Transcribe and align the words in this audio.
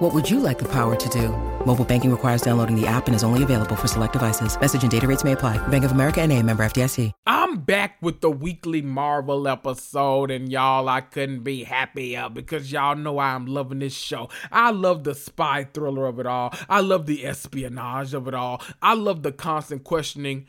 What 0.00 0.14
would 0.14 0.30
you 0.30 0.40
like 0.40 0.58
the 0.58 0.68
power 0.68 0.96
to 0.96 1.08
do? 1.10 1.28
Mobile 1.66 1.84
banking 1.84 2.10
requires 2.10 2.40
downloading 2.40 2.74
the 2.74 2.86
app 2.86 3.06
and 3.06 3.14
is 3.14 3.22
only 3.22 3.42
available 3.42 3.76
for 3.76 3.86
select 3.86 4.14
devices. 4.14 4.58
Message 4.58 4.80
and 4.80 4.90
data 4.90 5.06
rates 5.06 5.24
may 5.24 5.32
apply. 5.32 5.58
Bank 5.68 5.84
of 5.84 5.92
America 5.92 6.22
and 6.22 6.32
a 6.32 6.42
member 6.42 6.64
FDIC. 6.64 7.12
I'm 7.26 7.58
back 7.58 7.98
with 8.00 8.22
the 8.22 8.30
weekly 8.30 8.80
Marvel 8.80 9.46
episode, 9.46 10.30
and 10.30 10.50
y'all, 10.50 10.88
I 10.88 11.02
couldn't 11.02 11.40
be 11.40 11.64
happier 11.64 12.30
because 12.30 12.72
y'all 12.72 12.96
know 12.96 13.18
I'm 13.18 13.44
loving 13.44 13.80
this 13.80 13.92
show. 13.92 14.30
I 14.50 14.70
love 14.70 15.04
the 15.04 15.14
spy 15.14 15.64
thriller 15.64 16.06
of 16.06 16.18
it 16.18 16.26
all. 16.26 16.54
I 16.66 16.80
love 16.80 17.04
the 17.04 17.26
espionage 17.26 18.14
of 18.14 18.26
it 18.26 18.32
all. 18.32 18.62
I 18.80 18.94
love 18.94 19.22
the 19.22 19.32
constant 19.32 19.84
questioning 19.84 20.46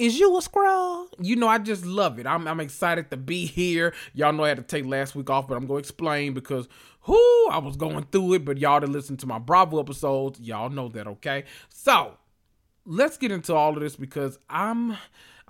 is 0.00 0.18
you 0.18 0.34
a 0.34 0.40
Skrull? 0.40 1.08
You 1.20 1.36
know, 1.36 1.46
I 1.46 1.58
just 1.58 1.84
love 1.84 2.18
it. 2.18 2.26
I'm, 2.26 2.48
I'm 2.48 2.58
excited 2.58 3.10
to 3.10 3.18
be 3.18 3.44
here. 3.44 3.92
Y'all 4.14 4.32
know 4.32 4.44
I 4.44 4.48
had 4.48 4.56
to 4.56 4.62
take 4.62 4.86
last 4.86 5.14
week 5.14 5.28
off, 5.28 5.46
but 5.46 5.56
I'm 5.56 5.66
going 5.66 5.82
to 5.82 5.86
explain 5.86 6.32
because 6.32 6.68
whoo, 7.06 7.48
I 7.48 7.58
was 7.58 7.76
going 7.76 8.04
through 8.12 8.34
it. 8.34 8.44
But 8.44 8.58
y'all 8.58 8.80
that 8.80 8.88
listen 8.88 9.16
to 9.18 9.26
my 9.26 9.38
Bravo 9.38 9.80
episodes, 9.80 10.40
y'all 10.40 10.70
know 10.70 10.88
that, 10.88 11.06
okay? 11.06 11.44
So 11.68 12.16
let's 12.86 13.16
get 13.16 13.30
into 13.30 13.54
all 13.54 13.74
of 13.74 13.80
this 13.80 13.96
because 13.96 14.38
I'm 14.48 14.96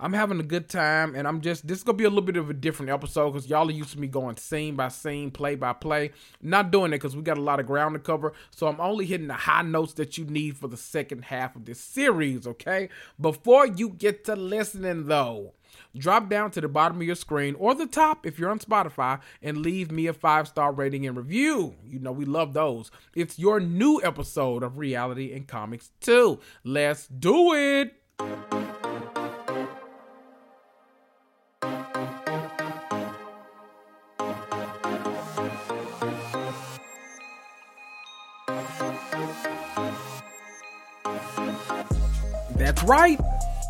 I'm 0.03 0.13
having 0.13 0.39
a 0.39 0.43
good 0.43 0.67
time, 0.67 1.13
and 1.13 1.27
I'm 1.27 1.41
just 1.41 1.67
this 1.67 1.77
is 1.77 1.83
gonna 1.83 1.97
be 1.97 2.05
a 2.05 2.09
little 2.09 2.23
bit 2.23 2.35
of 2.35 2.49
a 2.49 2.55
different 2.55 2.91
episode 2.91 3.31
because 3.31 3.47
y'all 3.47 3.67
are 3.67 3.71
used 3.71 3.91
to 3.91 3.99
me 3.99 4.07
going 4.07 4.35
scene 4.35 4.75
by 4.75 4.87
scene, 4.87 5.29
play 5.29 5.53
by 5.53 5.73
play. 5.73 6.11
Not 6.41 6.71
doing 6.71 6.91
it 6.91 6.97
because 6.97 7.15
we 7.15 7.21
got 7.21 7.37
a 7.37 7.41
lot 7.41 7.59
of 7.59 7.67
ground 7.67 7.93
to 7.93 7.99
cover, 7.99 8.33
so 8.49 8.65
I'm 8.67 8.81
only 8.81 9.05
hitting 9.05 9.27
the 9.27 9.35
high 9.35 9.61
notes 9.61 9.93
that 9.93 10.17
you 10.17 10.25
need 10.25 10.57
for 10.57 10.67
the 10.67 10.77
second 10.77 11.25
half 11.25 11.55
of 11.55 11.65
this 11.65 11.79
series. 11.79 12.47
Okay, 12.47 12.89
before 13.19 13.67
you 13.67 13.89
get 13.89 14.25
to 14.25 14.35
listening 14.35 15.05
though. 15.05 15.53
Drop 15.97 16.29
down 16.29 16.51
to 16.51 16.61
the 16.61 16.67
bottom 16.67 16.97
of 16.97 17.03
your 17.03 17.15
screen 17.15 17.55
or 17.55 17.75
the 17.75 17.85
top 17.85 18.25
if 18.25 18.39
you're 18.39 18.49
on 18.49 18.59
Spotify 18.59 19.19
and 19.41 19.57
leave 19.57 19.91
me 19.91 20.07
a 20.07 20.13
five 20.13 20.47
star 20.47 20.71
rating 20.71 21.05
and 21.05 21.17
review. 21.17 21.75
You 21.85 21.99
know, 21.99 22.11
we 22.11 22.25
love 22.25 22.53
those. 22.53 22.91
It's 23.15 23.37
your 23.37 23.59
new 23.59 24.01
episode 24.03 24.63
of 24.63 24.77
Reality 24.77 25.33
and 25.33 25.47
Comics 25.47 25.91
Too. 25.99 26.39
Let's 26.63 27.07
do 27.07 27.53
it. 27.53 27.95
That's 42.55 42.83
right. 42.83 43.19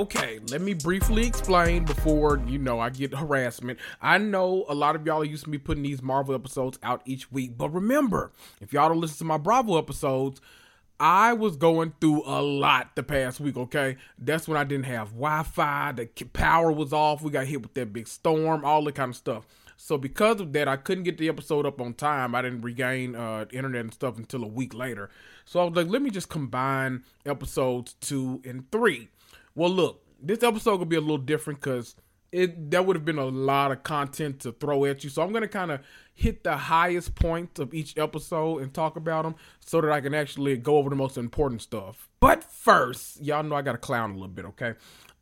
Okay, 0.00 0.40
let 0.50 0.62
me 0.62 0.72
briefly 0.72 1.26
explain 1.26 1.84
before 1.84 2.40
you 2.46 2.58
know 2.58 2.80
I 2.80 2.88
get 2.88 3.12
harassment. 3.12 3.78
I 4.00 4.16
know 4.16 4.64
a 4.66 4.74
lot 4.74 4.96
of 4.96 5.04
y'all 5.04 5.20
are 5.20 5.26
used 5.26 5.44
to 5.44 5.50
me 5.50 5.58
putting 5.58 5.82
these 5.82 6.00
Marvel 6.00 6.34
episodes 6.34 6.78
out 6.82 7.02
each 7.04 7.30
week, 7.30 7.58
but 7.58 7.68
remember, 7.68 8.32
if 8.62 8.72
y'all 8.72 8.88
don't 8.88 8.98
listen 8.98 9.18
to 9.18 9.24
my 9.24 9.36
Bravo 9.36 9.76
episodes, 9.76 10.40
I 10.98 11.34
was 11.34 11.54
going 11.54 11.92
through 12.00 12.22
a 12.24 12.40
lot 12.40 12.96
the 12.96 13.02
past 13.02 13.40
week, 13.40 13.58
okay? 13.58 13.98
That's 14.18 14.48
when 14.48 14.56
I 14.56 14.64
didn't 14.64 14.86
have 14.86 15.08
Wi 15.08 15.42
Fi, 15.42 15.92
the 15.92 16.06
power 16.32 16.72
was 16.72 16.94
off, 16.94 17.20
we 17.20 17.30
got 17.30 17.44
hit 17.44 17.60
with 17.60 17.74
that 17.74 17.92
big 17.92 18.08
storm, 18.08 18.64
all 18.64 18.82
that 18.84 18.94
kind 18.94 19.10
of 19.10 19.16
stuff. 19.16 19.46
So 19.76 19.98
because 19.98 20.40
of 20.40 20.54
that, 20.54 20.66
I 20.66 20.76
couldn't 20.76 21.04
get 21.04 21.18
the 21.18 21.28
episode 21.28 21.66
up 21.66 21.78
on 21.78 21.92
time. 21.92 22.34
I 22.34 22.40
didn't 22.40 22.62
regain 22.62 23.14
uh, 23.14 23.44
internet 23.52 23.82
and 23.82 23.92
stuff 23.92 24.16
until 24.16 24.44
a 24.44 24.48
week 24.48 24.72
later. 24.72 25.10
So 25.44 25.60
I 25.60 25.64
was 25.64 25.74
like, 25.74 25.88
let 25.88 26.00
me 26.00 26.08
just 26.08 26.30
combine 26.30 27.04
episodes 27.26 27.94
two 28.00 28.40
and 28.46 28.70
three. 28.70 29.10
Well, 29.60 29.68
look, 29.68 30.02
this 30.22 30.42
episode 30.42 30.78
will 30.78 30.86
be 30.86 30.96
a 30.96 31.02
little 31.02 31.18
different 31.18 31.60
because 31.60 31.94
it 32.32 32.70
that 32.70 32.86
would 32.86 32.96
have 32.96 33.04
been 33.04 33.18
a 33.18 33.26
lot 33.26 33.72
of 33.72 33.82
content 33.82 34.40
to 34.40 34.52
throw 34.52 34.86
at 34.86 35.04
you. 35.04 35.10
So 35.10 35.20
I'm 35.20 35.34
gonna 35.34 35.48
kind 35.48 35.70
of 35.70 35.80
hit 36.14 36.44
the 36.44 36.56
highest 36.56 37.14
points 37.14 37.60
of 37.60 37.74
each 37.74 37.98
episode 37.98 38.62
and 38.62 38.72
talk 38.72 38.96
about 38.96 39.24
them 39.24 39.34
so 39.58 39.82
that 39.82 39.90
I 39.90 40.00
can 40.00 40.14
actually 40.14 40.56
go 40.56 40.78
over 40.78 40.88
the 40.88 40.96
most 40.96 41.18
important 41.18 41.60
stuff. 41.60 42.08
But 42.20 42.42
first, 42.42 43.20
y'all 43.20 43.42
know 43.42 43.54
I 43.54 43.60
got 43.60 43.72
to 43.72 43.78
clown 43.78 44.12
a 44.12 44.14
little 44.14 44.28
bit, 44.28 44.46
okay? 44.46 44.72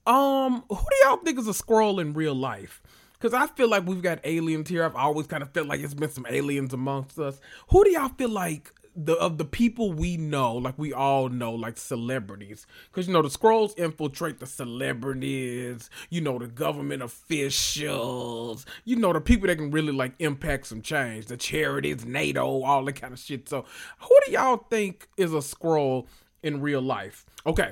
Um, 0.07 0.63
who 0.69 0.77
do 0.77 0.97
y'all 1.03 1.17
think 1.17 1.37
is 1.41 1.49
a 1.49 1.51
Skrull 1.51 2.01
in 2.01 2.13
real 2.13 2.37
life? 2.37 2.81
Because 3.15 3.35
I 3.35 3.49
feel 3.49 3.69
like 3.69 3.89
we've 3.89 4.03
got 4.03 4.21
aliens 4.23 4.69
here. 4.69 4.85
I've 4.85 4.95
always 4.95 5.27
kind 5.27 5.43
of 5.43 5.53
felt 5.53 5.67
like 5.67 5.81
it's 5.81 5.95
been 5.95 6.11
some 6.11 6.27
aliens 6.31 6.73
amongst 6.73 7.19
us. 7.19 7.41
Who 7.71 7.83
do 7.83 7.91
y'all 7.91 8.11
feel 8.11 8.29
like 8.29 8.73
the 9.01 9.15
of 9.15 9.39
the 9.39 9.45
people 9.45 9.93
we 9.93 10.17
know, 10.17 10.57
like 10.57 10.77
we 10.77 10.93
all 10.93 11.29
know, 11.29 11.53
like 11.53 11.77
celebrities, 11.77 12.67
because 12.91 13.07
you 13.07 13.13
know 13.15 13.23
the 13.23 13.29
Skrulls 13.29 13.79
infiltrate 13.79 14.41
the 14.41 14.47
celebrities, 14.47 15.89
you 16.11 16.21
know 16.21 16.37
the 16.37 16.49
government 16.49 17.03
officials, 17.03 18.67
you 18.85 18.97
know 18.97 19.13
the 19.13 19.21
people 19.21 19.47
that 19.47 19.57
can 19.57 19.71
really 19.71 19.93
like 19.93 20.15
impact 20.19 20.67
some 20.67 20.83
change, 20.83 21.27
the 21.27 21.37
charities, 21.37 22.05
NATO, 22.05 22.65
all 22.65 22.85
that 22.87 22.95
kind 22.95 23.13
of 23.13 23.21
shit. 23.21 23.49
So, 23.49 23.65
who 24.01 24.19
do 24.27 24.33
y'all 24.33 24.67
think 24.69 25.09
is 25.17 25.33
a 25.33 25.39
Skrull 25.39 26.09
in 26.43 26.61
real 26.61 26.83
life? 26.83 27.25
Okay, 27.47 27.71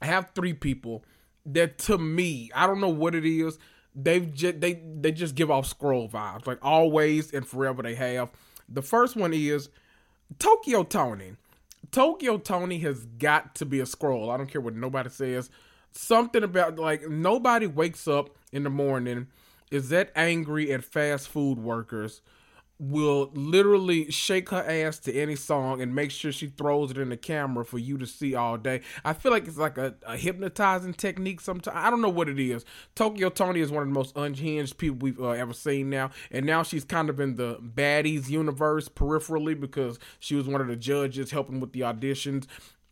I 0.00 0.06
have 0.06 0.32
three 0.34 0.54
people 0.54 1.04
that 1.46 1.78
to 1.78 1.98
me, 1.98 2.50
I 2.52 2.66
don't 2.66 2.80
know 2.80 2.88
what 2.88 3.14
it 3.14 3.24
is. 3.24 3.58
They've 3.94 4.32
just 4.34 4.60
they 4.60 4.82
they 4.98 5.12
just 5.12 5.36
give 5.36 5.52
off 5.52 5.72
Skrull 5.72 6.10
vibes, 6.10 6.48
like 6.48 6.58
always 6.62 7.30
and 7.32 7.46
forever. 7.46 7.80
They 7.84 7.94
have. 7.94 8.30
The 8.68 8.82
first 8.82 9.16
one 9.16 9.32
is 9.32 9.68
Tokyo 10.38 10.82
Toni. 10.84 11.32
Tokyo 11.90 12.38
Toni 12.38 12.78
has 12.80 13.04
got 13.18 13.54
to 13.56 13.66
be 13.66 13.80
a 13.80 13.84
Skrull. 13.84 14.32
I 14.32 14.36
don't 14.36 14.50
care 14.50 14.60
what 14.60 14.74
nobody 14.74 15.10
says. 15.10 15.50
Something 15.92 16.42
about 16.42 16.78
like 16.78 17.08
nobody 17.08 17.66
wakes 17.66 18.08
up 18.08 18.30
in 18.50 18.62
the 18.62 18.70
morning 18.70 19.26
is 19.70 19.88
that 19.90 20.10
angry 20.14 20.72
at 20.72 20.84
fast 20.84 21.28
food 21.28 21.58
workers 21.58 22.22
will 22.82 23.30
literally 23.32 24.10
shake 24.10 24.48
her 24.48 24.64
ass 24.68 24.98
to 24.98 25.14
any 25.14 25.36
song 25.36 25.80
and 25.80 25.94
make 25.94 26.10
sure 26.10 26.32
she 26.32 26.48
throws 26.48 26.90
it 26.90 26.98
in 26.98 27.10
the 27.10 27.16
camera 27.16 27.64
for 27.64 27.78
you 27.78 27.96
to 27.96 28.06
see 28.06 28.34
all 28.34 28.56
day. 28.56 28.80
I 29.04 29.12
feel 29.12 29.30
like 29.30 29.46
it's 29.46 29.56
like 29.56 29.78
a, 29.78 29.94
a 30.04 30.16
hypnotizing 30.16 30.94
technique 30.94 31.40
sometimes. 31.40 31.76
I 31.76 31.90
don't 31.90 32.02
know 32.02 32.08
what 32.08 32.28
it 32.28 32.40
is. 32.40 32.64
Tokyo 32.96 33.28
Toni 33.28 33.60
is 33.60 33.70
one 33.70 33.82
of 33.84 33.88
the 33.88 33.94
most 33.94 34.16
unhinged 34.16 34.78
people 34.78 34.98
we've 35.00 35.20
uh, 35.20 35.30
ever 35.30 35.52
seen 35.52 35.90
now. 35.90 36.10
And 36.32 36.44
now 36.44 36.64
she's 36.64 36.84
kind 36.84 37.08
of 37.08 37.20
in 37.20 37.36
the 37.36 37.54
baddies 37.56 38.28
universe 38.28 38.88
peripherally 38.88 39.58
because 39.58 40.00
she 40.18 40.34
was 40.34 40.48
one 40.48 40.60
of 40.60 40.66
the 40.66 40.74
judges 40.74 41.30
helping 41.30 41.60
with 41.60 41.72
the 41.72 41.82
auditions. 41.82 42.46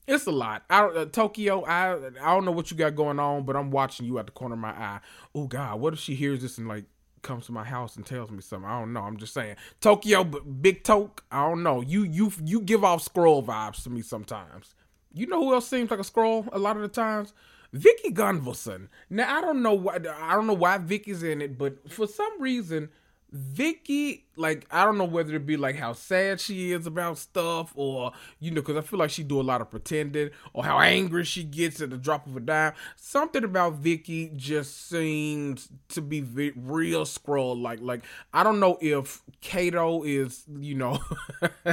It's 0.07 0.27
a 0.27 0.33
lot. 0.33 0.63
I 0.71 0.85
uh, 0.85 1.05
Tokyo. 1.07 1.65
I 1.65 1.95
I 1.95 2.35
don't 2.35 2.45
know 2.45 2.51
what 2.51 2.71
you 2.71 2.77
got 2.77 2.97
going 2.97 3.21
on, 3.21 3.45
but 3.45 3.55
I'm 3.55 3.71
watching 3.71 4.07
you 4.07 4.19
at 4.19 4.27
the 4.27 4.33
corner 4.33 4.55
of 4.55 4.61
my 4.61 4.71
eye. 4.71 5.01
Oh 5.35 5.47
God, 5.47 5.79
what 5.79 5.93
if 5.93 6.01
she 6.01 6.15
hears 6.15 6.43
this 6.43 6.59
and 6.59 6.67
like 6.67 6.85
comes 7.23 7.47
to 7.47 7.53
my 7.53 7.65
house 7.65 7.97
and 7.97 8.05
tells 8.05 8.31
me 8.31 8.41
something. 8.41 8.69
I 8.69 8.79
don't 8.79 8.93
know. 8.93 9.03
I'm 9.03 9.17
just 9.17 9.35
saying. 9.35 9.57
Tokyo, 9.81 10.25
Big 10.25 10.85
Toke. 10.85 11.25
I 11.31 11.49
don't 11.49 11.63
know. 11.63 11.81
You 11.81 12.03
you 12.03 12.33
you 12.45 12.61
give 12.61 12.85
off 12.85 13.05
Skrull 13.05 13.45
vibes 13.45 13.83
to 13.85 13.91
me 13.91 14.03
sometimes. 14.03 14.75
You 15.13 15.27
know 15.27 15.41
who 15.41 15.55
else 15.55 15.69
seems 15.69 15.91
like 15.91 16.01
a 16.01 16.05
Skrull 16.05 16.49
a 16.53 16.59
lot 16.59 16.77
of 16.77 16.83
the 16.83 16.89
times? 16.89 17.33
Vicki 17.73 18.11
Gunvalson. 18.11 18.89
Now 19.09 19.39
I 19.39 19.41
don't 19.41 19.63
know 19.63 19.75
why 19.75 19.97
I 19.97 20.35
don't 20.35 20.47
know 20.47 20.55
why 20.55 20.79
Vicki's 20.79 21.23
in 21.23 21.41
it, 21.41 21.57
but 21.59 21.91
for 21.91 22.07
some 22.07 22.41
reason 22.41 22.91
Vicki, 23.33 24.25
like 24.37 24.67
I 24.71 24.85
don't 24.85 24.99
know 24.99 25.05
whether 25.05 25.35
it 25.37 25.47
be 25.47 25.57
like 25.57 25.77
how 25.77 25.93
sad 25.93 26.41
she 26.41 26.73
is 26.73 26.87
about 26.87 27.19
stuff, 27.19 27.73
or 27.77 28.13
you 28.41 28.51
know, 28.51 28.61
because 28.61 28.77
I 28.77 28.81
feel 28.81 28.99
like 28.99 29.11
she 29.11 29.23
do 29.23 29.41
a 29.41 29.43
lot 29.43 29.61
of 29.61 29.71
pretending, 29.71 30.31
or 30.53 30.65
how 30.65 30.81
angry 30.81 31.25
she 31.25 31.45
gets 31.45 31.81
at 31.81 31.91
the 31.91 31.97
drop 31.97 32.27
of 32.27 32.37
a 32.37 32.41
dime. 32.41 32.73
Something 32.97 33.45
about 33.45 33.75
Vicki 33.75 34.33
just 34.35 34.89
seems 34.89 35.69
to 35.91 36.01
be 36.01 36.21
v- 36.21 36.53
real 36.57 37.05
Skrull. 37.05 37.61
Like, 37.61 37.81
like 37.81 38.03
I 38.33 38.43
don't 38.43 38.59
know 38.59 38.79
if 38.81 39.23
Cato 39.41 40.03
is, 40.03 40.45
you 40.59 40.75
know, 40.75 40.99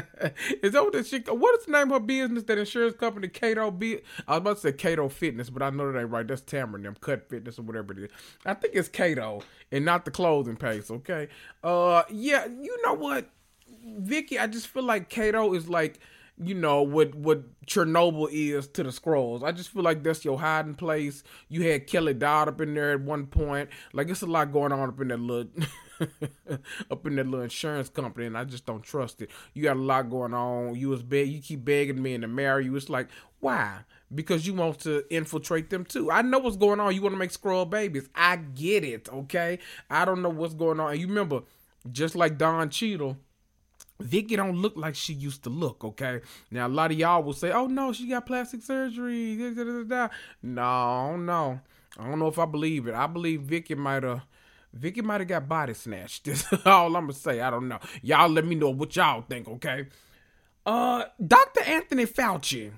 is 0.61 0.73
that 0.73 0.83
what 0.83 0.93
the 0.93 1.03
shit? 1.03 1.27
What 1.35 1.59
is 1.59 1.65
the 1.65 1.71
name 1.71 1.91
of 1.91 2.01
her 2.01 2.05
business? 2.05 2.43
That 2.43 2.57
insurance 2.57 2.95
company, 2.95 3.29
Cato. 3.29 3.71
Be 3.71 3.99
I 4.27 4.33
was 4.33 4.37
about 4.37 4.55
to 4.57 4.61
say 4.61 4.71
Cato 4.73 5.09
Fitness, 5.09 5.49
but 5.49 5.63
I 5.63 5.69
know 5.71 5.91
that 5.91 5.99
ain't 5.99 6.09
right. 6.09 6.27
That's 6.27 6.41
Tamron, 6.41 6.83
them 6.83 6.95
Cut 7.01 7.29
Fitness 7.29 7.57
or 7.57 7.63
whatever 7.63 7.93
it 7.93 7.99
is. 7.99 8.11
I 8.45 8.53
think 8.53 8.75
it's 8.75 8.89
Cato 8.89 9.41
and 9.71 9.85
not 9.85 10.05
the 10.05 10.11
clothing 10.11 10.55
place. 10.55 10.91
Okay. 10.91 11.29
Uh, 11.63 12.03
yeah, 12.09 12.45
you 12.45 12.81
know 12.83 12.93
what, 12.93 13.29
Vicki? 13.99 14.39
I 14.39 14.47
just 14.47 14.67
feel 14.67 14.83
like 14.83 15.09
Cato 15.09 15.53
is 15.53 15.67
like, 15.67 15.99
you 16.41 16.53
know, 16.53 16.81
what 16.81 17.15
what 17.15 17.43
Chernobyl 17.65 18.29
is 18.31 18.67
to 18.69 18.83
the 18.83 18.89
Skrulls. 18.89 19.43
I 19.43 19.51
just 19.51 19.69
feel 19.69 19.83
like 19.83 20.03
that's 20.03 20.23
your 20.23 20.39
hiding 20.39 20.75
place. 20.75 21.23
You 21.49 21.63
had 21.69 21.87
Kelly 21.87 22.13
Dodd 22.13 22.47
up 22.47 22.61
in 22.61 22.73
there 22.75 22.91
at 22.93 23.01
one 23.01 23.25
point. 23.27 23.69
Like 23.93 24.09
it's 24.09 24.21
a 24.21 24.27
lot 24.27 24.51
going 24.51 24.71
on 24.71 24.89
up 24.89 24.99
in 25.01 25.07
that 25.09 25.19
little. 25.19 25.51
up 26.91 27.07
in 27.07 27.15
that 27.15 27.25
little 27.25 27.41
insurance 27.41 27.89
company, 27.89 28.27
and 28.27 28.37
I 28.37 28.43
just 28.43 28.67
don't 28.67 28.83
trust 28.83 29.19
it. 29.23 29.31
You 29.55 29.63
got 29.63 29.77
a 29.77 29.81
lot 29.81 30.11
going 30.11 30.33
on. 30.33 30.75
You 30.75 30.89
was 30.89 31.01
beg, 31.01 31.27
you 31.27 31.41
keep 31.41 31.65
begging 31.65 32.01
me 32.01 32.15
to 32.17 32.27
marry 32.27 32.65
you. 32.65 32.75
It's 32.75 32.87
like 32.87 33.07
why? 33.39 33.79
Because 34.13 34.47
you 34.47 34.53
want 34.53 34.79
to 34.79 35.03
infiltrate 35.13 35.69
them 35.69 35.83
too. 35.83 36.09
I 36.09 36.21
know 36.21 36.39
what's 36.39 36.55
going 36.55 36.79
on. 36.79 36.95
You 36.95 37.01
want 37.01 37.13
to 37.13 37.19
make 37.19 37.31
Skrull 37.31 37.69
babies. 37.69 38.07
I 38.15 38.37
get 38.37 38.85
it. 38.85 39.09
Okay. 39.11 39.59
I 39.89 40.05
don't 40.05 40.21
know 40.21 40.29
what's 40.29 40.53
going 40.53 40.79
on. 40.79 40.91
And 40.91 40.99
you 40.99 41.07
remember 41.07 41.41
just 41.91 42.15
like 42.15 42.37
Don 42.37 42.69
Cheadle, 42.69 43.17
Vicki 43.99 44.35
don't 44.35 44.57
look 44.57 44.73
like 44.75 44.95
she 44.95 45.13
used 45.13 45.43
to 45.43 45.49
look, 45.49 45.83
okay? 45.83 46.21
Now 46.51 46.67
a 46.67 46.69
lot 46.69 46.91
of 46.91 46.99
y'all 46.99 47.23
will 47.23 47.33
say, 47.33 47.51
"Oh 47.51 47.67
no, 47.67 47.93
she 47.93 48.07
got 48.07 48.25
plastic 48.25 48.61
surgery." 48.61 49.35
Da, 49.35 49.63
da, 49.63 49.83
da, 49.83 50.07
no, 50.43 51.17
no, 51.17 51.59
I 51.97 52.07
don't 52.07 52.19
know 52.19 52.27
if 52.27 52.37
I 52.37 52.45
believe 52.45 52.87
it. 52.87 52.93
I 52.93 53.07
believe 53.07 53.41
Vicki 53.41 53.75
might 53.75 54.03
have, 54.03 54.21
Vicki 54.73 55.01
might 55.01 55.21
have 55.21 55.27
got 55.27 55.49
body 55.49 55.73
snatched. 55.73 56.25
That's 56.25 56.45
all 56.65 56.95
I'm 56.95 57.03
gonna 57.03 57.13
say. 57.13 57.41
I 57.41 57.49
don't 57.49 57.67
know. 57.67 57.79
Y'all 58.01 58.29
let 58.29 58.45
me 58.45 58.55
know 58.55 58.69
what 58.69 58.95
y'all 58.95 59.21
think, 59.21 59.47
okay? 59.47 59.87
Uh, 60.65 61.05
Dr. 61.25 61.61
Anthony 61.61 62.05
Fauci 62.05 62.71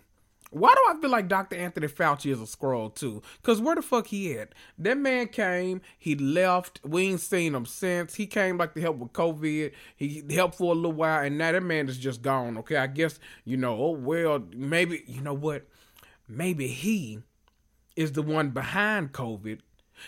why 0.52 0.74
do 0.74 0.82
I 0.90 1.00
feel 1.00 1.12
like 1.12 1.28
Dr. 1.28 1.56
Anthony 1.56 1.88
Fauci 1.88 2.32
is 2.32 2.42
a 2.42 2.46
Skrull 2.46 2.94
too? 2.94 3.22
Cause 3.44 3.62
where 3.62 3.76
the 3.76 3.82
fuck 3.82 4.08
he 4.08 4.38
at? 4.38 4.54
That 4.80 4.98
man 4.98 5.28
came, 5.28 5.82
he 5.98 6.16
left. 6.16 6.80
We 6.84 7.08
ain't 7.08 7.20
seen 7.22 7.54
him 7.54 7.66
since. 7.66 8.16
He 8.16 8.26
came 8.26 8.58
like 8.58 8.74
to 8.74 8.82
help 8.82 8.98
with 8.98 9.14
COVID. 9.14 9.72
He 9.96 10.24
helped 10.32 10.56
for 10.56 10.72
a 10.72 10.76
little 10.76 10.92
while, 10.92 11.24
and 11.24 11.38
now 11.38 11.52
that 11.52 11.62
man 11.62 11.88
is 11.88 11.98
just 11.98 12.22
gone. 12.22 12.58
Okay, 12.60 12.78
I 12.78 12.88
guess 12.88 13.20
you 13.46 13.58
know. 13.58 13.78
Oh 13.78 13.92
well, 13.92 14.44
maybe 14.56 15.04
you 15.06 15.22
know 15.22 15.36
what? 15.36 15.68
Maybe 16.28 16.68
he 16.68 17.20
is 17.96 18.14
the 18.14 18.24
one 18.24 18.50
behind 18.50 19.12
COVID. 19.12 19.60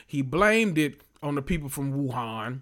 He 0.08 0.22
blamed 0.22 0.78
it 0.78 1.02
on 1.22 1.36
the 1.36 1.42
people 1.42 1.70
from 1.70 1.94
Wuhan 1.94 2.62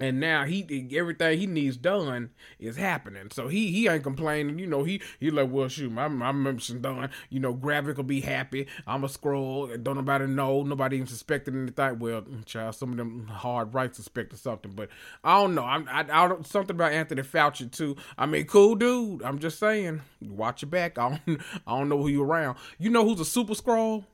and 0.00 0.18
now 0.18 0.44
he 0.44 0.88
everything 0.96 1.38
he 1.38 1.46
needs 1.46 1.76
done 1.76 2.30
is 2.58 2.76
happening. 2.76 3.28
So 3.30 3.48
he 3.48 3.70
he 3.70 3.86
ain't 3.86 4.02
complaining. 4.02 4.58
You 4.58 4.66
know 4.66 4.82
he 4.82 5.02
he 5.20 5.30
like 5.30 5.50
well 5.50 5.68
shoot 5.68 5.92
my 5.92 6.08
my 6.08 6.32
membership 6.32 6.80
done. 6.80 7.10
You 7.28 7.40
know 7.40 7.54
Gravik 7.54 7.96
will 7.96 8.04
be 8.04 8.22
happy. 8.22 8.66
I'm 8.86 9.04
a 9.04 9.08
Skrull. 9.08 9.82
Don't 9.82 9.96
nobody 9.96 10.26
know. 10.26 10.62
Nobody 10.62 10.96
even 10.96 11.06
suspected 11.06 11.54
anything. 11.54 11.98
Well, 11.98 12.22
mm, 12.22 12.44
child, 12.46 12.74
some 12.74 12.92
of 12.92 12.96
them 12.96 13.26
hard 13.26 13.74
right 13.74 13.94
suspected 13.94 14.38
something, 14.38 14.72
but 14.72 14.88
I 15.22 15.38
don't 15.38 15.54
know. 15.54 15.64
I'm 15.64 15.86
I, 15.88 16.00
I 16.00 16.28
don't 16.28 16.46
something 16.46 16.74
about 16.74 16.92
Anthony 16.92 17.22
Fauci 17.22 17.70
too. 17.70 17.96
I 18.16 18.26
mean, 18.26 18.46
cool 18.46 18.74
dude. 18.74 19.22
I'm 19.22 19.38
just 19.38 19.58
saying, 19.58 20.00
watch 20.22 20.62
your 20.62 20.70
back. 20.70 20.98
I 20.98 21.20
don't 21.26 21.40
I 21.66 21.78
don't 21.78 21.88
know 21.90 21.98
who 21.98 22.08
you 22.08 22.22
around. 22.22 22.56
You 22.78 22.90
know 22.90 23.04
who's 23.04 23.20
a 23.20 23.24
super 23.24 23.54
Skrull? 23.54 24.04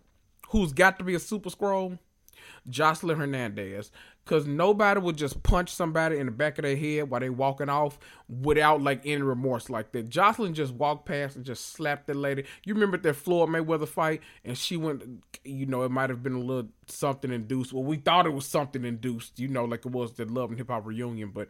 Who's 0.50 0.72
got 0.72 0.98
to 0.98 1.04
be 1.04 1.14
a 1.14 1.20
super 1.20 1.50
Skrull? 1.50 1.98
Joseline 2.68 3.18
Hernandez 3.18 3.90
because 4.26 4.46
nobody 4.46 4.98
would 4.98 5.16
just 5.16 5.42
punch 5.44 5.70
somebody 5.70 6.18
in 6.18 6.26
the 6.26 6.32
back 6.32 6.58
of 6.58 6.64
their 6.64 6.76
head 6.76 7.08
while 7.08 7.20
they 7.20 7.30
walking 7.30 7.68
off 7.68 7.98
without 8.28 8.82
like 8.82 9.00
any 9.06 9.22
remorse 9.22 9.70
like 9.70 9.92
that. 9.92 10.10
Joseline 10.10 10.52
just 10.52 10.74
walked 10.74 11.06
past 11.06 11.36
and 11.36 11.44
just 11.44 11.72
slapped 11.72 12.08
the 12.08 12.14
lady. 12.14 12.44
You 12.64 12.74
remember 12.74 12.96
that 12.98 13.14
Floyd 13.14 13.48
Mayweather 13.50 13.88
fight, 13.88 14.20
and 14.44 14.58
she 14.58 14.76
went. 14.76 15.02
You 15.44 15.66
know, 15.66 15.84
it 15.84 15.92
might 15.92 16.10
have 16.10 16.24
been 16.24 16.34
a 16.34 16.40
little 16.40 16.70
something 16.88 17.32
induced. 17.32 17.72
Well, 17.72 17.84
we 17.84 17.98
thought 17.98 18.26
it 18.26 18.34
was 18.34 18.46
something 18.46 18.84
induced. 18.84 19.38
You 19.38 19.48
know, 19.48 19.64
like 19.64 19.86
it 19.86 19.92
was 19.92 20.12
the 20.14 20.24
Love 20.24 20.50
and 20.50 20.58
Hip 20.58 20.68
Hop 20.68 20.86
reunion, 20.86 21.30
but. 21.32 21.48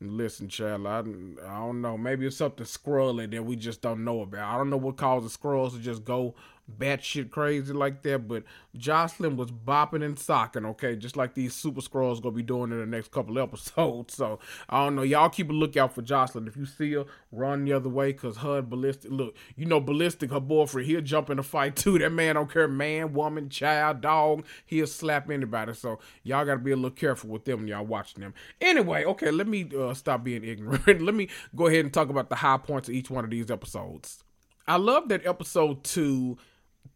Listen, 0.00 0.48
child, 0.48 0.86
I, 0.86 1.00
I 1.00 1.58
don't 1.58 1.80
know. 1.80 1.98
Maybe 1.98 2.24
it's 2.24 2.36
something 2.36 2.64
scrolly 2.64 3.28
that 3.32 3.44
we 3.44 3.56
just 3.56 3.82
don't 3.82 4.04
know 4.04 4.20
about. 4.20 4.54
I 4.54 4.56
don't 4.56 4.70
know 4.70 4.76
what 4.76 4.96
causes 4.96 5.36
Skrulls 5.36 5.72
to 5.72 5.80
just 5.80 6.04
go 6.04 6.36
batshit 6.76 7.30
crazy 7.30 7.72
like 7.72 8.02
that, 8.02 8.28
but 8.28 8.44
Joseline 8.76 9.36
was 9.36 9.50
bopping 9.50 10.04
and 10.04 10.18
socking, 10.18 10.64
okay, 10.66 10.96
just 10.96 11.16
like 11.16 11.34
these 11.34 11.54
Super 11.54 11.80
Skrulls 11.80 12.22
gonna 12.22 12.34
be 12.34 12.42
doing 12.42 12.72
in 12.72 12.78
the 12.78 12.86
next 12.86 13.10
couple 13.10 13.38
episodes. 13.42 14.14
So 14.14 14.38
I 14.68 14.84
don't 14.84 14.96
know, 14.96 15.02
y'all 15.02 15.28
keep 15.28 15.50
a 15.50 15.52
lookout 15.52 15.94
for 15.94 16.02
Joseline. 16.02 16.46
If 16.46 16.56
you 16.56 16.66
see 16.66 16.92
her, 16.92 17.06
run 17.32 17.64
the 17.64 17.72
other 17.72 17.88
way, 17.88 18.12
cause 18.12 18.38
her 18.38 18.62
Balistic, 18.62 19.10
look, 19.10 19.36
you 19.56 19.66
know 19.66 19.80
Balistic, 19.80 20.30
her 20.30 20.40
boyfriend, 20.40 20.86
he'll 20.86 21.00
jump 21.00 21.30
in 21.30 21.38
a 21.38 21.42
fight 21.42 21.76
too. 21.76 21.98
That 21.98 22.10
man 22.10 22.34
don't 22.34 22.52
care, 22.52 22.68
man, 22.68 23.12
woman, 23.14 23.48
child, 23.48 24.00
dog, 24.00 24.44
he'll 24.66 24.86
slap 24.86 25.30
anybody. 25.30 25.74
So 25.74 25.98
y'all 26.22 26.44
gotta 26.44 26.60
be 26.60 26.72
a 26.72 26.76
little 26.76 26.90
careful 26.90 27.30
with 27.30 27.44
them 27.44 27.60
when 27.60 27.68
y'all 27.68 27.86
watching 27.86 28.22
them. 28.22 28.34
Anyway, 28.60 29.04
okay, 29.04 29.30
let 29.30 29.48
me 29.48 29.68
uh, 29.78 29.94
stop 29.94 30.24
being 30.24 30.44
ignorant. 30.44 30.86
let 31.02 31.14
me 31.14 31.28
go 31.56 31.66
ahead 31.66 31.84
and 31.84 31.92
talk 31.92 32.08
about 32.08 32.28
the 32.28 32.36
high 32.36 32.58
points 32.58 32.88
of 32.88 32.94
each 32.94 33.10
one 33.10 33.24
of 33.24 33.30
these 33.30 33.50
episodes. 33.50 34.22
I 34.66 34.76
love 34.76 35.08
that 35.08 35.26
episode 35.26 35.82
two 35.82 36.36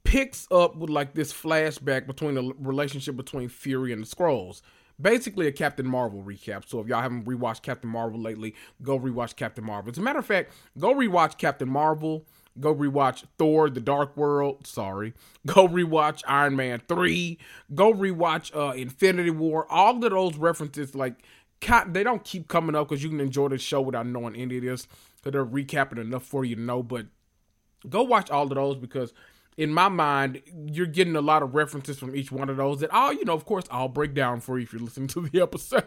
picks 0.05 0.47
up 0.51 0.77
with 0.77 0.91
like 0.91 1.15
this 1.15 1.33
flashback 1.33 2.07
between 2.07 2.35
the 2.35 2.53
relationship 2.59 3.17
between 3.17 3.49
Fury 3.49 3.93
and 3.93 4.05
the 4.05 4.07
Skrulls. 4.07 4.63
Basically, 5.01 5.47
a 5.47 5.53
Captain 5.53 5.87
Marvel 5.87 6.23
recap. 6.23 6.69
So 6.69 6.79
if 6.81 6.87
y'all 6.87 7.01
haven't 7.01 7.25
rewatched 7.25 7.63
Captain 7.63 7.91
Marvel 7.91 8.21
lately, 8.21 8.55
go 8.83 8.99
rewatch 8.99 9.37
Captain 9.37 9.65
Marvel. 9.65 9.91
As 9.91 9.99
a 9.99 10.03
matter 10.03 10.19
of 10.19 10.27
fact, 10.27 10.53
go 10.79 10.95
rewatch 10.95 11.39
Captain 11.39 11.69
Marvel. 11.69 12.27
Go 12.61 12.75
rewatch 12.75 13.25
Thor: 13.39 13.71
The 13.71 13.81
Dark 13.81 14.17
World. 14.17 14.67
Sorry. 14.67 15.15
Go 15.47 15.67
rewatch 15.67 16.23
Iron 16.27 16.55
Man 16.55 16.83
three. 16.87 17.39
Go 17.75 17.95
rewatch 17.95 18.55
uh, 18.55 18.75
Infinity 18.75 19.31
War. 19.31 19.67
All 19.73 19.95
of 19.95 20.03
those 20.03 20.37
references, 20.37 20.95
like 20.95 21.25
they 21.89 22.03
don't 22.03 22.25
keep 22.25 22.49
coming 22.49 22.75
up 22.77 22.89
because 22.89 23.03
you 23.03 23.09
can 23.09 23.21
enjoy 23.21 23.49
the 23.49 23.57
show 23.57 23.81
without 23.81 24.07
knowing 24.07 24.37
any 24.37 24.59
of 24.59 24.65
this. 24.65 24.87
Because 25.17 25.33
they're 25.33 25.47
recapping 25.47 25.99
enough 25.99 26.25
for 26.25 26.45
you 26.45 26.57
to 26.57 26.61
know. 26.61 26.83
But 26.83 27.07
go 27.89 28.03
watch 28.03 28.31
all 28.31 28.45
of 28.45 28.55
those 28.55 28.77
because 28.77 29.15
in 29.57 29.71
my 29.71 29.89
mind, 29.89 30.43
you're 30.67 30.87
getting 30.87 31.15
a 31.15 31.21
lot 31.21 31.43
of 31.43 31.55
references 31.55 31.99
from 31.99 32.17
each 32.17 32.33
one 32.33 32.49
of 32.49 32.57
those 32.57 32.81
that 32.81 32.91
all, 32.91 33.13
you 33.13 33.25
know, 33.25 33.35
of 33.35 33.45
course, 33.45 33.65
I'll 33.71 33.89
break 33.89 34.15
down 34.15 34.41
for 34.41 34.59
you 34.59 34.65
if 34.65 34.73
you're 34.73 34.83
listening 34.83 35.09
to 35.09 35.21
the 35.21 35.43
episode. 35.43 35.85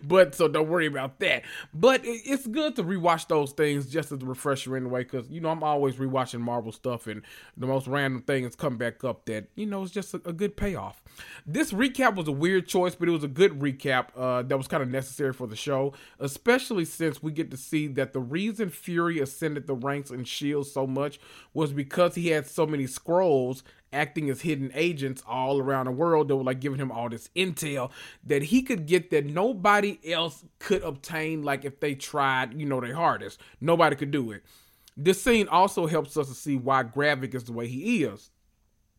but 0.02 0.34
so 0.34 0.48
don't 0.48 0.68
worry 0.68 0.86
about 0.86 1.18
that. 1.20 1.44
But 1.72 2.02
it's 2.04 2.46
good 2.46 2.76
to 2.76 2.84
rewatch 2.84 3.28
those 3.28 3.52
things 3.52 3.86
just 3.86 4.12
as 4.12 4.22
a 4.22 4.26
refresher 4.26 4.76
anyway, 4.76 5.04
because, 5.04 5.28
you 5.30 5.40
know, 5.40 5.48
I'm 5.48 5.62
always 5.62 5.96
rewatching 5.96 6.40
Marvel 6.40 6.72
stuff 6.72 7.06
and 7.06 7.22
the 7.56 7.66
most 7.66 7.86
random 7.86 8.22
thing 8.22 8.44
has 8.44 8.54
come 8.54 8.76
back 8.76 9.02
up 9.02 9.24
that, 9.26 9.48
you 9.54 9.66
know, 9.66 9.82
is 9.82 9.90
just 9.90 10.12
a, 10.12 10.20
a, 10.26 10.32
good 10.32 10.56
payoff. 10.56 11.02
This 11.46 11.72
recap 11.72 12.16
was 12.16 12.28
a 12.28 12.32
weird 12.32 12.66
choice, 12.66 12.94
but 12.94 13.08
it 13.08 13.12
was 13.12 13.24
a 13.24 13.28
good 13.28 13.60
recap 13.60 14.08
uh, 14.16 14.42
that 14.42 14.58
was 14.58 14.66
kind 14.66 14.82
of 14.82 14.90
necessary 14.90 15.32
for 15.32 15.46
the 15.46 15.56
show, 15.56 15.94
especially 16.18 16.84
since 16.84 17.22
we 17.22 17.32
get 17.32 17.50
to 17.50 17.56
see 17.56 17.86
that 17.86 18.12
the 18.12 18.20
reason 18.20 18.68
Fury 18.68 19.20
ascended 19.20 19.66
the 19.66 19.74
ranks 19.74 20.10
in 20.10 20.20
S.H.I.E.L.D. 20.22 20.68
so 20.68 20.86
much 20.86 21.18
was 21.54 21.72
because 21.72 21.93
because 21.94 22.16
he 22.16 22.26
had 22.26 22.44
so 22.44 22.66
many 22.66 22.86
Skrulls 22.86 23.62
acting 23.92 24.28
as 24.28 24.40
hidden 24.40 24.72
agents 24.74 25.22
all 25.28 25.60
around 25.60 25.86
the 25.86 25.92
world 25.92 26.26
that 26.26 26.34
were 26.34 26.42
like 26.42 26.58
giving 26.58 26.80
him 26.80 26.90
all 26.90 27.08
this 27.08 27.30
intel 27.36 27.88
that 28.24 28.42
he 28.42 28.62
could 28.62 28.86
get 28.86 29.10
that 29.10 29.24
nobody 29.24 30.00
else 30.12 30.44
could 30.58 30.82
obtain 30.82 31.44
like 31.44 31.64
if 31.64 31.78
they 31.78 31.94
tried 31.94 32.58
you 32.58 32.66
know 32.66 32.80
their 32.80 32.96
hardest. 32.96 33.40
Nobody 33.60 33.94
could 33.94 34.10
do 34.10 34.32
it. 34.32 34.42
This 34.96 35.22
scene 35.22 35.46
also 35.46 35.86
helps 35.86 36.16
us 36.16 36.26
to 36.26 36.34
see 36.34 36.56
why 36.56 36.82
Gravik 36.82 37.32
is 37.32 37.44
the 37.44 37.52
way 37.52 37.68
he 37.68 38.02
is. 38.02 38.30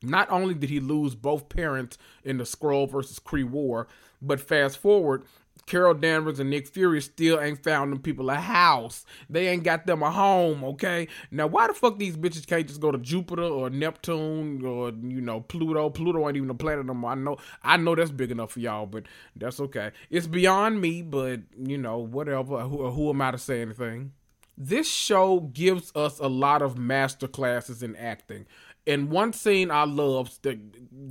Not 0.01 0.31
only 0.31 0.53
did 0.53 0.69
he 0.69 0.79
lose 0.79 1.15
both 1.15 1.49
parents 1.49 1.97
in 2.23 2.37
the 2.37 2.45
Skrull 2.45 2.89
versus 2.89 3.19
Kree 3.19 3.43
war, 3.43 3.89
but 4.21 4.39
fast 4.39 4.77
forward, 4.77 5.25
Carol 5.65 5.95
Danvers 5.95 6.39
and 6.39 6.49
Nick 6.49 6.67
Fury 6.67 7.01
still 7.01 7.39
ain't 7.39 7.63
found 7.63 7.91
them 7.91 7.99
people 7.99 8.29
a 8.29 8.35
house. 8.35 9.05
They 9.29 9.47
ain't 9.47 9.63
got 9.63 9.87
them 9.87 10.03
a 10.03 10.11
home, 10.11 10.63
okay? 10.63 11.07
Now, 11.31 11.47
why 11.47 11.67
the 11.67 11.73
fuck 11.73 11.97
these 11.97 12.17
bitches 12.17 12.45
can't 12.45 12.67
just 12.67 12.79
go 12.79 12.91
to 12.91 12.97
Jupiter 12.97 13.43
or 13.43 13.69
Neptune 13.69 14.63
or, 14.63 14.89
you 14.89 15.21
know, 15.21 15.41
Pluto? 15.41 15.89
Pluto 15.89 16.27
ain't 16.27 16.37
even 16.37 16.49
a 16.49 16.55
planet 16.55 16.85
no 16.85 16.93
more. 16.93 17.11
I 17.11 17.15
know, 17.15 17.37
I 17.63 17.77
know 17.77 17.95
that's 17.95 18.11
big 18.11 18.31
enough 18.31 18.51
for 18.51 18.59
y'all, 18.59 18.85
but 18.85 19.05
that's 19.35 19.59
okay. 19.59 19.91
It's 20.09 20.27
beyond 20.27 20.81
me, 20.81 21.01
but, 21.01 21.41
you 21.57 21.77
know, 21.77 21.97
whatever. 21.97 22.59
Who, 22.59 22.91
who 22.91 23.09
am 23.09 23.21
I 23.21 23.31
to 23.31 23.37
say 23.37 23.61
anything? 23.61 24.11
this 24.57 24.89
show 24.89 25.41
gives 25.41 25.91
us 25.95 26.19
a 26.19 26.27
lot 26.27 26.61
of 26.61 26.77
master 26.77 27.27
classes 27.27 27.83
in 27.83 27.95
acting. 27.95 28.45
And 28.87 29.09
one 29.09 29.33
scene 29.33 29.71
I 29.71 29.85
love 29.85 30.37
that 30.43 30.59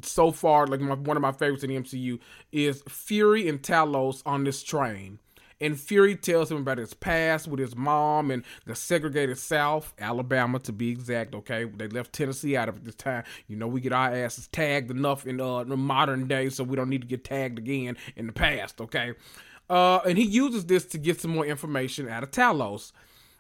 so 0.03 0.31
far, 0.31 0.67
like 0.67 0.81
my, 0.81 0.95
one 0.95 1.17
of 1.17 1.23
my 1.23 1.33
favorites 1.33 1.65
in 1.65 1.71
the 1.71 1.81
MCU, 1.81 2.19
is 2.53 2.83
Fury 2.89 3.49
and 3.49 3.61
Talos 3.61 4.23
on 4.25 4.45
this 4.45 4.63
train. 4.63 5.19
And 5.61 5.79
Fury 5.79 6.17
tells 6.17 6.51
him 6.51 6.59
about 6.59 6.79
his 6.79 6.95
past 6.95 7.47
with 7.49 7.61
his 7.61 7.77
mom 7.77 8.31
and 8.31 8.45
the 8.67 8.75
segregated 8.75 9.39
South, 9.39 9.95
Alabama 9.99 10.59
to 10.61 10.73
be 10.73 10.91
exact. 10.91 11.35
Okay, 11.35 11.65
they 11.65 11.89
left 11.89 12.13
Tennessee 12.13 12.57
out 12.57 12.69
of 12.69 12.77
it 12.77 12.85
this 12.85 12.97
time. 12.97 13.25
You 13.47 13.57
know, 13.57 13.69
we 13.69 13.81
get 13.81 13.93
our 13.93 14.15
asses 14.15 14.49
tagged 14.49 14.91
enough 14.91 15.27
in 15.27 15.41
uh, 15.41 15.65
the 15.65 15.77
modern 15.77 16.27
day, 16.27 16.51
so 16.51 16.65
we 16.65 16.77
don't 16.77 16.91
need 16.91 17.03
to 17.03 17.07
get 17.07 17.25
tagged 17.25 17.59
again 17.59 17.97
in 18.17 18.27
the 18.27 18.33
past. 18.33 18.81
Okay, 18.81 19.15
uh, 19.71 20.01
and 20.07 20.19
he 20.19 20.25
uses 20.25 20.67
this 20.67 20.85
to 20.87 20.99
get 20.99 21.21
some 21.21 21.31
more 21.31 21.47
information 21.47 22.09
out 22.09 22.23
of 22.23 22.31
Talos. 22.31 22.93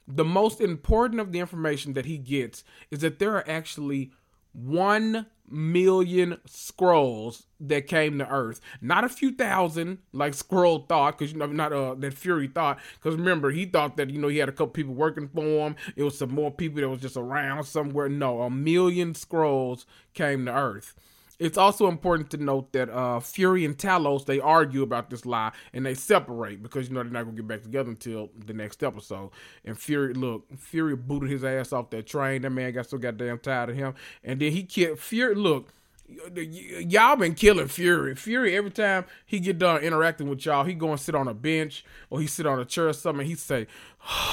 The 0.06 0.24
most 0.24 0.60
important 0.60 1.20
of 1.20 1.32
the 1.32 1.40
information 1.40 1.94
that 1.94 2.04
he 2.04 2.18
gets 2.18 2.62
is 2.90 3.00
that 3.00 3.18
there 3.18 3.34
are 3.34 3.48
actually 3.48 4.12
one 4.54 5.26
million 5.48 6.38
Skrulls 6.48 7.44
that 7.60 7.86
came 7.86 8.18
to 8.18 8.28
Earth. 8.28 8.60
Not 8.80 9.04
a 9.04 9.08
few 9.08 9.32
thousand, 9.32 9.98
like 10.12 10.32
Skrull 10.32 10.88
thought, 10.88 11.18
because 11.18 11.32
you 11.32 11.38
know, 11.38 11.46
not 11.46 11.72
uh 11.72 11.94
that 11.94 12.14
Fury 12.14 12.48
thought. 12.48 12.78
Because 12.94 13.16
remember, 13.16 13.50
he 13.50 13.66
thought 13.66 13.96
that 13.96 14.10
you 14.10 14.20
know 14.20 14.28
he 14.28 14.38
had 14.38 14.48
a 14.48 14.52
couple 14.52 14.68
people 14.68 14.94
working 14.94 15.28
for 15.28 15.66
him. 15.66 15.76
It 15.96 16.02
was 16.02 16.18
some 16.18 16.32
more 16.32 16.50
people 16.50 16.80
that 16.80 16.88
was 16.88 17.00
just 17.00 17.16
around 17.16 17.64
somewhere. 17.64 18.08
No, 18.08 18.42
a 18.42 18.50
million 18.50 19.12
Skrulls 19.12 19.84
came 20.14 20.46
to 20.46 20.54
Earth. 20.54 20.94
It's 21.38 21.58
also 21.58 21.88
important 21.88 22.30
to 22.30 22.36
note 22.36 22.72
that 22.72 22.88
uh, 22.88 23.20
Fury 23.20 23.64
and 23.64 23.76
Talos 23.76 24.24
they 24.26 24.40
argue 24.40 24.82
about 24.82 25.10
this 25.10 25.26
lie 25.26 25.52
and 25.72 25.84
they 25.84 25.94
separate 25.94 26.62
because 26.62 26.88
you 26.88 26.94
know 26.94 27.02
they're 27.02 27.12
not 27.12 27.24
gonna 27.24 27.36
get 27.36 27.48
back 27.48 27.62
together 27.62 27.90
until 27.90 28.30
the 28.46 28.54
next 28.54 28.82
episode. 28.82 29.30
And 29.64 29.78
Fury, 29.78 30.14
look, 30.14 30.46
Fury 30.58 30.96
booted 30.96 31.30
his 31.30 31.44
ass 31.44 31.72
off 31.72 31.90
that 31.90 32.06
train. 32.06 32.42
That 32.42 32.50
man 32.50 32.72
got 32.72 32.88
so 32.88 32.98
goddamn 32.98 33.38
tired 33.38 33.70
of 33.70 33.76
him, 33.76 33.94
and 34.22 34.40
then 34.40 34.52
he 34.52 34.62
killed 34.64 34.98
Fury. 34.98 35.34
Look, 35.34 35.72
y'all 36.08 37.16
been 37.16 37.34
killing 37.34 37.68
Fury. 37.68 38.14
Fury 38.14 38.56
every 38.56 38.70
time 38.70 39.04
he 39.24 39.40
get 39.40 39.58
done 39.58 39.82
interacting 39.82 40.28
with 40.28 40.44
y'all, 40.44 40.64
he 40.64 40.74
go 40.74 40.90
and 40.90 41.00
sit 41.00 41.14
on 41.14 41.28
a 41.28 41.34
bench 41.34 41.84
or 42.10 42.20
he 42.20 42.26
sit 42.26 42.46
on 42.46 42.60
a 42.60 42.64
chair 42.64 42.88
or 42.88 42.92
something. 42.92 43.26
he 43.26 43.34
say, 43.34 43.66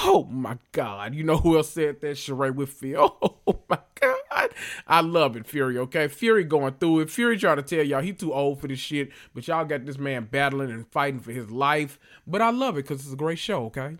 "Oh 0.04 0.26
my 0.30 0.58
God!" 0.72 1.14
You 1.14 1.24
know 1.24 1.38
who 1.38 1.56
else 1.56 1.70
said 1.70 2.00
that? 2.00 2.16
Sheree 2.16 2.54
Whitfield. 2.54 3.12
Oh 3.44 3.58
my 3.68 3.78
God, 4.00 4.50
I 4.86 5.00
love 5.00 5.36
it, 5.36 5.46
Fury. 5.46 5.76
Okay, 5.76 6.06
Fury 6.06 6.44
going 6.44 6.74
through 6.74 7.00
it. 7.00 7.10
Fury 7.10 7.36
trying 7.36 7.56
to 7.56 7.62
tell 7.62 7.84
y'all 7.84 8.00
he 8.00 8.12
too 8.12 8.32
old 8.32 8.60
for 8.60 8.68
this 8.68 8.78
shit, 8.78 9.10
but 9.34 9.46
y'all 9.48 9.64
got 9.64 9.84
this 9.84 9.98
man 9.98 10.28
battling 10.30 10.70
and 10.70 10.86
fighting 10.88 11.20
for 11.20 11.32
his 11.32 11.50
life. 11.50 11.98
But 12.26 12.40
I 12.40 12.50
love 12.50 12.76
it 12.76 12.82
because 12.82 13.00
it's 13.00 13.12
a 13.12 13.16
great 13.16 13.38
show. 13.38 13.64
Okay. 13.66 13.96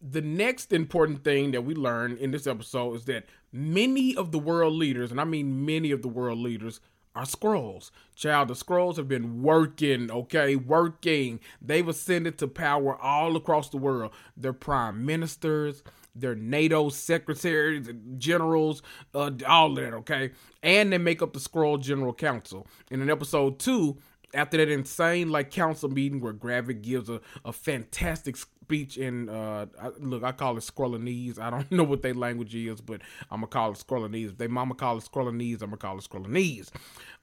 The 0.00 0.22
next 0.22 0.72
important 0.72 1.24
thing 1.24 1.50
that 1.50 1.64
we 1.64 1.74
learn 1.74 2.16
in 2.16 2.30
this 2.30 2.46
episode 2.46 2.94
is 2.94 3.04
that 3.04 3.26
many 3.52 4.16
of 4.16 4.32
the 4.32 4.38
world 4.38 4.74
leaders, 4.74 5.10
and 5.10 5.20
I 5.20 5.24
mean 5.24 5.66
many 5.66 5.90
of 5.90 6.02
the 6.02 6.08
world 6.08 6.38
leaders, 6.38 6.80
are 7.16 7.24
Skrulls. 7.24 7.90
Child, 8.14 8.48
the 8.48 8.54
Skrulls 8.54 8.96
have 8.96 9.08
been 9.08 9.42
working, 9.42 10.10
okay, 10.10 10.54
working. 10.54 11.40
They've 11.62 11.88
ascended 11.88 12.38
to 12.38 12.46
power 12.46 12.96
all 13.00 13.36
across 13.36 13.70
the 13.70 13.78
world. 13.78 14.12
They're 14.36 14.52
prime 14.52 15.04
ministers, 15.04 15.82
they're 16.14 16.34
NATO 16.34 16.90
secretaries, 16.90 17.88
generals, 18.18 18.82
uh, 19.14 19.30
all 19.48 19.74
that, 19.74 19.94
okay? 19.94 20.30
And 20.62 20.92
they 20.92 20.98
make 20.98 21.22
up 21.22 21.32
the 21.32 21.40
Skrull 21.40 21.80
General 21.80 22.14
Council. 22.14 22.66
And 22.90 23.02
in 23.02 23.10
episode 23.10 23.58
two, 23.58 23.96
after 24.34 24.58
that 24.58 24.68
insane 24.68 25.30
like 25.30 25.50
council 25.50 25.88
meeting 25.88 26.20
where 26.20 26.34
Gravik 26.34 26.82
gives 26.82 27.08
a, 27.08 27.20
a 27.44 27.52
fantastic 27.52 28.36
speech 28.66 28.98
in 28.98 29.28
uh 29.28 29.66
I, 29.80 29.90
look 30.00 30.24
I 30.24 30.32
call 30.32 30.56
it 30.56 30.60
Skrullanese. 30.60 31.38
I 31.38 31.50
don't 31.50 31.70
know 31.78 31.84
what 31.84 32.02
their 32.02 32.14
language 32.14 32.54
is, 32.54 32.80
but 32.80 33.00
I'm 33.30 33.38
gonna 33.38 33.46
call 33.46 33.70
it 33.70 33.84
Skrullanese. 33.86 34.30
If 34.30 34.38
they 34.38 34.48
mama 34.48 34.74
call 34.74 34.98
it 34.98 35.04
Skrullanese, 35.04 35.62
I'm 35.62 35.70
gonna 35.70 35.76
call 35.76 35.98
it 35.98 36.04
Skrullanese. 36.04 36.70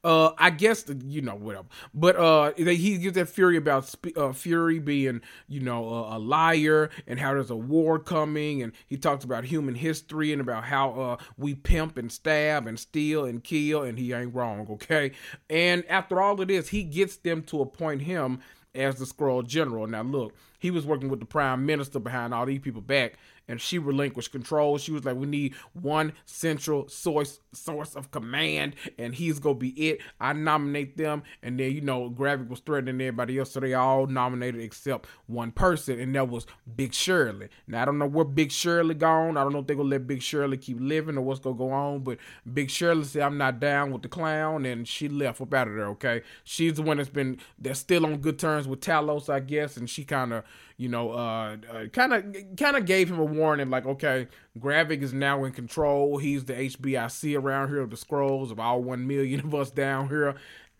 Uh, 0.02 0.32
I 0.38 0.50
guess 0.50 0.86
you 1.04 1.20
know 1.20 1.34
whatever. 1.34 1.66
But 1.92 2.16
uh, 2.16 2.52
they, 2.56 2.76
he 2.76 2.96
gives 2.96 3.14
that 3.14 3.28
fury 3.28 3.58
about 3.58 3.94
uh, 4.16 4.32
Fury 4.32 4.78
being 4.78 5.20
you 5.46 5.60
know 5.60 5.86
a, 5.88 6.16
a, 6.16 6.18
liar 6.18 6.90
and 7.06 7.20
how 7.20 7.34
there's 7.34 7.50
a 7.50 7.56
war 7.56 7.98
coming, 7.98 8.62
and 8.62 8.72
he 8.86 8.96
talks 8.96 9.24
about 9.24 9.44
human 9.44 9.74
history 9.74 10.32
and 10.32 10.40
about 10.40 10.64
how 10.64 10.90
uh 10.92 11.16
we 11.36 11.54
pimp 11.54 11.98
and 11.98 12.10
stab 12.10 12.66
and 12.66 12.78
steal 12.78 13.26
and 13.26 13.44
kill, 13.44 13.82
and 13.82 13.98
he 13.98 14.14
ain't 14.14 14.34
wrong, 14.34 14.66
okay. 14.70 15.12
And 15.50 15.84
after 15.90 16.22
all 16.22 16.40
of 16.40 16.48
this, 16.48 16.68
he 16.68 16.84
gets 16.84 17.16
them 17.16 17.42
to 17.44 17.60
appoint 17.60 18.02
him 18.02 18.40
as 18.74 18.96
the 18.96 19.04
Skrull 19.04 19.46
General. 19.46 19.86
Now 19.86 20.02
look, 20.02 20.34
he 20.58 20.70
was 20.70 20.86
working 20.86 21.08
with 21.08 21.20
the 21.20 21.26
Prime 21.26 21.66
Minister 21.66 21.98
behind 21.98 22.34
all 22.34 22.46
these 22.46 22.60
people 22.60 22.80
back 22.80 23.14
and 23.48 23.60
she 23.60 23.78
relinquished 23.78 24.32
control. 24.32 24.78
She 24.78 24.92
was 24.92 25.04
like, 25.04 25.16
"We 25.16 25.26
need 25.26 25.54
one 25.72 26.12
central 26.24 26.88
source 26.88 27.40
source 27.52 27.94
of 27.94 28.10
command, 28.10 28.74
and 28.98 29.14
he's 29.14 29.38
gonna 29.38 29.54
be 29.54 29.70
it." 29.70 30.00
I 30.20 30.32
nominate 30.32 30.96
them, 30.96 31.22
and 31.42 31.58
then 31.58 31.72
you 31.72 31.80
know, 31.80 32.10
Gravik 32.10 32.48
was 32.48 32.60
threatening 32.60 33.00
everybody 33.00 33.38
else, 33.38 33.52
so 33.52 33.60
they 33.60 33.74
all 33.74 34.06
nominated 34.06 34.60
except 34.60 35.06
one 35.26 35.52
person, 35.52 36.00
and 36.00 36.14
that 36.14 36.28
was 36.28 36.46
Big 36.76 36.94
Shirley. 36.94 37.48
Now 37.66 37.82
I 37.82 37.84
don't 37.84 37.98
know 37.98 38.06
where 38.06 38.24
Big 38.24 38.52
Shirley 38.52 38.94
gone. 38.94 39.36
I 39.36 39.42
don't 39.42 39.52
know 39.52 39.60
if 39.60 39.66
they're 39.66 39.76
gonna 39.76 39.88
let 39.88 40.06
Big 40.06 40.22
Shirley 40.22 40.56
keep 40.56 40.78
living 40.80 41.16
or 41.16 41.22
what's 41.22 41.40
gonna 41.40 41.56
go 41.56 41.70
on, 41.70 42.00
but 42.00 42.18
Big 42.52 42.70
Shirley 42.70 43.04
said, 43.04 43.22
"I'm 43.22 43.38
not 43.38 43.60
down 43.60 43.92
with 43.92 44.02
the 44.02 44.08
clown," 44.08 44.64
and 44.64 44.86
she 44.86 45.08
left 45.08 45.40
up 45.40 45.52
out 45.54 45.68
of 45.68 45.74
there. 45.74 45.88
Okay, 45.88 46.22
she's 46.44 46.74
the 46.74 46.82
one 46.82 46.96
that's 46.96 47.08
been 47.08 47.38
that's 47.58 47.80
still 47.80 48.06
on 48.06 48.18
good 48.18 48.38
terms 48.38 48.66
with 48.66 48.80
Talos, 48.80 49.28
I 49.28 49.40
guess, 49.40 49.76
and 49.76 49.88
she 49.88 50.04
kind 50.04 50.32
of 50.32 50.44
you 50.76 50.88
know, 50.88 51.58
kind 51.92 52.12
of 52.12 52.34
kind 52.56 52.76
of 52.76 52.84
gave 52.86 53.10
him 53.10 53.18
a 53.18 53.24
warning, 53.24 53.70
like, 53.70 53.86
okay, 53.86 54.28
Gravik 54.58 55.02
is 55.02 55.12
now 55.12 55.44
in 55.44 55.52
control. 55.52 56.18
He's 56.18 56.44
the 56.44 56.54
HBIC 56.54 57.40
around 57.40 57.68
here 57.68 57.86
the 57.86 57.96
Skrulls 57.96 58.50
of 58.50 58.58
all 58.58 58.82
one 58.82 59.06
million 59.06 59.40
of 59.40 59.54
us 59.54 59.70
down 59.70 60.08
here, 60.08 60.34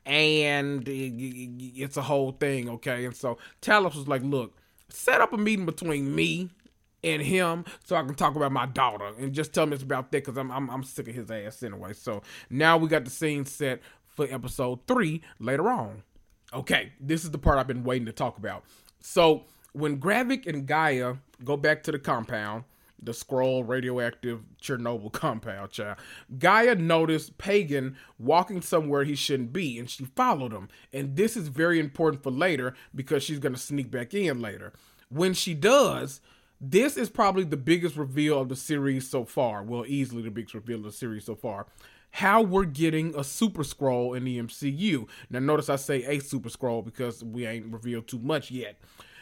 and 0.07 0.85
it's 0.87 1.97
a 1.97 2.03
whole 2.03 2.33
thing, 2.33 2.69
okay. 2.69 3.05
And 3.05 3.17
so 3.17 3.39
Talos 3.63 3.95
was 3.95 4.09
like, 4.09 4.23
look, 4.23 4.57
set 4.89 5.21
up 5.21 5.33
a 5.33 5.39
meeting 5.39 5.67
between 5.67 6.15
me 6.15 6.51
and 7.03 7.23
him 7.23 7.65
so 7.85 7.97
I 7.97 8.03
can 8.03 8.15
talk 8.15 8.35
about 8.35 8.51
my 8.51 8.67
daughter 8.67 9.11
and 9.19 9.33
just 9.33 9.53
tell 9.53 9.67
me 9.67 9.75
it's 9.75 9.83
about 9.83 10.11
that 10.11 10.25
because 10.25 10.39
I'm, 10.39 10.51
I'm 10.51 10.71
I'm 10.71 10.83
sick 10.83 11.07
of 11.09 11.15
his 11.15 11.31
ass 11.31 11.63
anyway. 11.63 11.93
So 11.93 12.23
now 12.51 12.79
we 12.79 12.89
got 12.89 13.05
the 13.05 13.11
scene 13.11 13.45
set 13.45 13.81
for 14.09 14.27
episode 14.31 14.87
three 14.87 15.23
later 15.39 15.69
on. 15.69 16.03
Okay, 16.53 16.93
this 17.01 17.25
is 17.25 17.31
the 17.31 17.39
part 17.39 17.59
I've 17.59 17.67
been 17.67 17.85
waiting 17.85 18.07
to 18.07 18.13
talk 18.13 18.39
about. 18.39 18.65
So 19.01 19.45
when 19.75 19.99
Gravik 19.99 20.47
and 20.47 20.66
G'iah 20.66 21.19
go 21.45 21.57
back 21.57 21.83
to 21.83 21.93
the 21.93 21.99
compound, 21.99 22.64
the 23.02 23.12
Skrull 23.12 23.69
radioactive 23.69 24.40
Chernobyl 24.62 25.12
compound, 25.12 25.71
child, 25.73 25.99
G'iah 26.38 26.78
noticed 26.78 27.37
Pagon 27.37 27.97
walking 28.19 28.62
somewhere 28.62 29.04
he 29.04 29.14
shouldn't 29.14 29.52
be, 29.52 29.78
and 29.78 29.90
she 29.90 30.04
followed 30.04 30.52
him. 30.52 30.69
And 30.93 31.16
this 31.16 31.37
is 31.37 31.49
very 31.49 31.78
important 31.78 32.23
for 32.23 32.31
later 32.31 32.75
because 32.95 33.23
she's 33.23 33.40
gonna 33.40 33.59
sneak 33.59 33.90
back 33.90 34.14
in 34.14 34.40
later. 34.40 34.73
When 35.11 35.35
she 35.35 35.54
does, 35.54 36.21
this 36.61 36.97
is 36.97 37.11
probably 37.11 37.45
the 37.45 37.57
biggest 37.57 37.97
reveal 37.97 38.40
of 38.40 38.49
the 38.49 38.57
series 38.57 39.11
so 39.11 39.25
far. 39.25 39.62
Well, 39.62 39.85
easily 39.87 40.23
the 40.23 40.31
biggest 40.31 40.54
reveal 40.54 40.78
of 40.78 40.85
the 40.85 40.93
series 40.93 41.25
so 41.25 41.35
far. 41.35 41.66
How 42.12 42.43
we're 42.43 42.64
getting 42.64 43.12
a 43.16 43.25
Super 43.25 43.64
Skrull 43.64 44.16
in 44.16 44.25
the 44.25 44.38
MCU. 44.38 45.09
Now, 45.31 45.40
notice 45.40 45.69
I 45.69 45.75
say 45.75 46.04
a 46.04 46.21
Super 46.21 46.49
Skrull 46.49 46.85
because 46.85 47.25
we 47.25 47.45
ain't 47.45 47.73
revealed 47.73 48.07
too 48.07 48.21
much 48.21 48.52
yet. 48.52 48.78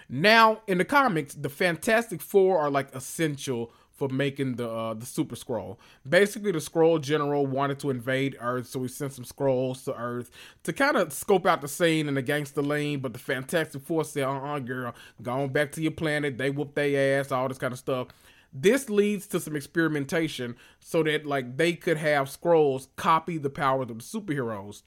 Now, 0.09 0.61
in 0.67 0.79
the 0.79 0.85
comics, 0.85 1.35
the 1.35 1.49
Fantastic 1.49 2.21
Four 2.21 2.59
are 2.59 2.71
like 2.71 2.95
essential 2.95 3.73
for 4.03 4.09
making 4.09 4.57
the 4.57 4.69
uh, 4.69 4.95
the 4.95 5.07
Super 5.07 5.37
Skrull. 5.37 5.77
Basically, 6.09 6.51
the 6.51 6.59
Skrull 6.59 7.01
General 7.01 7.47
wanted 7.47 7.79
to 7.81 7.91
invade 7.91 8.37
Earth, 8.41 8.67
so 8.67 8.83
he 8.83 8.89
sent 8.89 9.13
some 9.13 9.25
Skrulls 9.25 9.85
to 9.85 9.95
Earth 9.95 10.31
to 10.65 10.73
kind 10.73 10.97
of 10.97 11.13
scope 11.13 11.47
out 11.47 11.61
the 11.61 11.69
scene 11.69 12.09
and 12.09 12.17
the 12.17 12.23
gangster 12.23 12.63
lane. 12.63 13.01
But 13.01 13.13
the 13.13 13.19
Fantastic 13.19 13.83
Four 13.83 14.05
said, 14.05 14.25
"Uh, 14.25 14.33
uh 14.33 14.59
girl, 14.59 14.95
go 15.23 15.33
on 15.33 15.51
back 15.51 15.73
to 15.73 15.83
your 15.83 15.93
planet." 15.93 16.37
They 16.39 16.51
whoop 16.51 16.75
their 16.75 17.21
ass, 17.21 17.31
all 17.31 17.49
this 17.49 17.59
kind 17.59 17.73
of 17.73 17.79
stuff. 17.79 18.09
This 18.53 18.91
leads 18.91 19.27
to 19.29 19.41
some 19.41 19.57
experimentation 19.57 20.57
so 20.81 21.03
that 21.05 21.25
like 21.25 21.57
they 21.57 21.75
could 21.75 21.97
have 21.97 22.29
Skrulls 22.29 22.89
copy 22.97 23.39
the 23.39 23.51
powers 23.51 23.89
of 23.91 23.99
the 23.99 24.05
superheroes. 24.05 24.83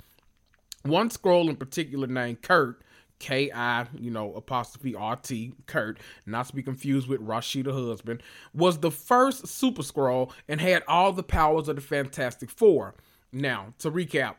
One 0.83 1.09
Skrull 1.09 1.49
in 1.49 1.55
particular 1.55 2.07
named 2.07 2.41
Kurt 2.41 2.81
K 3.19 3.51
I, 3.51 3.87
you 3.93 4.11
know, 4.11 4.33
apostrophe 4.33 4.95
R 4.95 5.15
T, 5.15 5.53
Kurt, 5.65 5.99
not 6.25 6.47
to 6.47 6.55
be 6.55 6.63
confused 6.63 7.07
with 7.07 7.25
Rasheeda 7.25 7.71
husband, 7.89 8.21
was 8.53 8.79
the 8.79 8.91
first 8.91 9.47
Super 9.47 9.81
Skrull 9.81 10.31
and 10.47 10.59
had 10.59 10.83
all 10.87 11.11
the 11.11 11.23
powers 11.23 11.67
of 11.67 11.75
the 11.75 11.81
Fantastic 11.81 12.49
Four. 12.49 12.95
Now, 13.31 13.73
to 13.79 13.91
recap, 13.91 14.35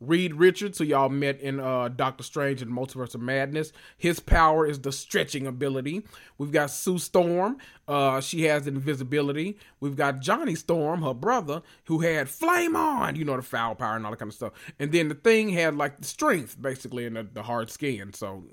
Reed 0.00 0.34
Richards, 0.34 0.78
who 0.78 0.84
y'all 0.84 1.10
met 1.10 1.38
in 1.40 1.60
uh, 1.60 1.88
Doctor 1.88 2.24
Strange 2.24 2.62
and 2.62 2.72
Multiverse 2.72 3.14
of 3.14 3.20
Madness. 3.20 3.70
His 3.98 4.18
power 4.18 4.66
is 4.66 4.80
the 4.80 4.92
stretching 4.92 5.46
ability. 5.46 6.04
We've 6.38 6.50
got 6.50 6.70
Sue 6.70 6.98
Storm. 6.98 7.58
Uh, 7.86 8.20
she 8.22 8.44
has 8.44 8.66
invisibility. 8.66 9.58
We've 9.78 9.96
got 9.96 10.20
Johnny 10.20 10.54
Storm, 10.54 11.02
her 11.02 11.12
brother, 11.12 11.60
who 11.84 12.00
had 12.00 12.30
flame 12.30 12.76
on, 12.76 13.16
you 13.16 13.24
know, 13.26 13.36
the 13.36 13.42
foul 13.42 13.74
power 13.74 13.96
and 13.96 14.06
all 14.06 14.12
that 14.12 14.18
kind 14.18 14.30
of 14.30 14.34
stuff. 14.34 14.52
And 14.78 14.90
then 14.90 15.08
the 15.08 15.14
thing 15.14 15.50
had 15.50 15.76
like 15.76 15.98
the 16.00 16.06
strength, 16.06 16.56
basically, 16.60 17.04
and 17.04 17.16
the, 17.16 17.24
the 17.24 17.42
hard 17.42 17.70
skin. 17.70 18.14
So, 18.14 18.44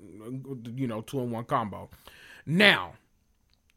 you 0.76 0.86
know, 0.86 1.00
two 1.00 1.20
in 1.20 1.30
one 1.30 1.44
combo. 1.44 1.88
Now, 2.44 2.92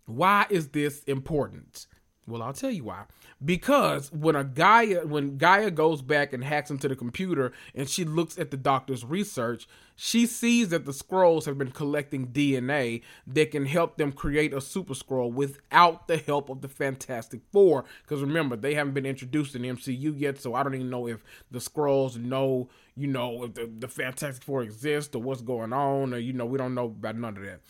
Why 0.06 0.46
is 0.50 0.70
this 0.70 1.04
important? 1.04 1.88
Well, 2.28 2.44
I'll 2.44 2.54
tell 2.54 2.70
you 2.70 2.84
why. 2.84 3.06
Because 3.44 4.12
when 4.12 4.36
a 4.36 4.44
G'iah 4.44 5.06
when 5.06 5.40
G'iah 5.40 5.74
goes 5.74 6.04
back 6.04 6.34
and 6.34 6.44
hacks 6.44 6.70
into 6.70 6.88
the 6.88 6.96
computer 6.96 7.52
and 7.74 7.90
she 7.90 8.06
looks 8.06 8.38
at 8.38 8.52
the 8.52 8.58
doctor's 8.58 9.04
research, 9.04 9.68
she 9.96 10.28
sees 10.28 10.70
that 10.70 10.86
the 10.86 10.92
Skrulls 10.92 11.46
have 11.46 11.58
been 11.58 11.72
collecting 11.72 12.28
DNA 12.28 13.02
that 13.26 13.50
can 13.50 13.66
help 13.66 13.98
them 13.98 14.12
create 14.12 14.54
a 14.54 14.62
super 14.62 14.94
Skrull 14.94 15.34
without 15.34 16.08
the 16.08 16.18
help 16.18 16.50
of 16.50 16.62
the 16.62 16.68
Fantastic 16.68 17.42
Four. 17.52 17.86
Because 18.04 18.22
remember, 18.22 18.56
they 18.56 18.76
haven't 18.76 18.94
been 18.94 19.06
introduced 19.08 19.56
in 19.56 19.64
the 19.64 19.70
MCU 19.70 20.14
yet, 20.20 20.40
so 20.40 20.54
I 20.54 20.62
don't 20.62 20.76
even 20.76 20.92
know 20.92 21.08
if 21.08 21.24
the 21.50 21.60
Skrulls 21.60 22.18
know, 22.18 22.70
you 22.96 23.08
know, 23.08 23.46
if 23.46 23.56
the, 23.56 23.70
the 23.80 23.88
Fantastic 23.88 24.44
Four 24.44 24.62
exists 24.62 25.16
or 25.16 25.22
what's 25.24 25.42
going 25.42 25.74
on, 25.74 26.14
or 26.14 26.18
you 26.18 26.34
know, 26.34 26.46
we 26.46 26.60
don't 26.60 26.76
know 26.76 26.86
about 26.86 27.18
none 27.18 27.38
of 27.38 27.44
that. 27.44 27.62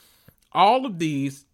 All 0.52 0.86
of 0.86 1.00
these 1.00 1.46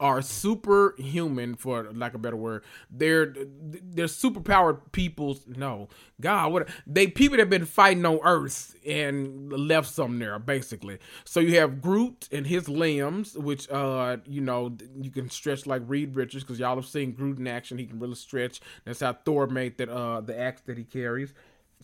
are 0.00 0.20
superhuman 0.20 1.54
for 1.54 1.90
lack 1.92 2.14
of 2.14 2.20
a 2.20 2.22
better 2.22 2.36
word. 2.36 2.64
They're 2.90 3.34
they're 3.34 4.06
superpowered 4.06 4.92
peoples. 4.92 5.44
No 5.46 5.88
god 6.20 6.52
what 6.52 6.68
they 6.86 7.06
people 7.08 7.36
that 7.36 7.42
have 7.42 7.50
been 7.50 7.64
fighting 7.64 8.04
on 8.06 8.20
earth 8.22 8.76
and 8.86 9.52
left 9.52 9.88
some 9.88 10.18
there 10.18 10.38
basically. 10.38 10.98
So 11.24 11.40
you 11.40 11.58
have 11.58 11.80
groot 11.80 12.28
and 12.32 12.46
his 12.46 12.68
limbs 12.68 13.36
which 13.36 13.70
uh 13.70 14.18
you 14.26 14.40
know 14.40 14.76
you 15.00 15.10
can 15.10 15.30
stretch 15.30 15.66
like 15.66 15.82
reed 15.86 16.16
richards 16.16 16.44
because 16.44 16.58
y'all 16.58 16.76
have 16.76 16.86
seen 16.86 17.12
groot 17.12 17.38
in 17.38 17.46
action. 17.46 17.78
He 17.78 17.86
can 17.86 17.98
really 17.98 18.14
stretch. 18.14 18.60
That's 18.84 19.00
how 19.00 19.12
thor 19.12 19.46
made 19.46 19.78
that 19.78 19.88
uh 19.88 20.20
the 20.20 20.38
axe 20.38 20.62
that 20.62 20.78
he 20.78 20.84
carries 20.84 21.32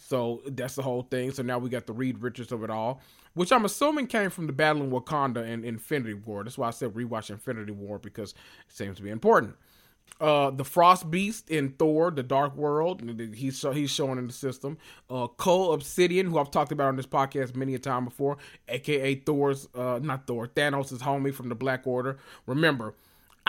so 0.02 0.42
that's 0.46 0.74
the 0.74 0.82
whole 0.82 1.02
thing 1.02 1.30
so 1.30 1.42
now 1.42 1.58
we 1.58 1.68
got 1.68 1.86
the 1.86 1.92
reed 1.92 2.20
richards 2.22 2.52
of 2.52 2.64
it 2.64 2.70
all 2.70 3.00
which 3.34 3.52
I'm 3.52 3.64
assuming 3.64 4.06
came 4.06 4.30
from 4.30 4.46
the 4.46 4.52
battle 4.52 4.82
in 4.82 4.90
Wakanda 4.90 5.44
and 5.48 5.64
Infinity 5.64 6.14
War. 6.14 6.42
That's 6.44 6.58
why 6.58 6.68
I 6.68 6.70
said 6.70 6.94
rewatch 6.94 7.30
Infinity 7.30 7.72
War 7.72 7.98
because 7.98 8.32
it 8.32 8.76
seems 8.76 8.96
to 8.96 9.02
be 9.02 9.10
important. 9.10 9.54
Uh, 10.20 10.50
the 10.50 10.64
Frost 10.64 11.10
Beast 11.10 11.48
in 11.48 11.70
Thor: 11.70 12.10
The 12.10 12.22
Dark 12.24 12.56
World, 12.56 13.02
he's 13.34 13.64
he's 13.72 13.90
showing 13.90 14.18
in 14.18 14.26
the 14.26 14.32
system. 14.32 14.76
Uh, 15.08 15.28
Cull 15.28 15.72
Obsidian, 15.72 16.26
who 16.26 16.38
I've 16.38 16.50
talked 16.50 16.72
about 16.72 16.88
on 16.88 16.96
this 16.96 17.06
podcast 17.06 17.54
many 17.54 17.74
a 17.74 17.78
time 17.78 18.04
before, 18.04 18.36
aka 18.68 19.14
Thor's 19.14 19.68
uh, 19.74 20.00
not 20.02 20.26
Thor, 20.26 20.48
Thanos' 20.48 20.98
homie 20.98 21.32
from 21.32 21.48
the 21.48 21.54
Black 21.54 21.86
Order. 21.86 22.18
Remember, 22.46 22.94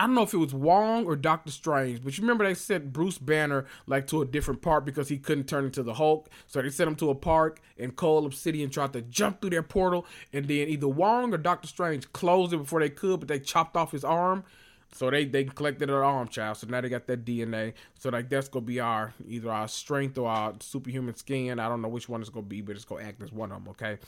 I 0.02 0.06
don't 0.06 0.16
know 0.16 0.22
if 0.22 0.34
it 0.34 0.38
was 0.38 0.52
Wong 0.52 1.06
or 1.06 1.14
Doctor 1.14 1.52
Strange, 1.52 2.02
but 2.02 2.18
you 2.18 2.22
remember 2.22 2.42
they 2.44 2.54
sent 2.54 2.92
Bruce 2.92 3.18
Banner 3.18 3.66
like 3.86 4.08
to 4.08 4.20
a 4.20 4.26
different 4.26 4.60
park 4.60 4.84
because 4.84 5.08
he 5.08 5.16
couldn't 5.16 5.44
turn 5.44 5.66
into 5.66 5.84
the 5.84 5.94
Hulk. 5.94 6.28
So 6.48 6.60
they 6.60 6.70
sent 6.70 6.88
him 6.88 6.96
to 6.96 7.10
a 7.10 7.14
park 7.14 7.60
and 7.78 7.94
Cull 7.94 8.26
Obsidian 8.26 8.68
tried 8.68 8.94
to 8.94 9.02
jump 9.02 9.40
through 9.40 9.50
their 9.50 9.62
portal 9.62 10.04
and 10.32 10.48
then 10.48 10.66
either 10.66 10.88
Wong 10.88 11.32
or 11.32 11.38
Doctor 11.38 11.68
Strange 11.68 12.12
closed 12.12 12.52
it 12.52 12.56
before 12.56 12.80
they 12.80 12.90
could, 12.90 13.20
but 13.20 13.28
they 13.28 13.38
chopped 13.38 13.76
off 13.76 13.92
his 13.92 14.02
arm. 14.02 14.42
So 14.90 15.08
they 15.08 15.24
they 15.24 15.44
collected 15.44 15.88
an 15.88 15.94
arm 15.94 16.26
child. 16.26 16.56
So 16.56 16.66
now 16.66 16.80
they 16.80 16.88
got 16.88 17.06
that 17.06 17.24
DNA. 17.24 17.74
So 18.00 18.10
like 18.10 18.28
that's 18.28 18.48
gonna 18.48 18.66
be 18.66 18.80
our 18.80 19.14
either 19.28 19.52
our 19.52 19.68
strength 19.68 20.18
or 20.18 20.28
our 20.28 20.54
superhuman 20.58 21.14
skin. 21.14 21.60
I 21.60 21.68
don't 21.68 21.80
know 21.80 21.86
which 21.86 22.08
one 22.08 22.22
it's 22.22 22.28
gonna 22.28 22.44
be, 22.44 22.60
but 22.60 22.74
it's 22.74 22.84
gonna 22.84 23.04
act 23.04 23.22
as 23.22 23.30
one 23.30 23.52
of 23.52 23.62
them, 23.62 23.68
okay? 23.68 23.98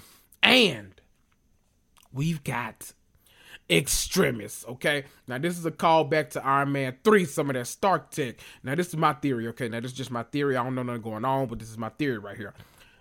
And 0.43 1.01
we've 2.13 2.43
got 2.43 2.91
Extremis. 3.71 4.65
Okay, 4.69 5.05
now 5.27 5.39
this 5.39 5.59
is 5.59 5.65
a 5.65 5.71
callback 5.71 6.31
to 6.31 6.45
Iron 6.45 6.73
Man 6.73 6.97
3, 7.03 7.25
some 7.25 7.51
of 7.51 7.55
that 7.55 7.67
Stark 7.67 8.11
tech. 8.11 8.37
Now, 8.63 8.75
this 8.75 8.89
is 8.89 8.97
my 8.97 9.15
theory. 9.15 9.49
Okay, 9.49 9.69
now 9.69 9.81
this 9.81 9.93
is 9.93 9.97
just 9.97 10.11
my 10.11 10.23
theory. 10.25 10.57
I 10.57 10.65
don't 10.65 10.75
know 10.75 10.83
nothing 10.83 11.03
going 11.03 11.25
on, 11.25 11.47
but 11.47 11.59
this 11.59 11.71
is 11.71 11.79
my 11.79 11.89
theory 11.91 12.19
right 12.19 12.37
here. 12.37 12.55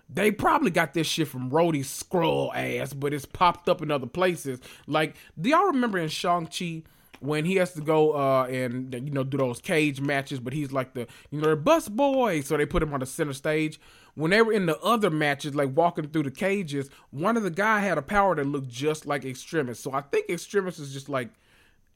They 0.08 0.30
probably 0.30 0.70
got 0.70 0.94
this 0.94 1.06
shit 1.06 1.28
from 1.28 1.50
Rhodey's 1.50 1.88
scroll 1.88 2.52
ass, 2.54 2.92
but 2.92 3.14
it's 3.14 3.24
popped 3.24 3.68
up 3.68 3.82
in 3.82 3.90
other 3.90 4.06
places. 4.06 4.60
Like, 4.86 5.16
do 5.40 5.50
y'all 5.50 5.66
remember 5.66 5.98
in 5.98 6.08
Shang-Chi 6.08 6.82
when 7.20 7.44
he 7.44 7.56
has 7.56 7.72
to 7.72 7.80
go 7.80 8.12
uh 8.12 8.44
and 8.46 8.92
you 8.94 9.10
know 9.10 9.24
do 9.24 9.36
those 9.36 9.60
cage 9.60 10.00
matches, 10.00 10.40
but 10.40 10.52
he's 10.52 10.72
like 10.72 10.94
the 10.94 11.06
you 11.30 11.40
know 11.40 11.50
the 11.50 11.56
bus 11.56 11.88
boy, 11.88 12.40
so 12.40 12.56
they 12.56 12.66
put 12.66 12.82
him 12.82 12.92
on 12.92 13.00
the 13.00 13.06
center 13.06 13.32
stage 13.32 13.78
when 14.14 14.30
they 14.30 14.42
were 14.42 14.52
in 14.52 14.66
the 14.66 14.78
other 14.80 15.10
matches, 15.10 15.54
like 15.54 15.76
walking 15.76 16.08
through 16.08 16.22
the 16.24 16.30
cages, 16.30 16.88
one 17.10 17.36
of 17.36 17.42
the 17.42 17.50
guy 17.50 17.80
had 17.80 17.98
a 17.98 18.02
power 18.02 18.34
that 18.34 18.46
looked 18.46 18.68
just 18.68 19.06
like 19.06 19.24
Extremis. 19.24 19.80
So 19.80 19.92
I 19.92 20.02
think 20.02 20.30
Extremis 20.30 20.78
is 20.78 20.92
just 20.92 21.08
like 21.08 21.30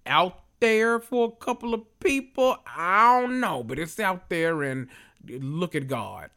out 0.07 0.43
there 0.61 0.99
for 0.99 1.29
a 1.29 1.45
couple 1.45 1.75
of 1.75 1.83
people. 2.01 2.59
I 2.67 3.21
don't 3.21 3.41
know, 3.41 3.63
but 3.63 3.79
it's 3.79 4.01
out 4.01 4.29
there 4.29 4.63
and 4.63 4.89
look 5.29 5.75
at 5.75 5.87
God. 5.87 6.31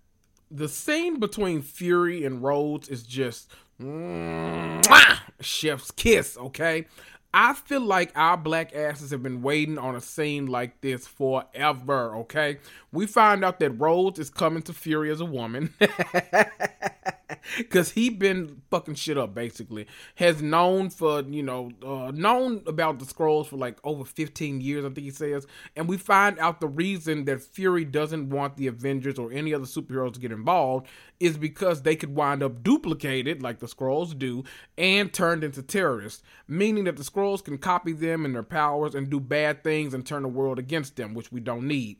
The 0.51 0.69
scene 0.69 1.19
between 1.19 1.61
Fury 1.61 2.25
and 2.25 2.43
Rhodes 2.43 2.89
is 2.89 3.03
just 3.03 3.49
mwah, 3.81 5.17
chef's 5.39 5.91
kiss, 5.91 6.37
okay? 6.37 6.85
I 7.33 7.53
feel 7.53 7.81
like 7.81 8.11
our 8.15 8.35
black 8.35 8.75
asses 8.75 9.11
have 9.11 9.23
been 9.23 9.41
waiting 9.41 9.77
on 9.77 9.95
a 9.95 10.01
scene 10.01 10.47
like 10.47 10.81
this 10.81 11.07
forever, 11.07 12.15
okay? 12.17 12.57
We 12.91 13.05
find 13.05 13.45
out 13.45 13.59
that 13.59 13.71
Rhodes 13.71 14.19
is 14.19 14.29
coming 14.29 14.63
to 14.63 14.73
Fury 14.73 15.09
as 15.11 15.21
a 15.21 15.25
woman. 15.25 15.73
Cause 17.69 17.91
he 17.91 18.09
been 18.09 18.61
fucking 18.69 18.95
shit 18.95 19.17
up 19.17 19.33
basically. 19.33 19.87
Has 20.15 20.41
known 20.41 20.89
for, 20.89 21.21
you 21.21 21.43
know, 21.43 21.71
uh, 21.85 22.11
known 22.11 22.63
about 22.67 22.99
the 22.99 23.05
Skrulls 23.05 23.47
for 23.47 23.57
like 23.57 23.77
over 23.83 24.05
15 24.05 24.61
years, 24.61 24.85
I 24.85 24.89
think 24.89 25.05
he 25.05 25.11
says. 25.11 25.47
And 25.75 25.87
we 25.87 25.97
find 25.97 26.37
out 26.39 26.59
the 26.59 26.67
reason 26.67 27.25
that 27.25 27.41
Fury 27.41 27.85
doesn't 27.85 28.29
want 28.29 28.57
the 28.57 28.67
Avengers 28.67 29.17
or 29.17 29.31
any 29.31 29.53
other 29.53 29.65
superheroes 29.65 30.13
to 30.13 30.19
get 30.19 30.31
involved 30.31 30.87
is 31.19 31.37
because 31.37 31.81
they 31.81 31.95
could 31.95 32.15
wind 32.15 32.41
up 32.41 32.63
duplicated, 32.63 33.41
like 33.41 33.59
the 33.59 33.67
Skrulls 33.67 34.17
do, 34.17 34.43
and 34.77 35.13
turned 35.13 35.43
into 35.43 35.61
terrorists. 35.61 36.23
Meaning 36.47 36.85
that 36.85 36.97
the 36.97 37.03
Skrulls 37.03 37.43
can 37.43 37.57
copy 37.57 37.93
them 37.93 38.25
and 38.25 38.33
their 38.33 38.43
powers 38.43 38.95
and 38.95 39.09
do 39.09 39.19
bad 39.19 39.63
things 39.63 39.93
and 39.93 40.05
turn 40.05 40.23
the 40.23 40.29
world 40.29 40.59
against 40.59 40.95
them, 40.95 41.13
which 41.13 41.31
we 41.31 41.39
don't 41.39 41.67
need. 41.67 41.97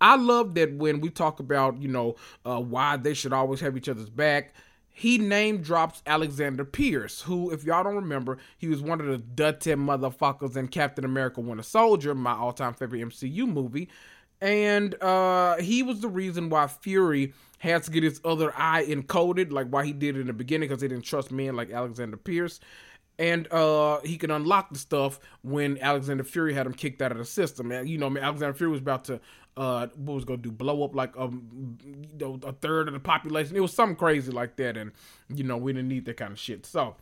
I 0.00 0.16
love 0.16 0.54
that 0.54 0.74
when 0.74 1.00
we 1.00 1.10
talk 1.10 1.40
about, 1.40 1.80
you 1.80 1.88
know, 1.88 2.16
uh, 2.46 2.60
why 2.60 2.96
they 2.96 3.14
should 3.14 3.32
always 3.32 3.60
have 3.60 3.76
each 3.76 3.88
other's 3.88 4.08
back, 4.08 4.54
he 4.92 5.18
name 5.18 5.62
drops 5.62 6.02
Alexander 6.06 6.64
Pierce, 6.64 7.22
who, 7.22 7.50
if 7.50 7.64
y'all 7.64 7.84
don't 7.84 7.94
remember, 7.94 8.38
he 8.58 8.68
was 8.68 8.82
one 8.82 9.00
of 9.00 9.06
the 9.06 9.18
dirty 9.18 9.72
motherfuckers 9.72 10.56
in 10.56 10.68
Captain 10.68 11.04
America 11.04 11.40
Winter 11.40 11.62
Soldier, 11.62 12.14
my 12.14 12.32
all 12.32 12.52
time 12.52 12.74
favorite 12.74 13.00
MCU 13.00 13.46
movie. 13.46 13.88
And 14.40 15.00
uh, 15.02 15.56
he 15.56 15.82
was 15.82 16.00
the 16.00 16.08
reason 16.08 16.48
why 16.48 16.66
Fury 16.66 17.34
had 17.58 17.82
to 17.84 17.90
get 17.90 18.02
his 18.02 18.20
other 18.24 18.52
eye 18.56 18.84
encoded, 18.86 19.52
like 19.52 19.68
why 19.68 19.84
he 19.84 19.92
did 19.92 20.16
it 20.16 20.20
in 20.20 20.26
the 20.26 20.32
beginning, 20.32 20.68
because 20.68 20.82
he 20.82 20.88
didn't 20.88 21.04
trust 21.04 21.30
men 21.30 21.56
like 21.56 21.70
Alexander 21.70 22.16
Pierce 22.16 22.58
and 23.20 23.52
uh, 23.52 24.00
he 24.00 24.16
could 24.16 24.30
unlock 24.30 24.72
the 24.72 24.78
stuff 24.78 25.20
when 25.42 25.76
Alexander 25.82 26.24
Fury 26.24 26.54
had 26.54 26.66
him 26.66 26.72
kicked 26.72 27.02
out 27.02 27.12
of 27.12 27.18
the 27.18 27.24
system. 27.26 27.70
And, 27.70 27.86
you 27.86 27.98
know, 27.98 28.16
Alexander 28.16 28.54
Fury 28.54 28.72
was 28.72 28.80
about 28.80 29.04
to 29.04 29.20
uh, 29.60 29.88
what 29.94 30.14
was 30.14 30.24
gonna 30.24 30.38
do 30.38 30.50
blow 30.50 30.82
up 30.82 30.94
like 30.94 31.14
um, 31.18 31.76
you 31.84 32.18
know, 32.18 32.40
a 32.44 32.52
third 32.52 32.88
of 32.88 32.94
the 32.94 33.00
population. 33.00 33.54
It 33.54 33.60
was 33.60 33.74
something 33.74 33.94
crazy 33.94 34.32
like 34.32 34.56
that, 34.56 34.78
and 34.78 34.90
you 35.28 35.44
know 35.44 35.58
we 35.58 35.74
didn't 35.74 35.88
need 35.88 36.06
that 36.06 36.16
kind 36.16 36.32
of 36.32 36.38
shit. 36.38 36.64
So, 36.64 36.96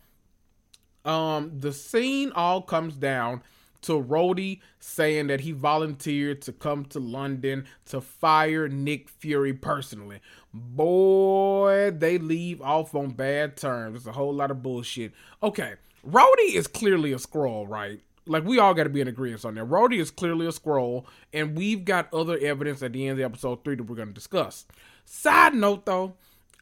um, 1.05 1.53
the 1.57 1.71
scene 1.71 2.33
all 2.35 2.61
comes 2.61 2.95
down 2.95 3.43
to 3.83 3.93
Rhodey 3.93 4.59
saying 4.77 5.27
that 5.27 5.39
he 5.39 5.53
volunteered 5.53 6.41
to 6.41 6.51
come 6.51 6.83
to 6.87 6.99
London 6.99 7.65
to 7.85 8.01
fire 8.01 8.67
Nick 8.67 9.07
Fury 9.07 9.53
personally. 9.53 10.19
Boy, 10.53 11.91
they 11.91 12.17
leave 12.17 12.61
off 12.61 12.93
on 12.93 13.11
bad 13.11 13.55
terms. 13.55 13.99
It's 13.99 14.05
a 14.05 14.11
whole 14.11 14.33
lot 14.33 14.51
of 14.51 14.61
bullshit. 14.61 15.13
Okay, 15.41 15.75
Rhodey 16.05 16.55
is 16.55 16.67
clearly 16.67 17.13
a 17.13 17.19
Skrull, 17.19 17.69
right? 17.69 18.01
Like 18.29 18.45
we 18.45 18.59
all 18.59 18.73
got 18.73 18.83
to 18.83 18.89
be 18.89 19.01
in 19.01 19.07
agreement 19.07 19.43
on 19.43 19.55
that. 19.55 19.65
Rhodey 19.67 19.99
is 19.99 20.11
clearly 20.11 20.45
a 20.45 20.51
Skrull, 20.51 21.05
and 21.33 21.57
we've 21.57 21.83
got 21.83 22.13
other 22.13 22.37
evidence 22.37 22.83
at 22.83 22.93
the 22.93 23.07
end 23.07 23.19
of 23.19 23.25
episode 23.25 23.63
three 23.63 23.75
that 23.75 23.83
we're 23.83 23.95
going 23.95 24.09
to 24.09 24.13
discuss. 24.13 24.65
Side 25.03 25.55
note, 25.55 25.87
though, 25.87 26.13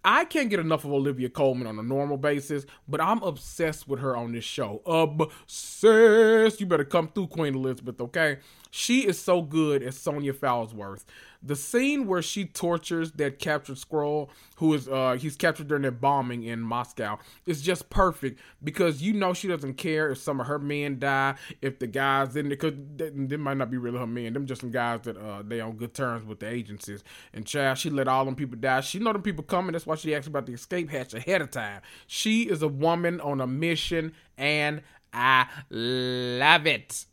I 0.05 0.23
can't 0.23 0.49
get 0.49 0.61
enough 0.61 0.85
of 0.85 0.93
Olivia 0.93 1.27
Colman 1.27 1.67
on 1.67 1.77
a 1.77 1.83
normal 1.83 2.15
basis, 2.15 2.65
but 2.87 3.01
I'm 3.01 3.21
obsessed 3.21 3.89
with 3.89 3.99
her 3.99 4.15
on 4.15 4.31
this 4.31 4.45
show. 4.45 4.81
Obsessed. 4.85 6.61
You 6.61 6.65
better 6.65 6.85
come 6.85 7.09
through, 7.09 7.27
Queen 7.27 7.55
Elizabeth, 7.55 7.99
okay? 7.99 8.37
She 8.71 9.05
is 9.05 9.19
so 9.19 9.41
good 9.41 9.83
as 9.83 9.97
Sonya 9.97 10.31
Falsworth. 10.33 11.03
The 11.47 11.55
scene 11.55 12.07
where 12.07 12.21
she 12.21 12.45
tortures 12.45 13.13
that 13.13 13.39
captured 13.39 13.77
Skrull, 13.77 14.27
who 14.57 14.73
is 14.73 14.87
uh 14.89 15.17
he's 15.19 15.37
captured 15.37 15.69
during 15.69 15.83
that 15.83 16.01
bombing 16.01 16.43
in 16.43 16.59
Moscow, 16.59 17.19
is 17.45 17.61
just 17.61 17.89
perfect 17.89 18.39
because 18.61 19.01
you 19.01 19.13
know 19.13 19.33
she 19.33 19.47
doesn't 19.47 19.75
care 19.75 20.09
if 20.09 20.17
some 20.17 20.41
of 20.41 20.47
her 20.47 20.59
men 20.59 20.99
die, 20.99 21.35
if 21.61 21.79
the 21.79 21.87
guys 21.87 22.35
in 22.35 22.49
there, 22.49 22.57
cause 22.57 22.73
they, 22.95 23.09
they 23.09 23.37
might 23.37 23.55
not 23.57 23.71
be 23.71 23.77
really 23.77 23.97
her 23.97 24.05
men, 24.05 24.33
them 24.33 24.45
just 24.45 24.61
some 24.61 24.71
guys 24.71 25.01
that 25.03 25.17
uh 25.17 25.41
they 25.41 25.61
on 25.61 25.77
good 25.77 25.93
terms 25.93 26.25
with 26.25 26.41
the 26.41 26.47
agencies. 26.47 27.03
And 27.33 27.45
child, 27.45 27.77
she 27.77 27.89
let 27.89 28.09
all 28.09 28.25
them 28.25 28.35
people 28.35 28.57
die. 28.59 28.81
She 28.81 28.99
know 28.99 29.13
them 29.13 29.21
people 29.21 29.43
coming. 29.43 29.71
That's 29.71 29.85
why 29.85 29.95
she 29.95 30.13
asked 30.13 30.27
about 30.27 30.45
the 30.47 30.53
escape 30.53 30.89
hatch 30.89 31.13
ahead 31.13 31.41
of 31.41 31.51
time. 31.51 31.81
She 32.07 32.43
is 32.43 32.61
a 32.61 32.67
woman 32.67 33.21
on 33.21 33.39
a 33.39 33.47
mission, 33.47 34.13
and 34.37 34.81
I 35.13 35.47
love 35.69 36.67
it. 36.67 37.05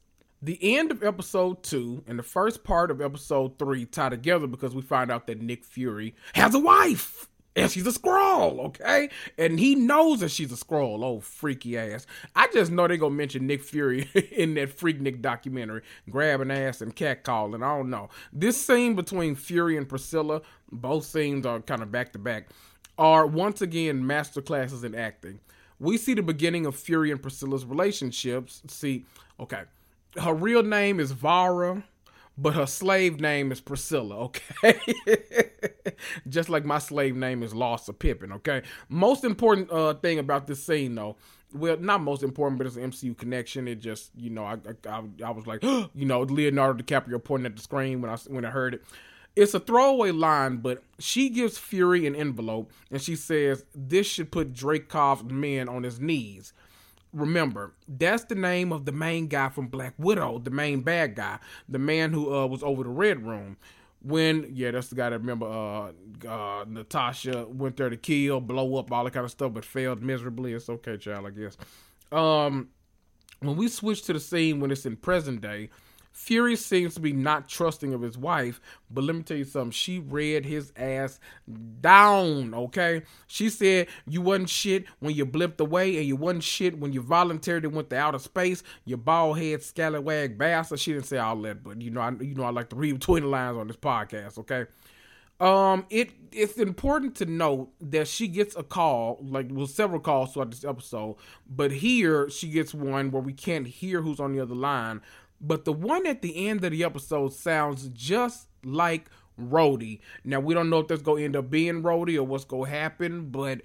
The 0.45 0.77
end 0.77 0.91
of 0.91 1.03
episode 1.03 1.63
two 1.63 2.05
and 2.07 2.19
the 2.19 2.23
first 2.23 2.65
part 2.65 2.91
of 2.91 3.01
episode 3.01 3.59
three 3.59 3.87
tie 3.87 4.11
together 4.11 4.47
because 4.47 4.75
we 4.75 4.83
find 4.83 5.11
out 5.11 5.27
that 5.27 5.41
Nick 5.41 5.65
Fury 5.65 6.15
has 6.35 6.55
a 6.55 6.59
wife. 6.59 7.31
and 7.57 7.71
she's 7.71 7.87
a 7.87 7.91
Skrull, 7.91 8.59
okay? 8.67 9.09
And 9.39 9.59
he 9.59 9.75
knows 9.75 10.21
that 10.21 10.31
she's 10.31 10.53
a 10.53 10.57
Skrull. 10.57 11.03
Oh, 11.03 11.21
freaky 11.21 11.79
ass. 11.79 12.07
I 12.37 12.49
just 12.53 12.71
know 12.71 12.87
they're 12.87 12.99
gonna 12.99 13.15
mention 13.15 13.47
Nick 13.47 13.63
Fury 13.63 14.07
in 14.33 14.53
that 14.57 14.77
Freaknik 14.77 15.23
documentary, 15.23 15.81
grabbing 16.11 16.51
ass 16.51 16.83
and 16.83 16.95
catcalling. 16.95 17.65
I 17.65 17.79
don't 17.79 17.89
know. 17.89 18.11
This 18.31 18.63
scene 18.63 18.95
between 18.95 19.37
Fury 19.37 19.79
and 19.79 19.89
Priscilla, 19.89 20.43
both 20.71 21.07
scenes 21.07 21.47
are 21.47 21.61
kind 21.61 21.83
of 21.83 21.91
back 21.91 22.13
to 22.13 22.19
back, 22.19 22.49
are 22.99 23.27
once 23.27 23.63
again 23.63 24.03
masterclasses 24.03 24.85
in 24.85 24.95
acting. 24.95 25.41
We 25.81 25.97
see 25.97 26.13
the 26.13 26.23
beginning 26.23 26.67
of 26.67 26.77
Fury 26.77 27.11
and 27.11 27.23
Priscilla's 27.23 27.65
relationships. 27.65 28.63
See, 28.69 29.07
okay, 29.41 29.63
her 30.21 30.35
real 30.35 30.63
name 30.63 31.01
is 31.01 31.13
Vara 31.13 31.85
but 32.37 32.55
her 32.55 32.67
slave 32.67 33.21
name 33.21 33.53
is 33.53 33.61
Priscilla, 33.61 34.17
okay? 34.25 34.79
Just 36.29 36.49
like 36.49 36.65
my 36.65 36.79
slave 36.79 37.15
name 37.15 37.43
is 37.43 37.55
Lost 37.55 37.89
of 37.89 37.99
Pippin, 37.99 38.33
okay? 38.33 38.63
Most 38.89 39.25
important 39.25 39.71
uh, 39.71 39.95
thing 39.95 40.19
about 40.19 40.47
this 40.47 40.65
scene, 40.65 40.95
though, 40.95 41.17
well, 41.53 41.77
not 41.77 42.01
most 42.01 42.25
important, 42.25 42.59
but 42.59 42.67
it's 42.67 42.77
an 42.77 42.91
MCU 42.91 43.17
connection. 43.17 43.69
It 43.69 43.77
just, 43.77 44.11
you 44.17 44.29
know, 44.29 44.45
I 44.45 44.57
I, 44.89 45.03
I 45.25 45.31
was 45.31 45.47
like, 45.47 45.63
you 45.95 46.05
know, 46.05 46.23
Leonardo 46.23 46.83
DiCaprio 46.83 47.23
pointing 47.23 47.47
at 47.47 47.55
the 47.55 47.63
screen 47.63 48.01
when 48.01 48.11
I 48.11 48.17
when 48.27 48.45
I 48.45 48.51
heard 48.51 48.75
it. 48.75 48.83
It's 49.37 49.55
a 49.55 49.61
throwaway 49.61 50.11
line, 50.11 50.59
but 50.59 50.83
she 50.99 51.29
gives 51.29 51.57
Fury 51.59 52.07
an 52.07 52.17
envelope 52.17 52.73
and 52.91 53.01
she 53.01 53.15
says 53.17 53.65
this 53.75 54.07
should 54.07 54.33
put 54.33 54.53
Dreykov's 54.53 55.25
men 55.25 55.69
on 55.69 55.85
his 55.85 56.01
knees 56.01 56.53
remember, 57.15 57.73
that's 57.89 58.25
the 58.25 58.35
name 58.35 58.73
of 58.73 58.85
the 58.85 58.93
main 58.93 59.29
guy 59.29 59.49
from 59.49 59.69
Black 59.69 59.95
Widow, 59.99 60.39
the 60.39 60.51
main 60.51 60.81
bad 60.81 61.15
guy, 61.15 61.39
the 61.69 61.79
man 61.79 62.13
who 62.13 62.35
uh, 62.35 62.47
was 62.47 62.63
over 62.63 62.83
the 62.83 62.91
Red 62.91 63.25
Room. 63.25 63.57
When 64.03 64.51
yeah, 64.53 64.73
that's 64.73 64.89
the 64.89 64.97
guy 64.97 65.09
that 65.09 65.19
remember 65.19 65.47
uh, 65.47 65.93
uh, 66.29 66.65
Natasha 66.69 67.47
went 67.49 67.79
there 67.79 67.89
to 67.89 67.97
kill, 67.97 68.41
blow 68.41 68.77
up, 68.77 68.93
all 68.93 69.05
that 69.05 69.13
kind 69.13 69.25
of 69.25 69.31
stuff, 69.31 69.55
but 69.55 69.65
failed 69.65 70.03
miserably. 70.03 70.53
It's 70.53 70.69
okay, 70.69 70.99
child, 70.99 71.27
I 71.27 71.31
guess. 71.31 71.57
Um, 72.13 72.69
when 73.41 73.57
we 73.57 73.69
switch 73.69 74.03
to 74.03 74.13
the 74.13 74.21
scene 74.21 74.61
when 74.61 74.71
it's 74.71 74.85
in 74.85 74.97
present 74.97 75.41
day, 75.41 75.71
Fury 76.15 76.55
seems 76.55 76.95
to 76.95 77.01
be 77.01 77.13
not 77.13 77.49
trusting 77.49 77.93
of 77.93 78.01
his 78.01 78.17
wife, 78.17 78.61
but 78.89 79.03
let 79.03 79.17
me 79.17 79.23
tell 79.25 79.37
you 79.37 79.45
something. 79.45 79.73
She 79.73 79.99
read 79.99 80.45
his 80.45 80.73
ass 80.77 81.19
down, 81.81 82.55
okay? 82.55 83.03
She 83.27 83.51
said 83.51 83.89
you 84.07 84.23
wasn't 84.23 84.49
shit 84.49 84.85
when 85.01 85.17
you 85.17 85.27
blipped 85.27 85.59
away, 85.59 85.97
and 85.99 86.07
you 86.07 86.15
wasn't 86.15 86.45
shit 86.45 86.79
when 86.79 86.93
you 86.93 87.03
voluntarily 87.03 87.67
went 87.67 87.91
to 87.91 87.97
outer 87.97 88.21
space. 88.21 88.63
You 88.85 88.97
bald 88.97 89.39
head 89.39 89.65
scallywag 89.65 90.39
bastard. 90.39 90.79
She 90.79 90.93
didn't 90.93 91.07
say 91.07 91.19
all 91.19 91.37
that, 91.43 91.65
but 91.65 91.83
you 91.83 91.91
know, 91.91 92.01
I 92.01 92.11
you 92.13 92.37
know 92.37 92.45
I 92.45 92.51
like 92.51 92.69
to 92.69 92.77
read 92.77 93.01
between 93.01 93.25
the 93.25 93.29
lines 93.29 93.59
on 93.59 93.67
this 93.67 93.77
podcast, 93.77 94.39
okay? 94.39 94.67
Um, 95.41 95.85
it 95.91 96.13
it's 96.31 96.59
important 96.59 97.17
to 97.17 97.27
note 97.27 97.71
that 97.81 98.07
she 98.07 98.29
gets 98.29 98.55
a 98.55 98.63
call, 98.63 99.19
like 99.21 99.49
well, 99.51 99.67
several 99.67 100.01
calls 100.01 100.33
throughout 100.33 100.53
this 100.53 100.65
episode, 100.65 101.17
but 101.51 101.73
here 101.73 102.31
she 102.31 102.49
gets 102.49 102.73
one 102.73 103.11
where 103.11 103.23
we 103.23 103.33
can't 103.33 103.67
hear 103.67 104.01
who's 104.01 104.21
on 104.21 104.33
the 104.33 104.41
other 104.41 104.55
line, 104.55 105.01
but 105.47 105.65
the 105.65 105.73
one 105.73 106.07
at 106.07 106.23
the 106.23 106.49
end 106.49 106.65
of 106.65 106.73
the 106.73 106.85
episode 106.85 107.33
sounds 107.33 107.89
just 107.89 108.49
like 108.65 109.09
Rhodey. 109.41 110.01
Now 110.25 110.41
we 110.41 110.55
don't 110.55 110.71
know 110.71 110.79
if 110.81 110.89
that's 110.89 111.03
gonna 111.03 111.23
end 111.23 111.37
up 111.37 111.51
being 111.51 111.83
Rhodey 111.83 112.17
or 112.17 112.25
what's 112.25 112.45
gonna 112.45 112.71
happen, 112.71 113.31
but 113.31 113.61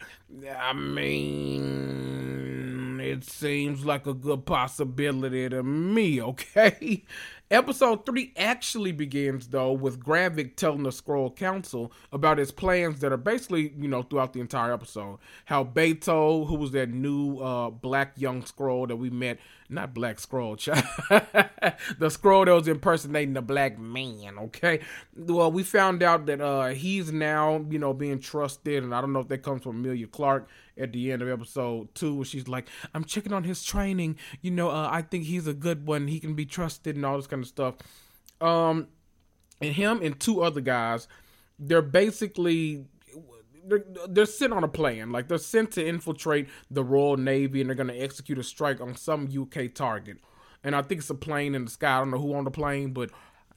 I 0.59 0.73
mean, 0.73 2.19
it 2.99 3.23
seems 3.23 3.85
like 3.85 4.05
a 4.07 4.13
good 4.13 4.45
possibility 4.45 5.47
to 5.49 5.63
me. 5.63 6.21
Okay, 6.29 7.05
Episode 7.51 8.05
3 8.05 8.33
actually 8.37 8.91
begins, 8.91 9.47
though, 9.47 9.71
with 9.71 9.99
Gravik 9.99 10.55
telling 10.55 10.83
the 10.83 10.91
Skrull 10.91 11.35
Council 11.35 11.91
about 12.11 12.37
his 12.37 12.51
plans 12.51 12.99
that 12.99 13.11
are 13.11 13.17
basically, 13.17 13.73
you 13.75 13.87
know, 13.87 14.03
throughout 14.03 14.33
the 14.33 14.39
entire 14.39 14.71
episode. 14.71 15.17
How 15.45 15.63
Beto, 15.63 16.45
who 16.45 16.53
was 16.53 16.69
that 16.71 16.89
new 16.91 17.39
uh, 17.39 17.71
black 17.71 18.13
young 18.17 18.43
Skrull 18.43 18.87
that 18.87 18.97
we 18.97 19.09
met, 19.09 19.39
not 19.69 19.93
black 19.93 20.17
Skrull, 20.17 20.57
the 21.99 22.07
Skrull 22.07 22.45
that 22.45 22.51
was 22.53 22.67
impersonating 22.67 23.33
the 23.33 23.41
black 23.41 23.77
man, 23.77 24.39
okay? 24.39 24.79
Well, 25.15 25.51
we 25.51 25.63
found 25.63 26.01
out 26.01 26.25
that 26.25 26.41
uh, 26.41 26.69
he's 26.69 27.11
now, 27.11 27.63
you 27.69 27.77
know, 27.77 27.93
being 27.93 28.19
trusted, 28.19 28.83
and 28.83 28.93
I 28.93 29.01
don't 29.01 29.13
know 29.13 29.19
if 29.19 29.27
that 29.27 29.43
comes 29.43 29.61
from 29.61 29.77
Emilia 29.77 30.07
Clarke 30.07 30.47
at 30.77 30.91
the 30.91 31.11
end 31.11 31.21
of 31.21 31.29
episode 31.29 31.93
two, 31.93 32.15
where 32.15 32.25
she's 32.25 32.47
like, 32.47 32.67
"I'm 32.95 33.03
checking 33.03 33.31
on 33.31 33.43
his 33.43 33.63
training. 33.63 34.17
You 34.41 34.51
know, 34.51 34.69
uh, 34.69 34.89
I 34.91 35.03
think 35.03 35.25
he's 35.25 35.45
a 35.45 35.53
good 35.53 35.85
one. 35.85 36.07
He 36.07 36.19
can 36.19 36.33
be 36.33 36.45
trusted 36.45 36.95
and 36.95 37.05
all 37.05 37.17
this 37.17 37.27
kind 37.27 37.43
of 37.43 37.47
stuff." 37.47 37.75
Um, 38.41 38.87
and 39.61 39.73
him 39.73 40.01
and 40.01 40.19
two 40.19 40.41
other 40.41 40.61
guys, 40.61 41.07
they're 41.59 41.81
basically 41.81 42.85
they're, 43.69 44.07
they're 44.07 44.25
sent 44.25 44.53
on 44.53 44.63
a 44.63 44.67
plan. 44.67 45.11
Like 45.11 45.27
they're 45.27 45.37
sent 45.37 45.71
to 45.73 45.85
infiltrate 45.85 46.47
the 46.69 46.83
Royal 46.83 47.17
Navy, 47.17 47.61
and 47.61 47.69
they're 47.69 47.75
going 47.75 47.87
to 47.87 47.97
execute 47.97 48.37
a 48.37 48.43
strike 48.43 48.81
on 48.81 48.95
some 48.95 49.29
UK 49.35 49.73
target. 49.73 50.17
And 50.63 50.75
I 50.75 50.81
think 50.81 50.99
it's 50.99 51.09
a 51.09 51.15
plane 51.15 51.55
in 51.55 51.65
the 51.65 51.71
sky. 51.71 51.95
I 51.95 51.99
don't 51.99 52.11
know 52.11 52.19
who 52.19 52.33
on 52.33 52.43
the 52.43 52.51
plane, 52.51 52.91
but 52.91 53.11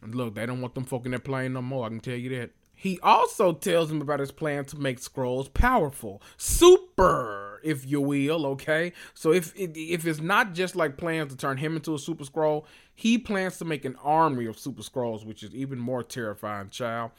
look, 0.06 0.34
they 0.34 0.46
don't 0.46 0.60
want 0.60 0.74
them 0.74 0.84
fucking 0.84 1.06
in 1.06 1.12
that 1.12 1.24
plane 1.24 1.52
no 1.52 1.62
more. 1.62 1.86
I 1.86 1.88
can 1.88 2.00
tell 2.00 2.14
you 2.14 2.38
that. 2.38 2.50
He 2.74 2.98
also 3.00 3.52
tells 3.52 3.92
him 3.92 4.02
about 4.02 4.18
his 4.18 4.32
plan 4.32 4.64
to 4.64 4.76
make 4.76 4.98
Skrulls 4.98 5.52
powerful, 5.54 6.20
super, 6.36 7.60
if 7.62 7.88
you 7.88 8.00
will. 8.00 8.44
Okay, 8.46 8.92
so 9.14 9.30
if 9.30 9.52
if 9.56 10.04
it's 10.04 10.20
not 10.20 10.52
just 10.52 10.74
like 10.74 10.96
plans 10.96 11.30
to 11.30 11.36
turn 11.36 11.58
him 11.58 11.76
into 11.76 11.94
a 11.94 11.98
Super 11.98 12.24
Skrull, 12.24 12.64
he 12.92 13.18
plans 13.18 13.58
to 13.58 13.64
make 13.64 13.84
an 13.84 13.94
army 14.02 14.46
of 14.46 14.58
Super 14.58 14.82
Skrulls, 14.82 15.24
which 15.24 15.44
is 15.44 15.54
even 15.54 15.78
more 15.78 16.02
terrifying. 16.02 16.70
Child, 16.70 17.12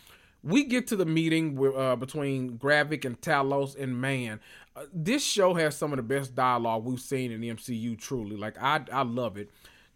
we 0.44 0.66
get 0.66 0.88
to 0.88 0.96
the 0.96 1.06
meeting 1.06 1.56
with, 1.56 1.76
uh, 1.76 1.96
between 1.96 2.58
Gravik 2.58 3.06
and 3.06 3.20
Talos, 3.22 3.80
and 3.82 4.00
man, 4.00 4.40
uh, 4.76 4.84
this 4.94 5.24
show 5.24 5.54
has 5.54 5.76
some 5.76 5.94
of 5.94 5.98
the 5.98 6.04
best 6.04 6.36
dialogue 6.36 6.84
we've 6.84 7.00
seen 7.00 7.32
in 7.32 7.42
the 7.42 7.50
MCU. 7.50 7.98
Truly, 7.98 8.36
like 8.36 8.62
I 8.62 8.82
I 8.92 9.04
love 9.04 9.38
it. 9.38 9.50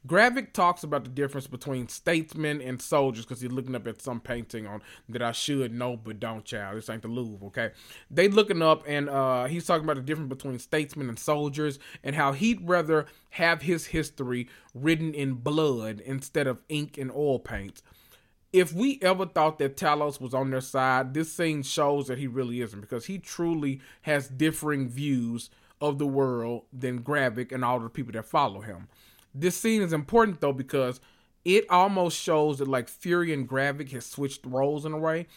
Gravik 0.08 0.54
talks 0.54 0.84
about 0.84 1.04
the 1.04 1.10
difference 1.10 1.48
between 1.48 1.90
statesmen 1.90 2.62
and 2.62 2.82
soldiers 2.82 3.26
because 3.26 3.42
he's 3.42 3.52
looking 3.52 3.76
up 3.76 3.88
at 3.88 4.02
some 4.02 4.22
painting 4.22 4.66
on 4.66 4.82
that 5.10 5.22
I 5.22 5.34
should 5.34 5.74
know 5.74 5.98
but 5.98 6.20
don't, 6.20 6.46
child. 6.46 6.78
This 6.78 6.90
ain't 6.90 7.02
the 7.02 7.10
Louvre, 7.10 7.48
okay? 7.48 7.72
They 8.10 8.30
looking 8.30 8.62
up 8.62 8.84
and 8.88 9.10
uh, 9.10 9.46
he's 9.46 9.66
talking 9.66 9.84
about 9.84 9.98
the 9.98 10.04
difference 10.04 10.30
between 10.30 10.60
statesmen 10.60 11.10
and 11.10 11.20
soldiers 11.20 11.78
and 12.04 12.16
how 12.16 12.32
he'd 12.32 12.66
rather 12.68 13.08
have 13.32 13.64
his 13.64 13.88
history 13.88 14.48
written 14.74 15.14
in 15.14 15.34
blood 15.34 16.00
instead 16.06 16.48
of 16.48 16.62
ink 16.70 16.98
and 16.98 17.12
oil 17.12 17.40
paints. 17.40 17.82
If 18.54 18.74
we 18.74 18.98
ever 19.02 19.26
thought 19.26 19.60
that 19.60 19.76
Talos 19.76 20.22
was 20.22 20.34
on 20.34 20.52
their 20.52 20.62
side, 20.62 21.14
this 21.14 21.32
scene 21.32 21.64
shows 21.64 22.08
that 22.08 22.18
he 22.18 22.28
really 22.28 22.62
isn't 22.62 22.80
because 22.80 23.06
he 23.06 23.20
truly 23.20 23.82
has 24.04 24.30
differing 24.30 24.88
views 24.88 25.50
of 25.82 26.00
the 26.00 26.08
world 26.08 26.64
than 26.72 27.04
Gravik 27.04 27.52
and 27.52 27.64
all 27.64 27.80
the 27.80 27.90
people 27.90 28.14
that 28.14 28.26
follow 28.26 28.62
him. 28.62 28.88
This 29.36 29.58
scene 29.58 29.82
is 29.82 29.94
important 29.94 30.42
though 30.42 30.54
because 30.54 31.00
it 31.46 31.70
almost 31.70 32.20
shows 32.20 32.58
that 32.60 32.68
like 32.68 32.90
Fury 32.90 33.34
and 33.34 33.48
Gravik 33.48 33.92
has 33.92 34.06
switched 34.06 34.46
roles 34.46 34.86
in 34.86 34.94
a 34.94 34.98
way. 34.98 35.28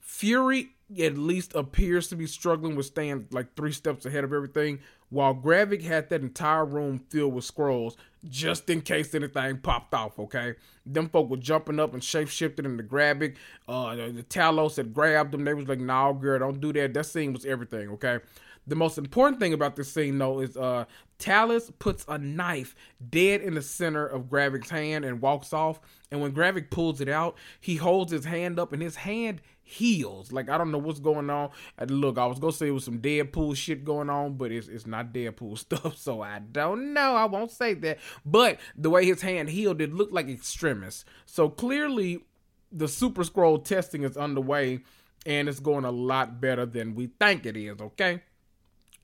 Fury 0.00 0.70
at 1.00 1.18
least 1.18 1.54
appears 1.54 2.08
to 2.08 2.16
be 2.16 2.26
struggling 2.26 2.76
with 2.76 2.86
staying 2.86 3.26
like 3.30 3.54
three 3.56 3.72
steps 3.72 4.06
ahead 4.06 4.24
of 4.24 4.32
everything, 4.32 4.80
while 5.16 5.34
Gravik 5.34 5.82
had 5.82 6.10
that 6.10 6.20
entire 6.20 6.66
room 6.66 6.98
filled 7.08 7.32
with 7.32 7.50
Skrulls 7.50 7.96
just 8.28 8.68
in 8.68 8.82
case 8.82 9.14
anything 9.14 9.56
popped 9.58 9.94
off. 9.94 10.18
Okay, 10.18 10.56
them 10.84 11.08
folk 11.08 11.30
were 11.30 11.38
jumping 11.38 11.80
up 11.80 11.94
and 11.94 12.04
shape 12.04 12.28
shifted 12.28 12.66
into 12.66 12.82
Gravik. 12.82 13.36
Uh, 13.66 13.96
the, 13.96 14.10
the 14.10 14.22
Talos 14.24 14.76
had 14.76 14.92
grabbed 14.92 15.32
them. 15.32 15.44
They 15.44 15.54
was 15.54 15.68
like, 15.68 15.80
"Nah, 15.80 16.12
girl, 16.12 16.38
don't 16.38 16.60
do 16.60 16.70
that." 16.74 16.92
That 16.92 17.06
scene 17.06 17.32
was 17.32 17.46
everything. 17.46 17.88
Okay, 17.92 18.18
the 18.66 18.76
most 18.76 18.98
important 18.98 19.40
thing 19.40 19.52
about 19.52 19.76
this 19.76 19.92
scene, 19.92 20.18
though, 20.18 20.40
is 20.40 20.56
uh, 20.56 20.86
Talos 21.18 21.70
puts 21.78 22.04
a 22.08 22.18
knife 22.18 22.74
dead 23.08 23.40
in 23.40 23.54
the 23.54 23.62
center 23.62 24.06
of 24.06 24.24
Gravik's 24.24 24.70
hand 24.70 25.04
and 25.04 25.22
walks 25.22 25.52
off. 25.52 25.80
And 26.10 26.20
when 26.20 26.32
Gravik 26.32 26.70
pulls 26.70 27.00
it 27.00 27.08
out, 27.08 27.36
he 27.60 27.76
holds 27.76 28.12
his 28.12 28.24
hand 28.24 28.58
up 28.58 28.72
and 28.72 28.82
his 28.82 28.96
hand 28.96 29.40
heals. 29.62 30.32
Like 30.32 30.48
I 30.48 30.56
don't 30.58 30.70
know 30.70 30.78
what's 30.78 31.00
going 31.00 31.28
on. 31.28 31.50
Look, 31.88 32.18
I 32.18 32.26
was 32.26 32.38
gonna 32.38 32.52
say 32.52 32.68
it 32.68 32.72
was 32.72 32.84
some 32.84 33.00
Deadpool 33.00 33.56
shit 33.56 33.84
going 33.84 34.08
on, 34.08 34.34
but 34.34 34.52
it's 34.52 34.68
it's 34.68 34.86
not 34.86 35.12
Deadpool 35.12 35.58
stuff, 35.58 35.96
so 35.96 36.22
I 36.22 36.38
don't 36.38 36.92
know. 36.92 37.14
I 37.14 37.24
won't 37.26 37.50
say 37.50 37.74
that. 37.74 37.98
But 38.24 38.58
the 38.76 38.90
way 38.90 39.04
his 39.04 39.22
hand 39.22 39.50
healed, 39.50 39.80
it 39.80 39.92
looked 39.92 40.12
like 40.12 40.28
Extremis. 40.28 41.04
So 41.24 41.48
clearly, 41.48 42.24
the 42.72 42.88
Super 42.88 43.24
Skrull 43.24 43.62
testing 43.62 44.04
is 44.04 44.16
underway, 44.16 44.80
and 45.24 45.48
it's 45.48 45.60
going 45.60 45.84
a 45.84 45.90
lot 45.90 46.40
better 46.40 46.66
than 46.66 46.94
we 46.94 47.08
think 47.18 47.46
it 47.46 47.56
is. 47.56 47.80
Okay. 47.80 48.22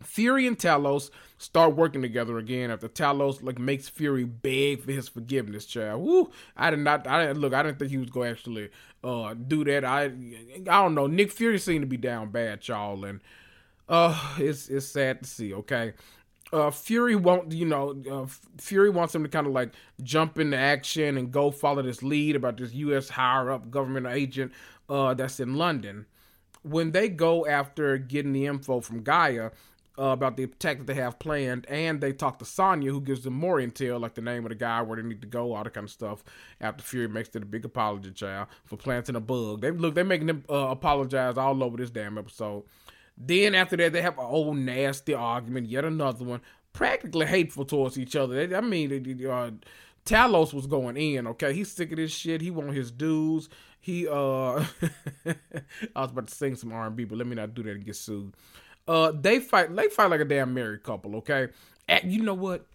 Fury 0.03 0.47
and 0.47 0.59
Talos 0.59 1.11
start 1.38 1.75
working 1.77 2.03
together 2.03 2.38
again 2.38 2.71
after 2.71 2.88
Talos 2.88 3.43
like 3.43 3.59
makes 3.59 3.88
Fury 3.88 4.25
beg 4.25 4.83
for 4.83 4.93
his 4.93 5.09
forgiveness, 5.09 5.67
child. 5.67 6.03
Woo! 6.03 6.31
I 6.57 6.71
did 6.71 6.81
not. 6.81 7.07
I 7.07 7.27
didn't 7.27 7.41
look. 7.41 7.55
I 7.55 7.62
didn't 7.62 7.79
think 7.79 7.91
he 7.91 7.99
was 7.99 8.11
going 8.11 8.29
to 8.29 8.38
actually 8.38 8.71
uh 9.05 9.35
do 9.35 9.65
that. 9.65 9.85
I 9.85 10.05
I 10.05 10.83
don't 10.83 10.95
know. 10.95 11.07
Nick 11.07 11.33
Fury 11.33 11.59
seemed 11.59 11.83
to 11.83 11.87
be 11.87 11.97
down 11.97 12.31
bad, 12.31 12.67
y'all, 12.69 13.05
and 13.05 13.21
uh, 13.88 14.35
it's 14.38 14.69
it's 14.69 14.87
sad 14.87 15.23
to 15.23 15.29
see. 15.29 15.55
Okay. 15.55 15.95
Uh, 16.53 16.71
Fury 16.71 17.17
won't, 17.17 17.51
you 17.53 17.65
know, 17.65 17.97
uh, 18.11 18.27
Fury 18.59 18.91
wants 18.91 19.15
him 19.15 19.23
to 19.23 19.29
kind 19.31 19.47
of 19.47 19.55
like 19.55 19.73
jump 20.03 20.38
into 20.38 20.57
action 20.57 21.17
and 21.17 21.33
go 21.33 21.51
follow 21.51 21.81
this 21.81 22.03
lead 22.03 22.37
about 22.37 22.59
this 22.59 22.75
U.S. 22.75 23.09
higher 23.09 23.51
up 23.51 23.71
government 23.71 24.07
agent 24.07 24.53
uh, 24.91 25.15
that's 25.15 25.41
in 25.41 25.55
London. 25.57 26.05
when 26.62 26.93
they 26.93 27.09
go 27.09 27.47
after 27.47 27.99
getting 27.99 28.33
the 28.33 28.47
info 28.47 28.81
from 28.81 29.03
G'iah 29.03 29.53
uh, 29.98 30.05
about 30.05 30.37
the 30.37 30.44
attack 30.44 30.78
that 30.78 30.87
they 30.87 30.94
have 30.94 31.18
planned, 31.18 31.66
and 31.68 32.00
they 32.00 32.12
talk 32.12 32.38
to 32.38 32.44
Sonya, 32.44 32.90
who 32.90 33.00
gives 33.00 33.24
them 33.24 33.35
more 33.35 33.59
intel, 33.59 34.00
like 34.00 34.14
the 34.14 34.22
name 34.22 34.44
of 34.44 34.48
the 34.48 34.55
guy, 34.55 34.81
where 34.83 34.96
they 34.96 35.07
need 35.07 35.20
to 35.20 35.26
go, 35.26 35.55
all 35.55 35.64
that 35.64 35.74
kind 35.74 35.85
of 35.85 35.90
stuff. 35.90 36.24
After 36.61 36.83
Fury 36.83 37.09
makes 37.09 37.28
it 37.35 37.42
a 37.42 37.46
big 37.46 37.64
apology, 37.64 38.11
child, 38.12 38.48
for 38.64 38.76
planting 38.76 39.16
a 39.16 39.20
bug. 39.20 39.61
They 39.61 39.70
look, 39.70 39.94
they're 39.94 40.05
making 40.05 40.28
them 40.28 40.44
uh, 40.48 40.68
apologize 40.68 41.37
all 41.37 41.62
over 41.62 41.76
this 41.76 41.90
damn 41.90 42.18
episode. 42.18 42.64
Then 43.16 43.55
after 43.55 43.76
that, 43.76 43.92
they 43.92 44.02
have 44.02 44.18
a 44.18 44.26
whole 44.26 44.55
nasty 44.55 45.14
argument, 45.14 45.68
yet 45.68 45.85
another 45.85 46.24
one, 46.24 46.40
practically 46.72 47.26
hateful 47.26 47.64
towards 47.64 47.98
each 47.98 48.16
other. 48.16 48.46
They, 48.46 48.57
I 48.57 48.61
mean, 48.61 48.90
uh, 49.28 49.50
Talos 50.05 50.52
was 50.52 50.66
going 50.66 50.96
in. 50.96 51.26
Okay, 51.26 51.52
he's 51.52 51.70
sick 51.70 51.92
of 51.92 51.98
this 51.98 52.12
shit. 52.12 52.40
He 52.40 52.50
want 52.50 52.72
his 52.72 52.90
dues. 52.90 53.48
He 53.81 54.09
uh, 54.09 54.12
I 55.26 55.35
was 55.96 56.11
about 56.11 56.28
to 56.28 56.35
sing 56.35 56.57
some 56.57 56.72
R 56.72 56.87
and 56.87 56.96
B, 56.96 57.05
but 57.05 57.18
let 57.18 57.26
me 57.26 57.35
not 57.35 57.55
do 57.55 57.62
that 57.64 57.72
and 57.72 57.85
get 57.85 57.96
sued. 57.96 58.33
Uh, 58.87 59.12
they 59.12 59.38
fight. 59.38 59.75
They 59.75 59.88
fight 59.88 60.11
like 60.11 60.21
a 60.21 60.25
damn 60.25 60.55
married 60.55 60.83
couple. 60.83 61.16
Okay, 61.16 61.49
and 61.88 62.12
you 62.12 62.23
know 62.23 62.35
what? 62.35 62.66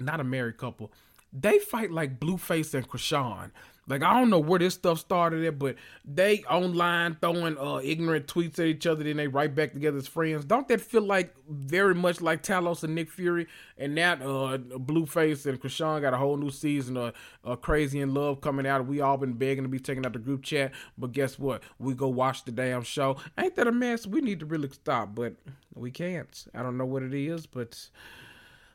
Not 0.00 0.20
a 0.20 0.24
married 0.24 0.58
couple. 0.58 0.92
They 1.32 1.58
fight 1.58 1.90
like 1.90 2.20
Blueface 2.20 2.72
and 2.74 2.88
Chrisean. 2.88 3.50
Like 3.88 4.02
I 4.02 4.12
don't 4.20 4.28
know 4.28 4.38
where 4.38 4.58
this 4.58 4.74
stuff 4.74 4.98
started 4.98 5.44
at, 5.46 5.58
but 5.58 5.76
they 6.04 6.44
online 6.44 7.16
throwing 7.20 7.56
uh, 7.56 7.80
ignorant 7.82 8.26
tweets 8.26 8.58
at 8.58 8.66
each 8.66 8.86
other, 8.86 9.02
then 9.02 9.16
they 9.16 9.28
right 9.28 9.52
back 9.52 9.72
together 9.72 9.96
as 9.96 10.06
friends. 10.06 10.44
Don't 10.44 10.68
that 10.68 10.80
feel 10.82 11.02
like 11.02 11.34
very 11.48 11.94
much 11.94 12.20
like 12.20 12.42
Talos 12.42 12.84
and 12.84 12.94
Nick 12.94 13.10
Fury? 13.10 13.46
And 13.78 13.94
now 13.94 14.12
uh, 14.12 14.58
Blueface 14.58 15.46
and 15.46 15.60
Chrisean 15.60 16.02
got 16.02 16.12
a 16.12 16.18
whole 16.18 16.36
new 16.36 16.50
season 16.50 16.98
of 16.98 17.14
uh, 17.44 17.56
Crazy 17.56 18.00
in 18.00 18.12
Love 18.12 18.42
coming 18.42 18.66
out. 18.66 18.86
We 18.86 19.00
all 19.00 19.16
been 19.16 19.32
begging 19.32 19.64
to 19.64 19.68
be 19.68 19.78
taken 19.80 20.04
out 20.04 20.12
the 20.12 20.18
group 20.18 20.42
chat, 20.42 20.72
but 20.98 21.12
guess 21.12 21.38
what? 21.38 21.62
We 21.78 21.94
go 21.94 22.08
watch 22.08 22.44
the 22.44 22.52
damn 22.52 22.82
show. 22.82 23.16
Ain't 23.38 23.56
that 23.56 23.66
a 23.66 23.72
mess? 23.72 24.06
We 24.06 24.20
need 24.20 24.40
to 24.40 24.46
really 24.46 24.68
stop, 24.68 25.14
but 25.14 25.34
we 25.74 25.90
can't. 25.90 26.46
I 26.54 26.62
don't 26.62 26.76
know 26.76 26.86
what 26.86 27.02
it 27.02 27.14
is, 27.14 27.46
but 27.46 27.88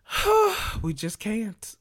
we 0.81 0.93
just 0.93 1.19
can't 1.19 1.75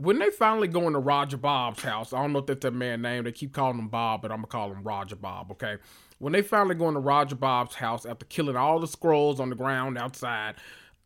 when 0.00 0.18
they 0.18 0.30
finally 0.30 0.66
go 0.66 0.86
into 0.86 0.98
Roger 0.98 1.36
Bob's 1.36 1.82
house, 1.82 2.14
I 2.14 2.22
don't 2.22 2.32
know 2.32 2.38
if 2.38 2.46
that's 2.46 2.62
that 2.62 2.72
man's 2.72 3.02
name. 3.02 3.24
They 3.24 3.32
keep 3.32 3.52
calling 3.52 3.78
him 3.78 3.88
Bob, 3.88 4.22
but 4.22 4.30
I'm 4.30 4.38
gonna 4.38 4.46
call 4.46 4.72
him 4.72 4.82
Roger 4.82 5.16
Bob. 5.16 5.50
Okay. 5.52 5.76
When 6.18 6.32
they 6.32 6.40
finally 6.40 6.74
go 6.74 6.88
into 6.88 7.00
Roger 7.00 7.36
Bob's 7.36 7.74
house 7.74 8.06
after 8.06 8.24
killing 8.26 8.56
all 8.56 8.80
the 8.80 8.86
Skrulls 8.86 9.40
on 9.40 9.50
the 9.50 9.56
ground 9.56 9.98
outside, 9.98 10.54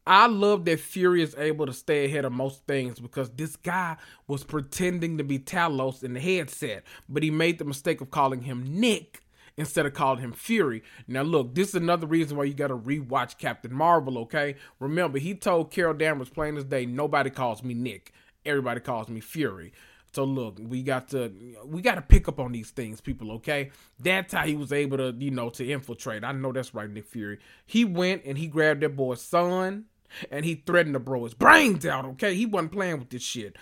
I 0.06 0.26
love 0.26 0.64
that 0.66 0.78
Fury 0.78 1.22
is 1.22 1.34
able 1.36 1.66
to 1.66 1.72
stay 1.72 2.04
ahead 2.04 2.24
of 2.24 2.32
most 2.32 2.66
things 2.66 3.00
because 3.00 3.30
this 3.30 3.56
guy 3.56 3.96
was 4.28 4.44
pretending 4.44 5.18
to 5.18 5.24
be 5.24 5.40
Talos 5.40 6.04
in 6.04 6.14
the 6.14 6.20
headset, 6.20 6.84
but 7.08 7.22
he 7.22 7.30
made 7.30 7.58
the 7.58 7.64
mistake 7.64 8.00
of 8.00 8.12
calling 8.12 8.42
him 8.42 8.64
Nick 8.80 9.22
instead 9.56 9.86
of 9.86 9.94
calling 9.94 10.20
him 10.20 10.32
Fury. 10.32 10.82
Now, 11.08 11.22
look, 11.22 11.54
this 11.54 11.70
is 11.70 11.74
another 11.76 12.06
reason 12.06 12.36
why 12.36 12.44
you 12.44 12.54
got 12.54 12.68
to 12.68 12.76
rewatch 12.76 13.38
Captain 13.38 13.72
Marvel, 13.72 14.18
okay? 14.18 14.56
Remember, 14.78 15.18
he 15.18 15.34
told 15.34 15.70
Carol 15.70 15.94
Danvers 15.94 16.28
plain 16.28 16.56
as 16.56 16.64
day, 16.64 16.86
nobody 16.86 17.30
calls 17.30 17.62
me 17.62 17.74
Nick 17.74 18.12
everybody 18.44 18.80
calls 18.80 19.08
me 19.08 19.20
Fury. 19.20 19.72
So 20.12 20.22
look, 20.22 20.58
we 20.60 20.82
got 20.84 21.08
to 21.08 21.32
we 21.64 21.82
got 21.82 21.96
to 21.96 22.02
pick 22.02 22.28
up 22.28 22.38
on 22.38 22.52
these 22.52 22.70
things, 22.70 23.00
people. 23.00 23.32
Okay, 23.32 23.70
that's 23.98 24.32
how 24.32 24.46
he 24.46 24.54
was 24.54 24.72
able 24.72 24.96
to, 24.98 25.14
you 25.18 25.32
know, 25.32 25.50
to 25.50 25.68
infiltrate. 25.68 26.22
I 26.22 26.30
know 26.30 26.52
that's 26.52 26.72
right, 26.72 26.88
Nick 26.88 27.06
Fury. 27.06 27.40
He 27.66 27.84
went 27.84 28.22
and 28.24 28.38
he 28.38 28.46
grabbed 28.46 28.82
that 28.82 28.96
boy's 28.96 29.20
son, 29.20 29.86
and 30.30 30.44
he 30.44 30.54
threatened 30.54 30.94
to 30.94 31.00
blow 31.00 31.24
his 31.24 31.34
brains 31.34 31.84
out. 31.84 32.04
Okay, 32.04 32.34
he 32.36 32.46
wasn't 32.46 32.72
playing 32.72 33.00
with 33.00 33.10
this 33.10 33.22
shit. 33.22 33.56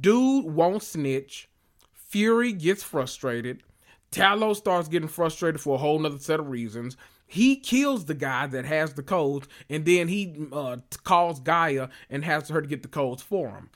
Dude 0.00 0.44
won't 0.44 0.84
snitch. 0.84 1.48
Fury 1.92 2.52
gets 2.52 2.84
frustrated. 2.84 3.64
Talos 4.12 4.56
starts 4.56 4.88
getting 4.88 5.08
frustrated 5.08 5.60
for 5.60 5.74
a 5.74 5.78
whole 5.78 5.98
nother 5.98 6.18
set 6.18 6.38
of 6.38 6.48
reasons. 6.48 6.96
He 7.26 7.56
kills 7.56 8.04
the 8.04 8.14
guy 8.14 8.46
that 8.46 8.64
has 8.64 8.94
the 8.94 9.02
codes, 9.02 9.48
and 9.68 9.84
then 9.84 10.06
he 10.06 10.46
uh, 10.52 10.76
calls 11.02 11.40
G'iah 11.40 11.90
and 12.08 12.24
has 12.24 12.48
her 12.48 12.62
to 12.62 12.68
get 12.68 12.82
the 12.82 12.88
codes 12.88 13.22
for 13.22 13.48
him. 13.48 13.70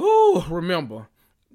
Who 0.00 0.42
remember 0.48 1.08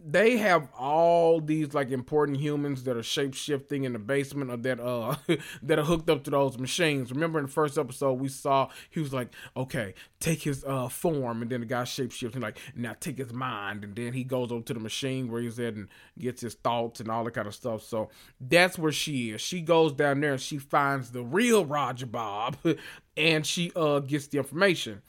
they 0.08 0.38
have 0.38 0.68
all 0.78 1.42
these 1.42 1.74
like 1.74 1.90
important 1.90 2.40
humans 2.40 2.84
that 2.84 2.96
are 2.96 3.02
shape 3.02 3.34
shifting 3.34 3.86
in 3.86 3.94
the 3.94 4.00
basement 4.00 4.52
of 4.52 4.62
that 4.62 4.80
uh 4.80 5.16
that 5.64 5.80
are 5.80 5.84
hooked 5.84 6.10
up 6.12 6.24
to 6.24 6.30
those 6.30 6.60
machines. 6.60 7.12
Remember 7.12 7.40
in 7.40 7.48
the 7.48 7.52
first 7.52 7.78
episode 7.78 8.14
we 8.14 8.28
saw 8.28 8.70
he 8.92 9.00
was 9.00 9.12
like, 9.12 9.30
okay, 9.58 9.96
take 10.20 10.44
his 10.44 10.64
uh 10.64 10.90
form, 10.90 11.42
and 11.42 11.50
then 11.50 11.62
the 11.62 11.66
guy 11.66 11.86
shape 11.86 12.12
shifting 12.12 12.42
like 12.42 12.60
now 12.76 12.96
take 13.00 13.18
his 13.18 13.34
mind, 13.34 13.84
and 13.84 13.96
then 13.96 14.14
he 14.14 14.24
goes 14.24 14.52
over 14.52 14.64
to 14.64 14.74
the 14.76 14.80
machine 14.80 15.32
where 15.32 15.42
he's 15.42 15.60
at 15.60 15.74
and 15.74 15.88
gets 16.20 16.42
his 16.42 16.54
thoughts 16.54 17.00
and 17.00 17.10
all 17.10 17.24
that 17.24 17.34
kind 17.34 17.48
of 17.48 17.56
stuff. 17.56 17.82
So 17.82 18.10
that's 18.40 18.78
where 18.78 18.92
she 18.92 19.32
is. 19.32 19.42
She 19.42 19.62
goes 19.62 19.92
down 19.92 20.22
there 20.22 20.34
and 20.34 20.42
she 20.42 20.60
finds 20.60 21.10
the 21.10 21.24
real 21.24 21.66
Roger 21.66 22.06
Bob, 22.06 22.58
and 23.18 23.44
she 23.44 23.72
uh 23.76 24.00
gets 24.02 24.28
the 24.28 24.38
information 24.38 25.02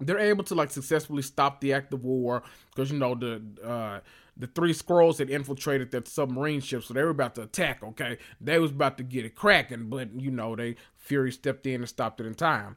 they're 0.00 0.18
able 0.18 0.44
to 0.44 0.54
like 0.54 0.70
successfully 0.70 1.22
stop 1.22 1.60
the 1.60 1.72
act 1.72 1.92
of 1.92 2.04
war 2.04 2.42
because 2.74 2.90
you 2.90 2.98
know 2.98 3.14
the 3.14 3.42
uh 3.64 4.00
the 4.36 4.46
three 4.46 4.72
Skrulls 4.72 5.18
had 5.18 5.28
infiltrated 5.28 5.90
that 5.90 6.08
submarine 6.08 6.60
ship, 6.60 6.82
so 6.82 6.94
they 6.94 7.02
were 7.02 7.10
about 7.10 7.34
to 7.34 7.42
attack. 7.42 7.82
Okay, 7.82 8.18
they 8.40 8.58
was 8.58 8.70
about 8.70 8.96
to 8.98 9.04
get 9.04 9.24
it 9.24 9.34
cracking, 9.34 9.88
but 9.90 10.08
you 10.18 10.30
know 10.30 10.56
they 10.56 10.76
Fury 10.96 11.32
stepped 11.32 11.66
in 11.66 11.76
and 11.76 11.88
stopped 11.88 12.20
it 12.20 12.26
in 12.26 12.34
time. 12.34 12.76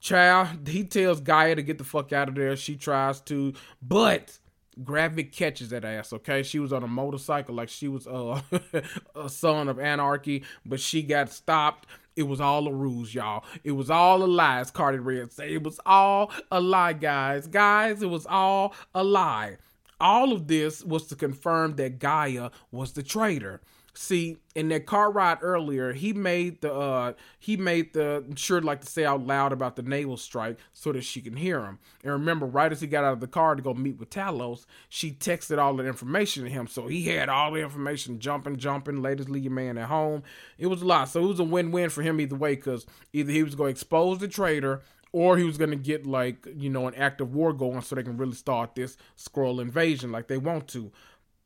Child, 0.00 0.66
he 0.66 0.84
tells 0.84 1.20
G'iah 1.20 1.56
to 1.56 1.62
get 1.62 1.78
the 1.78 1.84
fuck 1.84 2.12
out 2.12 2.28
of 2.28 2.34
there. 2.34 2.56
She 2.56 2.74
tries 2.74 3.20
to, 3.22 3.52
but 3.82 4.38
Gravik 4.82 5.30
catches 5.30 5.68
that 5.70 5.84
ass. 5.84 6.12
Okay, 6.12 6.42
she 6.42 6.58
was 6.58 6.72
on 6.72 6.82
a 6.82 6.88
motorcycle 6.88 7.54
like 7.54 7.68
she 7.68 7.86
was 7.86 8.06
uh, 8.06 8.40
a 9.14 9.28
son 9.28 9.68
of 9.68 9.78
anarchy, 9.78 10.42
but 10.64 10.80
she 10.80 11.02
got 11.02 11.30
stopped 11.30 11.86
it 12.20 12.28
was 12.28 12.40
all 12.40 12.68
a 12.68 12.72
ruse, 12.72 13.14
y'all. 13.14 13.44
It 13.64 13.72
was 13.72 13.90
all 13.90 14.22
a 14.22 14.26
lie, 14.26 14.60
as 14.60 14.70
Cardi 14.70 14.98
Red 14.98 15.32
say. 15.32 15.54
It 15.54 15.62
was 15.62 15.80
all 15.86 16.30
a 16.52 16.60
lie, 16.60 16.92
guys. 16.92 17.46
Guys, 17.46 18.02
it 18.02 18.10
was 18.10 18.26
all 18.26 18.74
a 18.94 19.02
lie. 19.02 19.56
All 19.98 20.32
of 20.32 20.46
this 20.46 20.84
was 20.84 21.06
to 21.06 21.16
confirm 21.16 21.76
that 21.76 21.98
G'iah 21.98 22.52
was 22.70 22.92
the 22.92 23.02
traitor. 23.02 23.62
See, 24.02 24.38
in 24.54 24.68
that 24.68 24.86
car 24.86 25.12
ride 25.12 25.40
earlier, 25.42 25.92
he 25.92 26.14
made 26.14 26.62
the 26.62 26.72
uh 26.72 27.12
he 27.38 27.58
made 27.58 27.92
the 27.92 28.24
sure 28.34 28.62
like 28.62 28.80
to 28.80 28.86
say 28.86 29.04
out 29.04 29.26
loud 29.26 29.52
about 29.52 29.76
the 29.76 29.82
naval 29.82 30.16
strike 30.16 30.56
so 30.72 30.90
that 30.92 31.04
she 31.04 31.20
can 31.20 31.36
hear 31.36 31.66
him. 31.66 31.78
And 32.02 32.14
remember, 32.14 32.46
right 32.46 32.72
as 32.72 32.80
he 32.80 32.86
got 32.86 33.04
out 33.04 33.12
of 33.12 33.20
the 33.20 33.26
car 33.26 33.56
to 33.56 33.60
go 33.60 33.74
meet 33.74 33.98
with 33.98 34.08
Talos, 34.08 34.64
she 34.88 35.10
texted 35.10 35.58
all 35.58 35.74
the 35.74 35.86
information 35.86 36.44
to 36.44 36.48
him. 36.48 36.66
So 36.66 36.86
he 36.86 37.08
had 37.08 37.28
all 37.28 37.52
the 37.52 37.60
information 37.60 38.20
jumping, 38.20 38.56
jumping, 38.56 39.02
ladies 39.02 39.28
leave 39.28 39.44
your 39.44 39.52
man 39.52 39.76
at 39.76 39.90
home. 39.90 40.22
It 40.56 40.68
was 40.68 40.80
a 40.80 40.86
lot. 40.86 41.10
So 41.10 41.22
it 41.22 41.28
was 41.28 41.40
a 41.40 41.44
win-win 41.44 41.90
for 41.90 42.00
him 42.00 42.22
either 42.22 42.36
way, 42.36 42.54
because 42.54 42.86
either 43.12 43.30
he 43.30 43.42
was 43.42 43.54
going 43.54 43.68
to 43.68 43.72
expose 43.72 44.16
the 44.16 44.28
traitor 44.28 44.80
or 45.12 45.36
he 45.36 45.44
was 45.44 45.58
going 45.58 45.72
to 45.72 45.76
get 45.76 46.06
like 46.06 46.48
you 46.56 46.70
know 46.70 46.88
an 46.88 46.94
active 46.94 47.34
war 47.34 47.52
going 47.52 47.82
so 47.82 47.94
they 47.94 48.02
can 48.02 48.16
really 48.16 48.32
start 48.32 48.74
this 48.74 48.96
Skrull 49.18 49.60
invasion 49.60 50.10
like 50.10 50.26
they 50.26 50.38
want 50.38 50.68
to 50.68 50.90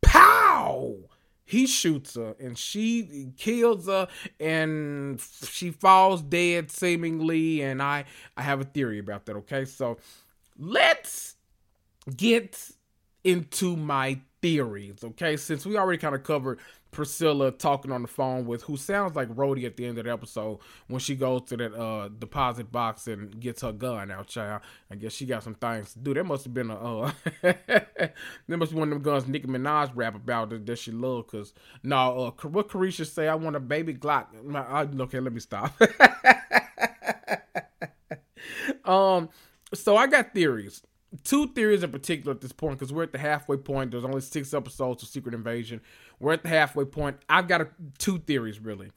pow 0.03 0.95
he 1.45 1.67
shoots 1.67 2.15
her 2.15 2.35
and 2.41 2.57
she 2.57 3.29
kills 3.37 3.87
her 3.87 4.09
and 4.41 5.21
she 5.21 5.71
falls 5.71 6.23
dead 6.23 6.71
seemingly 6.71 7.61
and 7.63 7.83
i 7.83 8.05
i 8.37 8.43
have 8.43 8.61
a 8.61 8.65
theory 8.65 8.99
about 8.99 9.27
that 9.27 9.37
okay? 9.37 9.65
So 9.65 9.99
let's 10.59 11.37
get 12.17 12.71
into 13.23 13.77
my 13.77 14.21
theories 14.41 15.05
okay? 15.05 15.37
Since 15.37 15.67
we 15.67 15.77
already 15.77 15.99
kind 15.99 16.15
of 16.15 16.23
covered 16.23 16.59
Priscilla 16.95 17.51
talking 17.51 17.91
on 17.91 18.03
the 18.03 18.09
phone 18.09 18.47
with 18.47 18.63
who 18.63 18.77
sounds 18.77 19.17
like 19.17 19.29
Rhodey 19.29 19.65
at 19.67 19.77
the 19.77 19.85
end 19.85 19.99
of 19.99 20.05
the 20.05 20.13
episode 20.13 20.61
when 20.87 21.01
she 21.01 21.17
goes 21.17 21.43
to 21.49 21.57
that 21.57 21.75
uh, 21.75 22.09
deposit 22.09 22.71
box 22.71 23.09
and 23.09 23.39
gets 23.41 23.63
her 23.63 23.73
gun 23.73 24.11
out, 24.13 24.29
child. 24.29 24.63
I 24.91 24.95
guess 24.95 25.13
she 25.13 25.27
got 25.27 25.43
some 25.43 25.57
things 25.57 25.93
to 25.95 25.99
do. 25.99 26.15
That 26.15 26.25
must 26.25 26.45
have 26.45 26.55
been 26.55 26.71
a 26.71 27.01
uh, 27.01 27.13
that 27.43 28.15
must 28.49 28.73
be 28.73 28.79
one 28.79 28.93
of 28.93 28.95
them 28.95 29.03
guns 29.03 29.27
Nicki 29.27 29.49
Minaj 29.49 29.91
rap 29.95 30.15
about 30.15 30.51
that, 30.51 30.65
that 30.67 30.79
she 30.79 30.93
love. 30.93 31.27
Cause 31.27 31.53
no, 31.83 32.27
uh, 32.27 32.49
what 32.49 32.69
Carisha 32.69 33.05
say? 33.05 33.27
I 33.27 33.35
want 33.35 33.57
a 33.57 33.61
baby 33.61 33.95
Glock. 33.95 34.27
I, 34.55 34.83
okay, 35.03 35.19
let 35.19 35.33
me 35.33 35.41
stop. 35.41 35.75
um, 38.85 39.29
so 39.75 39.97
I 39.97 40.07
got 40.07 40.33
theories 40.33 40.83
two 41.23 41.49
theories 41.49 41.83
in 41.83 41.93
particular 41.93 42.33
at 42.33 42.41
this 42.41 42.53
point 42.53 42.79
because 42.79 42.93
we're 42.93 43.05
at 43.05 43.13
the 43.13 43.19
halfway 43.19 43.57
point. 43.57 43.93
There's 43.93 44.05
only 44.05 44.21
six 44.21 44.53
episodes 44.53 45.03
of 45.03 45.09
Secret 45.09 45.35
Invasion. 45.35 45.81
We're 46.19 46.33
at 46.33 46.43
the 46.43 46.49
halfway 46.49 46.85
point. 46.85 47.19
I've 47.29 47.49
got 47.49 47.61
a, 47.61 47.69
two 47.99 48.19
theories 48.19 48.61
really. 48.61 48.91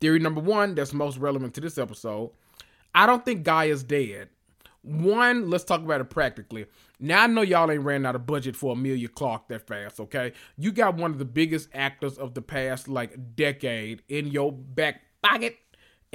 Theory 0.00 0.18
number 0.18 0.40
one, 0.40 0.74
that's 0.74 0.92
most 0.92 1.16
relevant 1.18 1.54
to 1.54 1.60
this 1.60 1.78
episode. 1.78 2.32
I 2.94 3.06
don't 3.06 3.24
think 3.24 3.46
is 3.46 3.82
dead. 3.82 4.28
One, 4.82 5.50
let's 5.50 5.64
talk 5.64 5.80
about 5.80 6.00
it 6.00 6.10
practically. 6.10 6.66
Now 7.00 7.24
I 7.24 7.26
know 7.26 7.42
y'all 7.42 7.70
ain't 7.70 7.82
ran 7.82 8.06
out 8.06 8.14
of 8.14 8.26
budget 8.26 8.54
for 8.56 8.72
Emilia 8.72 9.08
Clarke 9.08 9.48
that 9.48 9.66
fast, 9.66 9.98
okay? 10.00 10.32
You 10.56 10.70
got 10.70 10.96
one 10.96 11.10
of 11.10 11.18
the 11.18 11.24
biggest 11.24 11.68
actors 11.74 12.18
of 12.18 12.34
the 12.34 12.42
past 12.42 12.88
like 12.88 13.36
decade 13.36 14.02
in 14.08 14.28
your 14.28 14.52
back 14.52 15.02
pocket 15.22 15.56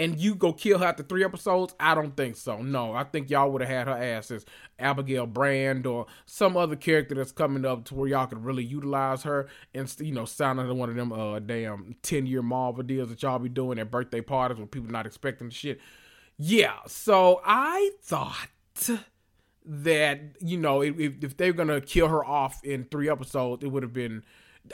and 0.01 0.19
you 0.19 0.33
go 0.33 0.51
kill 0.51 0.79
her 0.79 0.85
after 0.85 1.03
three 1.03 1.23
episodes, 1.23 1.75
I 1.79 1.93
don't 1.93 2.17
think 2.17 2.35
so. 2.35 2.63
No, 2.63 2.93
I 2.93 3.03
think 3.03 3.29
y'all 3.29 3.51
would 3.51 3.61
have 3.61 3.69
had 3.69 3.87
her 3.87 4.03
ass 4.03 4.31
as 4.31 4.45
Abigail 4.79 5.27
Brand 5.27 5.85
or 5.85 6.07
some 6.25 6.57
other 6.57 6.75
character 6.75 7.13
that's 7.13 7.31
coming 7.31 7.65
up 7.65 7.85
to 7.85 7.93
where 7.93 8.07
y'all 8.07 8.25
could 8.25 8.43
really 8.43 8.63
utilize 8.63 9.21
her 9.21 9.47
and 9.75 9.93
you 9.99 10.11
know 10.11 10.25
sign 10.25 10.57
under 10.57 10.73
one 10.73 10.89
of 10.89 10.95
them 10.95 11.13
uh 11.13 11.37
damn 11.37 11.95
ten 12.01 12.25
year 12.25 12.41
Marvel 12.41 12.81
deals 12.81 13.09
that 13.09 13.21
y'all 13.21 13.37
be 13.37 13.47
doing 13.47 13.77
at 13.77 13.91
birthday 13.91 14.21
parties 14.21 14.57
when 14.57 14.67
people 14.67 14.89
not 14.89 15.05
expecting 15.05 15.49
the 15.49 15.53
shit. 15.53 15.79
Yeah, 16.35 16.77
so 16.87 17.39
I 17.45 17.91
thought 18.01 18.49
that 19.63 20.19
you 20.39 20.57
know 20.57 20.81
if, 20.81 21.23
if 21.23 21.37
they're 21.37 21.53
gonna 21.53 21.79
kill 21.79 22.07
her 22.07 22.25
off 22.25 22.63
in 22.63 22.85
three 22.85 23.07
episodes, 23.07 23.63
it 23.63 23.67
would 23.67 23.83
have 23.83 23.93
been. 23.93 24.23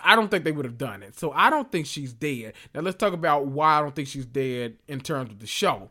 I 0.03 0.15
don't 0.15 0.29
think 0.29 0.43
they 0.43 0.51
would 0.51 0.65
have 0.65 0.77
done 0.77 1.03
it. 1.03 1.17
So 1.17 1.31
I 1.31 1.49
don't 1.49 1.71
think 1.71 1.85
she's 1.85 2.13
dead. 2.13 2.53
Now 2.73 2.81
let's 2.81 2.97
talk 2.97 3.13
about 3.13 3.47
why 3.47 3.77
I 3.77 3.81
don't 3.81 3.95
think 3.95 4.07
she's 4.07 4.25
dead 4.25 4.77
in 4.87 5.01
terms 5.01 5.31
of 5.31 5.39
the 5.39 5.47
show. 5.47 5.89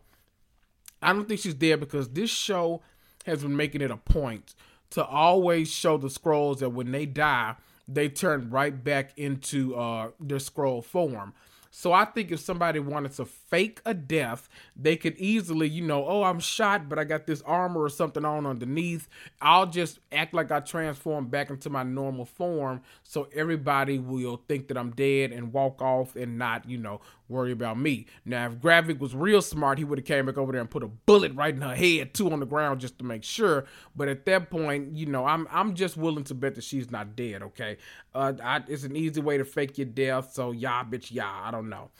I 1.02 1.12
don't 1.12 1.28
think 1.28 1.40
she's 1.40 1.54
dead 1.54 1.80
because 1.80 2.08
this 2.08 2.30
show 2.30 2.82
has 3.24 3.42
been 3.42 3.56
making 3.56 3.80
it 3.80 3.90
a 3.90 3.96
point 3.96 4.54
to 4.90 5.04
always 5.04 5.70
show 5.70 5.98
the 5.98 6.08
Skrulls 6.08 6.58
that 6.58 6.70
when 6.70 6.92
they 6.92 7.06
die, 7.06 7.56
they 7.88 8.08
turn 8.08 8.50
right 8.50 8.82
back 8.82 9.12
into 9.16 9.74
uh, 9.76 10.10
their 10.20 10.38
Skrull 10.38 10.84
form. 10.84 11.34
So 11.70 11.92
I 11.92 12.04
think 12.06 12.30
if 12.32 12.40
somebody 12.40 12.80
wanted 12.80 13.12
to 13.12 13.26
fake 13.48 13.80
a 13.84 13.94
death, 13.94 14.48
they 14.74 14.96
could 14.96 15.16
easily, 15.18 15.68
you 15.68 15.82
know, 15.82 16.06
oh, 16.06 16.24
I'm 16.24 16.40
shot, 16.40 16.88
but 16.88 16.98
I 16.98 17.04
got 17.04 17.26
this 17.26 17.42
armor 17.42 17.82
or 17.82 17.88
something 17.88 18.24
on 18.24 18.46
underneath. 18.46 19.08
I'll 19.40 19.66
just 19.66 19.98
act 20.12 20.34
like 20.34 20.50
I 20.50 20.60
transform 20.60 21.28
back 21.28 21.50
into 21.50 21.70
my 21.70 21.82
normal 21.82 22.24
form 22.24 22.82
so 23.02 23.28
everybody 23.34 23.98
will 23.98 24.42
think 24.48 24.68
that 24.68 24.76
I'm 24.76 24.90
dead 24.90 25.32
and 25.32 25.52
walk 25.52 25.80
off 25.80 26.16
and 26.16 26.38
not, 26.38 26.68
you 26.68 26.78
know, 26.78 27.00
worry 27.28 27.52
about 27.52 27.78
me. 27.78 28.06
Now, 28.24 28.46
if 28.46 28.54
Gravik 28.58 28.98
was 28.98 29.14
real 29.14 29.42
smart, 29.42 29.78
he 29.78 29.84
would 29.84 29.98
have 29.98 30.06
came 30.06 30.26
back 30.26 30.38
over 30.38 30.52
there 30.52 30.60
and 30.60 30.70
put 30.70 30.82
a 30.82 30.88
bullet 30.88 31.34
right 31.34 31.54
in 31.54 31.60
her 31.60 31.74
head, 31.74 32.14
two 32.14 32.30
on 32.30 32.40
the 32.40 32.46
ground 32.46 32.80
just 32.80 32.98
to 32.98 33.04
make 33.04 33.24
sure. 33.24 33.64
But 33.94 34.08
at 34.08 34.26
that 34.26 34.50
point, 34.50 34.96
you 34.96 35.06
know, 35.06 35.24
I'm 35.24 35.48
I'm 35.50 35.74
just 35.74 35.96
willing 35.96 36.24
to 36.24 36.34
bet 36.34 36.54
that 36.54 36.64
she's 36.64 36.90
not 36.90 37.16
dead. 37.16 37.42
Okay, 37.42 37.78
uh, 38.14 38.34
I, 38.42 38.62
it's 38.68 38.84
an 38.84 38.96
easy 38.96 39.20
way 39.20 39.38
to 39.38 39.44
fake 39.44 39.78
your 39.78 39.86
death. 39.86 40.32
So 40.32 40.52
yeah, 40.52 40.84
bitch, 40.84 41.08
yeah, 41.10 41.30
I 41.30 41.50
don't 41.50 41.68
know. 41.68 41.90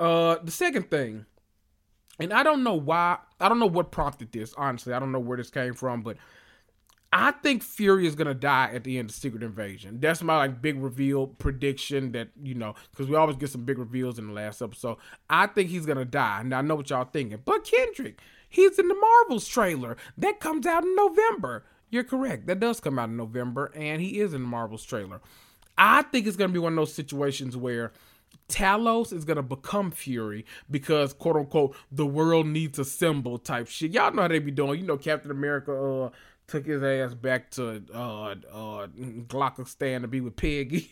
Uh, 0.00 0.38
the 0.42 0.50
second 0.50 0.90
thing, 0.90 1.26
and 2.18 2.32
I 2.32 2.42
don't 2.42 2.64
know 2.64 2.74
why, 2.74 3.18
I 3.38 3.50
don't 3.50 3.58
know 3.58 3.66
what 3.66 3.92
prompted 3.92 4.32
this. 4.32 4.54
Honestly, 4.54 4.94
I 4.94 4.98
don't 4.98 5.12
know 5.12 5.20
where 5.20 5.36
this 5.36 5.50
came 5.50 5.74
from, 5.74 6.00
but 6.00 6.16
I 7.12 7.32
think 7.32 7.62
Fury 7.62 8.06
is 8.06 8.14
gonna 8.14 8.34
die 8.34 8.70
at 8.72 8.84
the 8.84 8.98
end 8.98 9.10
of 9.10 9.16
Secret 9.16 9.42
Invasion. 9.42 9.98
That's 10.00 10.22
my 10.22 10.38
like 10.38 10.62
big 10.62 10.80
reveal 10.80 11.26
prediction 11.26 12.12
that 12.12 12.28
you 12.40 12.54
know 12.54 12.76
because 12.92 13.08
we 13.08 13.16
always 13.16 13.36
get 13.36 13.50
some 13.50 13.64
big 13.64 13.78
reveals 13.78 14.18
in 14.18 14.28
the 14.28 14.32
last 14.32 14.62
episode. 14.62 14.96
I 15.28 15.48
think 15.48 15.70
he's 15.70 15.86
gonna 15.86 16.04
die. 16.04 16.44
Now 16.44 16.58
I 16.58 16.62
know 16.62 16.76
what 16.76 16.88
y'all 16.88 17.04
thinking, 17.04 17.40
but 17.44 17.64
Kendrick, 17.64 18.20
he's 18.48 18.78
in 18.78 18.88
the 18.88 18.94
Marvels 18.94 19.46
trailer 19.48 19.96
that 20.16 20.40
comes 20.40 20.66
out 20.66 20.84
in 20.84 20.94
November. 20.94 21.64
You're 21.90 22.04
correct. 22.04 22.46
That 22.46 22.60
does 22.60 22.78
come 22.78 22.98
out 22.98 23.08
in 23.08 23.16
November, 23.16 23.72
and 23.74 24.00
he 24.00 24.20
is 24.20 24.32
in 24.32 24.42
the 24.42 24.48
Marvels 24.48 24.84
trailer. 24.84 25.20
I 25.76 26.02
think 26.02 26.26
it's 26.26 26.36
gonna 26.36 26.52
be 26.52 26.60
one 26.60 26.74
of 26.74 26.76
those 26.76 26.94
situations 26.94 27.56
where 27.56 27.92
Talos 28.50 29.12
is 29.12 29.24
gonna 29.24 29.42
become 29.42 29.90
Fury 29.90 30.44
because 30.70 31.12
quote 31.12 31.36
unquote 31.36 31.76
the 31.90 32.06
world 32.06 32.46
needs 32.46 32.78
a 32.78 32.84
symbol 32.84 33.38
type 33.38 33.68
shit. 33.68 33.92
Y'all 33.92 34.12
know 34.12 34.22
how 34.22 34.28
they 34.28 34.38
be 34.38 34.50
doing. 34.50 34.80
You 34.80 34.86
know, 34.86 34.96
Captain 34.96 35.30
America 35.30 35.72
uh 35.72 36.10
took 36.50 36.66
his 36.66 36.82
ass 36.82 37.14
back 37.14 37.48
to 37.48 37.80
uh 37.94 38.34
uh 38.52 38.86
Glockistan 39.28 40.00
to 40.02 40.08
be 40.08 40.20
with 40.20 40.34
Peggy 40.34 40.90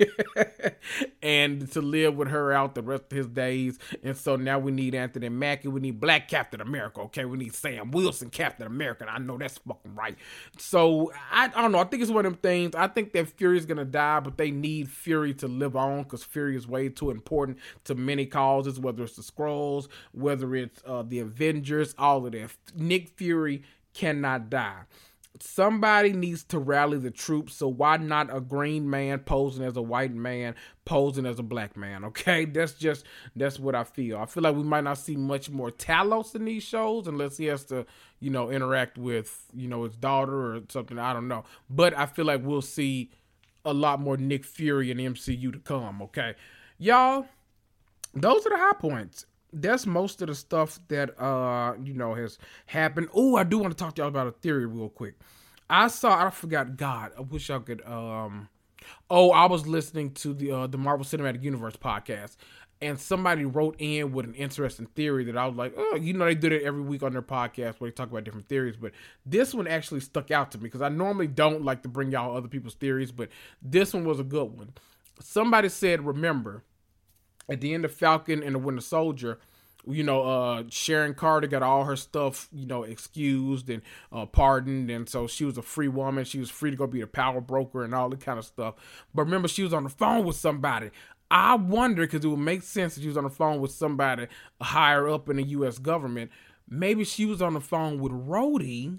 and 1.23 1.71
to 1.73 1.81
live 1.81 2.17
with 2.17 2.29
her 2.29 2.53
out 2.53 2.77
the 2.77 2.83
rest 2.83 3.05
of 3.11 3.17
his 3.17 3.27
days. 3.27 3.79
And 4.05 4.17
so 4.17 4.37
now 4.37 4.61
we 4.61 4.71
need 4.71 4.95
Anthony 4.95 5.29
Mackie, 5.29 5.69
we 5.69 5.81
need 5.81 6.01
Black 6.01 6.29
Captain 6.29 6.61
America, 6.61 7.01
okay? 7.03 7.25
We 7.25 7.37
need 7.37 7.55
Sam 7.55 7.91
Wilson 7.91 8.31
Captain 8.31 8.67
America. 8.67 9.07
I 9.09 9.19
know 9.19 9.37
that's 9.37 9.59
fucking 9.59 9.97
right. 9.97 10.17
So 10.59 11.13
I, 11.33 11.47
I 11.47 11.63
don't 11.63 11.73
know. 11.73 11.81
I 11.81 11.85
think 11.85 12.03
it's 12.03 12.13
one 12.13 12.25
of 12.25 12.33
them 12.33 12.41
things. 12.41 12.77
I 12.77 12.87
think 12.87 13.13
that 13.15 13.29
Fury's 13.29 13.67
gonna 13.67 13.85
die, 13.85 14.21
but 14.21 14.39
they 14.39 14.53
need 14.53 14.89
Fury 14.89 15.35
to 15.35 15.49
live 15.49 15.75
on 15.77 16.05
because 16.05 16.23
Fury 16.23 16.57
is 16.57 16.69
way 16.69 16.89
too 16.89 17.11
important 17.11 17.59
to 17.85 17.97
many 17.97 18.27
causes, 18.27 18.79
whether 18.79 19.03
it's 19.03 19.17
the 19.17 19.23
Skrulls, 19.23 19.89
whether 20.13 20.55
it's 20.55 20.81
uh, 20.87 21.03
the 21.03 21.19
Avengers, 21.19 21.97
all 21.99 22.25
of 22.25 22.33
that. 22.33 22.51
Nick 22.77 23.09
Fury 23.09 23.65
cannot 23.93 24.49
die 24.49 24.83
somebody 25.41 26.13
needs 26.13 26.45
to 26.45 26.59
rally 26.59 26.99
the 26.99 27.11
troops. 27.11 27.55
So 27.55 27.69
why 27.69 27.97
not 27.97 28.35
a 28.35 28.41
green 28.41 28.89
man 28.89 29.21
posing 29.21 29.65
as 29.65 29.77
a 29.77 29.83
white 29.83 30.15
man, 30.15 30.55
posing 30.85 31.27
as 31.27 31.39
a 31.39 31.43
black 31.43 31.77
man? 31.77 32.05
Okay, 32.07 32.45
that's 32.47 32.73
just 32.73 33.05
that's 33.37 33.59
what 33.59 33.75
I 33.75 33.85
feel. 33.85 34.19
I 34.19 34.27
feel 34.27 34.43
like 34.43 34.57
we 34.57 34.63
might 34.63 34.85
not 34.85 34.99
see 34.99 35.17
much 35.17 35.51
more 35.51 35.71
Talos 35.71 36.35
in 36.35 36.45
these 36.45 36.63
shows 36.63 37.07
unless 37.07 37.37
he 37.37 37.47
has 37.47 37.65
to, 37.67 37.87
you 38.21 38.31
know, 38.31 38.51
interact 38.51 38.99
with 38.99 39.47
you 39.55 39.69
know 39.69 39.85
his 39.85 39.97
daughter 39.97 40.55
or 40.55 40.61
something. 40.69 40.99
I 40.99 41.13
don't 41.13 41.29
know, 41.29 41.45
but 41.71 41.97
I 41.97 42.07
feel 42.07 42.25
like 42.25 42.43
we'll 42.45 42.63
see 42.63 43.11
a 43.65 43.73
lot 43.73 44.01
more 44.01 44.17
Nick 44.17 44.45
Fury 44.45 44.91
in 44.91 44.99
MCU 44.99 45.53
to 45.53 45.59
come. 45.59 46.03
Okay, 46.03 46.35
y'all. 46.79 47.27
Those 48.15 48.47
are 48.47 48.51
the 48.51 48.57
high 48.57 48.73
points 48.73 49.27
that's 49.53 49.87
most 49.87 50.21
of 50.23 50.29
the 50.29 50.35
stuff 50.35 50.79
that 50.89 51.19
uh 51.21 51.75
you 51.83 51.95
know 51.95 52.15
has 52.15 52.39
happened. 52.67 53.09
Oh, 53.15 53.37
I 53.37 53.45
do 53.45 53.59
want 53.59 53.77
to 53.77 53.83
talk 53.83 53.95
to 53.97 54.03
y'all 54.03 54.09
about 54.09 54.27
a 54.27 54.33
theory 54.33 54.67
real 54.67 54.89
quick. 54.89 55.15
I 55.71 55.89
saw 55.89 56.27
I 56.27 56.31
forgot 56.31 56.77
God. 56.77 57.13
I 57.17 57.23
wish 57.23 57.51
I 57.51 57.59
could 57.59 57.85
um 57.87 58.49
oh, 59.11 59.31
I 59.31 59.47
was 59.47 59.67
listening 59.67 60.13
to 60.15 60.35
the 60.35 60.53
uh 60.53 60.67
the 60.67 60.79
Marvel 60.79 61.05
Cinematic 61.05 61.43
Universe 61.43 61.77
podcast 61.77 62.37
and 62.81 62.99
somebody 62.99 63.45
wrote 63.45 63.77
in 63.79 64.13
with 64.13 64.27
an 64.27 64.35
interesting 64.35 64.87
theory 64.95 65.25
that 65.25 65.37
I 65.37 65.47
was 65.47 65.57
like, 65.57 65.75
oh, 65.77 65.97
you 65.97 66.13
know, 66.13 66.25
they 66.25 66.35
did 66.35 66.53
it 66.53 66.63
every 66.63 66.83
week 66.83 67.03
on 67.03 67.13
their 67.13 67.23
podcast 67.23 67.81
where 67.81 67.91
they 67.91 67.95
talk 67.95 68.11
about 68.11 68.25
different 68.25 68.49
theories, 68.49 68.77
but 68.77 68.93
this 69.27 69.53
one 69.53 69.67
actually 69.67 70.01
stuck 70.01 70.31
out 70.31 70.53
to 70.53 70.59
me 70.59 70.65
because 70.65 70.83
I 70.83 70.89
normally 70.89 71.27
don't 71.27 71.65
like 71.65 71.83
to 71.83 71.89
bring 71.89 72.13
y'all 72.13 72.37
other 72.37 72.49
people's 72.49 72.75
theories, 72.75 73.11
but 73.11 73.31
this 73.61 73.93
one 73.93 74.05
was 74.05 74.21
a 74.21 74.25
good 74.25 74.57
one. 74.57 74.75
Somebody 75.21 75.69
said, 75.69 76.07
remember, 76.07 76.63
at 77.49 77.61
the 77.61 77.75
end 77.75 77.85
of 77.85 77.93
Falcon 77.93 78.43
and 78.43 78.55
the 78.55 78.59
Winter 78.59 78.81
Soldier, 78.81 79.39
you 79.87 80.03
know, 80.03 80.23
uh, 80.23 80.65
Sharon 80.71 81.15
Carter 81.15 81.47
got 81.47 81.63
all 81.63 81.85
her 81.85 81.97
stuff, 81.97 82.49
you 82.53 82.67
know, 82.67 82.83
excused 82.83 83.71
and 83.71 83.83
uh, 84.13 84.27
pardoned, 84.27 84.91
and 84.91 85.09
so 85.09 85.27
she 85.27 85.45
was 85.45 85.57
a 85.57 85.63
free 85.63 85.89
woman. 85.89 86.25
She 86.25 86.39
was 86.39 86.51
free 86.51 86.71
to 86.71 86.77
go 86.77 86.87
be 86.87 87.01
a 87.01 87.07
power 87.07 87.41
broker 87.41 87.85
and 87.85 87.95
all 87.95 88.09
that 88.11 88.21
kind 88.21 88.39
of 88.39 88.45
stuff. 88.45 88.75
But 89.15 89.25
remember, 89.25 89.49
she 89.49 89.63
was 89.63 89.73
on 89.73 89.85
the 89.85 89.91
phone 89.91 90.25
with 90.25 90.37
somebody. 90.37 90.91
I 91.31 91.55
wonder 91.57 92.03
because 92.03 92.25
it 92.25 92.29
would 92.29 92.39
make 92.39 92.63
sense 92.63 92.95
that 92.95 93.03
she 93.03 93.09
was 93.09 93.17
on 93.17 93.25
the 93.25 93.31
phone 93.31 93.61
with 93.61 93.71
somebody 93.71 94.27
higher 94.61 95.09
up 95.09 95.29
in 95.29 95.37
the 95.37 95.45
U.S. 95.45 95.79
government. 95.79 96.31
Maybe 96.69 97.05
she 97.05 97.27
was 97.27 97.41
on 97.41 97.55
the 97.55 97.61
phone 97.61 97.99
with 97.99 98.13
Rhodey 98.13 98.99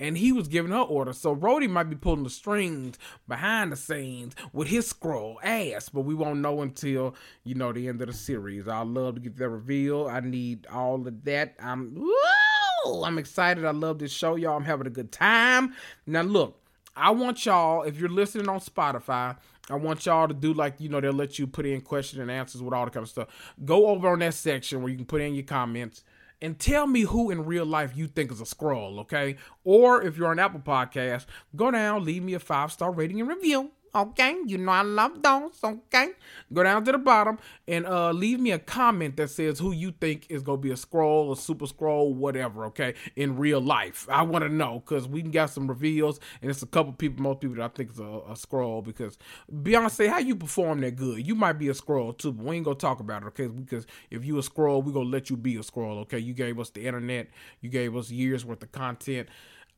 and 0.00 0.16
he 0.16 0.32
was 0.32 0.48
giving 0.48 0.72
her 0.72 0.78
orders. 0.78 1.18
So 1.18 1.34
Rhodey 1.34 1.68
might 1.68 1.90
be 1.90 1.96
pulling 1.96 2.24
the 2.24 2.30
strings 2.30 2.98
behind 3.26 3.72
the 3.72 3.76
scenes 3.76 4.34
with 4.52 4.68
his 4.68 4.92
Skrull 4.92 5.36
ass, 5.42 5.88
but 5.88 6.02
we 6.02 6.14
won't 6.14 6.40
know 6.40 6.62
until 6.62 7.14
you 7.44 7.54
know 7.54 7.72
the 7.72 7.88
end 7.88 8.00
of 8.00 8.08
the 8.08 8.12
series. 8.12 8.68
I 8.68 8.82
love 8.82 9.16
to 9.16 9.20
get 9.20 9.36
that 9.36 9.48
reveal. 9.48 10.08
I 10.08 10.20
need 10.20 10.66
all 10.72 11.06
of 11.06 11.24
that. 11.24 11.54
I'm 11.60 11.94
woo! 11.94 13.04
I'm 13.04 13.18
excited. 13.18 13.64
I 13.64 13.72
love 13.72 13.98
this 13.98 14.12
show, 14.12 14.36
y'all. 14.36 14.56
I'm 14.56 14.64
having 14.64 14.86
a 14.86 14.90
good 14.90 15.12
time. 15.12 15.74
Now 16.06 16.22
look, 16.22 16.60
I 16.96 17.10
want 17.10 17.44
y'all 17.44 17.82
if 17.82 17.98
you're 17.98 18.08
listening 18.08 18.48
on 18.48 18.60
Spotify. 18.60 19.36
I 19.70 19.74
want 19.74 20.06
y'all 20.06 20.26
to 20.28 20.32
do 20.32 20.54
like 20.54 20.80
you 20.80 20.88
know 20.88 21.00
they'll 21.00 21.12
let 21.12 21.38
you 21.38 21.46
put 21.46 21.66
in 21.66 21.82
question 21.82 22.22
and 22.22 22.30
answers 22.30 22.62
with 22.62 22.72
all 22.72 22.86
the 22.86 22.90
kind 22.90 23.04
of 23.04 23.10
stuff. 23.10 23.28
Go 23.64 23.88
over 23.88 24.08
on 24.08 24.20
that 24.20 24.32
section 24.32 24.80
where 24.80 24.90
you 24.90 24.96
can 24.96 25.04
put 25.04 25.20
in 25.20 25.34
your 25.34 25.44
comments 25.44 26.04
and 26.40 26.58
tell 26.58 26.86
me 26.86 27.02
who 27.02 27.30
in 27.30 27.44
real 27.44 27.66
life 27.66 27.96
you 27.96 28.06
think 28.06 28.30
is 28.30 28.40
a 28.40 28.44
Skrull, 28.44 28.98
okay? 29.00 29.36
Or 29.64 30.02
if 30.02 30.16
you're 30.16 30.28
on 30.28 30.38
Apple 30.38 30.60
Podcast, 30.60 31.26
go 31.56 31.70
down, 31.70 32.04
leave 32.04 32.22
me 32.22 32.34
a 32.34 32.38
five 32.38 32.72
star 32.72 32.90
rating 32.90 33.20
and 33.20 33.28
review. 33.28 33.72
Okay, 33.94 34.36
you 34.46 34.58
know 34.58 34.72
I 34.72 34.82
love 34.82 35.22
those. 35.22 35.58
Okay, 35.62 36.08
go 36.52 36.62
down 36.62 36.84
to 36.84 36.92
the 36.92 36.98
bottom 36.98 37.38
and 37.66 37.86
uh, 37.86 38.10
leave 38.12 38.38
me 38.38 38.52
a 38.52 38.58
comment 38.58 39.16
that 39.16 39.30
says 39.30 39.58
who 39.58 39.72
you 39.72 39.92
think 39.92 40.26
is 40.28 40.42
gonna 40.42 40.58
be 40.58 40.70
a 40.70 40.74
Skrull, 40.74 41.32
a 41.32 41.36
super 41.36 41.66
Skrull, 41.66 42.14
whatever. 42.14 42.66
Okay, 42.66 42.94
in 43.16 43.36
real 43.36 43.60
life, 43.60 44.06
I 44.10 44.22
want 44.22 44.44
to 44.44 44.48
know 44.48 44.82
because 44.84 45.08
we 45.08 45.22
got 45.22 45.50
some 45.50 45.66
reveals 45.68 46.20
and 46.42 46.50
it's 46.50 46.62
a 46.62 46.66
couple 46.66 46.92
people, 46.92 47.22
most 47.22 47.40
people 47.40 47.56
that 47.56 47.64
I 47.64 47.68
think 47.68 47.90
is 47.90 47.98
a, 47.98 48.04
a 48.04 48.34
Skrull. 48.34 48.84
Because 48.84 49.18
Beyonce, 49.52 50.08
how 50.08 50.18
you 50.18 50.36
perform 50.36 50.80
that 50.82 50.96
good? 50.96 51.26
You 51.26 51.34
might 51.34 51.54
be 51.54 51.68
a 51.68 51.74
Skrull 51.74 52.16
too, 52.16 52.32
but 52.32 52.44
we 52.44 52.56
ain't 52.56 52.64
gonna 52.64 52.76
talk 52.76 53.00
about 53.00 53.22
it. 53.22 53.26
Okay, 53.28 53.46
because 53.46 53.86
if 54.10 54.24
you 54.24 54.38
a 54.38 54.42
Skrull, 54.42 54.84
we 54.84 54.92
gonna 54.92 55.08
let 55.08 55.30
you 55.30 55.36
be 55.36 55.56
a 55.56 55.60
Skrull, 55.60 55.98
Okay, 56.02 56.18
you 56.18 56.34
gave 56.34 56.58
us 56.60 56.70
the 56.70 56.86
internet, 56.86 57.28
you 57.60 57.70
gave 57.70 57.96
us 57.96 58.10
years 58.10 58.44
worth 58.44 58.62
of 58.62 58.72
content. 58.72 59.28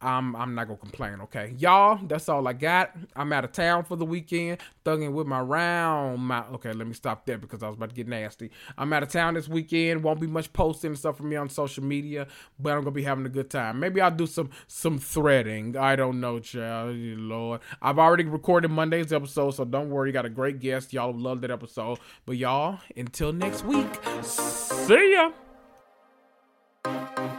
I'm 0.03 0.35
I'm 0.35 0.55
not 0.55 0.67
gonna 0.67 0.79
complain, 0.79 1.21
okay? 1.23 1.55
Y'all, 1.59 1.99
that's 2.07 2.29
all 2.29 2.47
I 2.49 2.53
got. 2.53 2.97
I'm 3.15 3.33
out 3.33 3.45
of 3.45 3.53
town 3.53 3.85
for 3.85 3.97
the 3.97 4.05
weekend, 4.07 4.59
thugging 4.85 5.13
with 5.13 5.27
my 5.27 5.41
round 5.41 6.21
my 6.21 6.45
okay, 6.55 6.73
let 6.73 6.87
me 6.87 6.95
stop 6.95 7.27
there 7.27 7.39
because 7.39 7.63
I 7.63 7.69
was 7.69 7.77
about 7.77 7.91
to 7.91 7.95
get 7.95 8.09
nasty. 8.09 8.51
I'm 8.79 8.93
out 8.93 9.03
of 9.03 9.11
town 9.11 9.35
this 9.35 9.49
weekend, 9.49 10.03
won't 10.03 10.21
be 10.21 10.27
much 10.27 10.53
posting 10.53 10.91
and 10.91 10.99
stuff 10.99 11.17
from 11.17 11.29
me 11.29 11.37
on 11.37 11.49
social 11.49 11.85
media, 11.85 12.27
but 12.59 12.73
I'm 12.73 12.81
gonna 12.81 12.93
be 12.93 13.03
having 13.03 13.27
a 13.27 13.31
good 13.31 13.51
time. 13.51 13.79
Maybe 13.81 14.01
I'll 14.01 14.11
do 14.11 14.27
some 14.27 14.51
some 14.67 14.99
threading. 14.99 15.77
I 15.77 15.97
don't 15.97 16.21
know, 16.21 16.39
child. 16.39 16.97
Lord. 16.97 17.61
I've 17.83 17.99
already 17.99 18.25
recorded 18.25 18.71
Monday's 18.71 19.13
episode, 19.13 19.53
so 19.53 19.65
don't 19.65 19.91
worry, 19.91 20.09
You 20.09 20.13
got 20.13 20.25
a 20.27 20.31
great 20.31 20.61
guest. 20.61 20.93
Y'all 20.93 21.13
love 21.13 21.41
that 21.43 21.51
episode. 21.51 21.99
But 22.27 22.37
y'all, 22.37 22.79
until 22.97 23.33
next 23.33 23.65
week, 23.65 23.89
see 24.23 25.13
ya. 26.85 27.30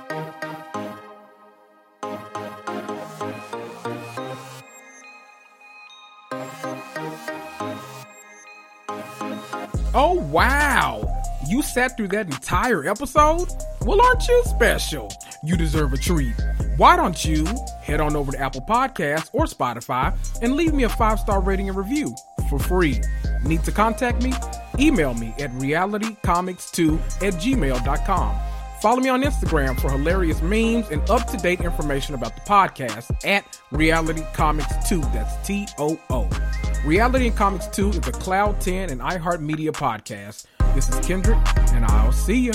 Oh, 9.94 10.14
wow. 10.14 11.06
You 11.48 11.62
sat 11.62 11.98
through 11.98 12.10
that 12.10 12.28
entire 12.28 12.88
episode? 12.88 13.50
Well, 13.82 14.02
aren't 14.02 14.26
you 14.28 14.42
special? 14.46 15.12
You 15.44 15.58
deserve 15.58 15.92
a 15.92 15.98
treat. 15.98 16.34
Why 16.78 16.96
don't 16.96 17.26
you 17.26 17.46
head 17.82 18.00
on 18.00 18.16
over 18.16 18.32
to 18.32 18.40
Apple 18.40 18.62
Podcasts 18.62 19.30
or 19.34 19.46
Spotify 19.46 20.16
and 20.42 20.56
leave 20.56 20.74
me 20.74 20.84
a 20.84 20.90
five 20.90 21.20
star 21.20 21.42
rating 21.42 21.68
and 21.68 21.78
review 21.78 22.16
for 22.50 22.58
free? 22.60 23.02
Need 23.44 23.64
to 23.64 23.72
contact 23.72 24.24
me? 24.24 24.34
Email 24.80 25.14
me 25.14 25.34
at 25.40 25.52
realitycomicstoo 25.54 26.98
at 27.22 27.34
gmail.com. 27.34 28.40
Follow 28.82 29.00
me 29.00 29.10
on 29.10 29.22
Instagram 29.24 29.80
for 29.80 29.92
hilarious 29.92 30.42
memes 30.42 30.88
and 30.90 31.08
up 31.10 31.28
to 31.28 31.38
date 31.38 31.62
information 31.62 32.16
about 32.16 32.36
the 32.36 32.42
podcast 32.42 33.14
at 33.26 33.44
Reality 33.72 34.24
Comics 34.34 34.88
Too. 34.88 35.02
That's 35.14 35.46
T 35.46 35.68
O 35.78 36.00
O. 36.10 36.71
Reality 36.86 37.28
and 37.28 37.38
Comics 37.38 37.68
Too 37.68 37.90
is 37.90 37.98
a 38.08 38.12
Cloud 38.12 38.60
10 38.60 38.90
and 38.90 39.02
iHeartMedia 39.02 39.70
podcast. 39.70 40.46
This 40.74 40.90
is 40.90 41.06
Kendrick, 41.06 41.38
and 41.74 41.86
I'll 41.86 42.12
see 42.12 42.40
you. 42.40 42.54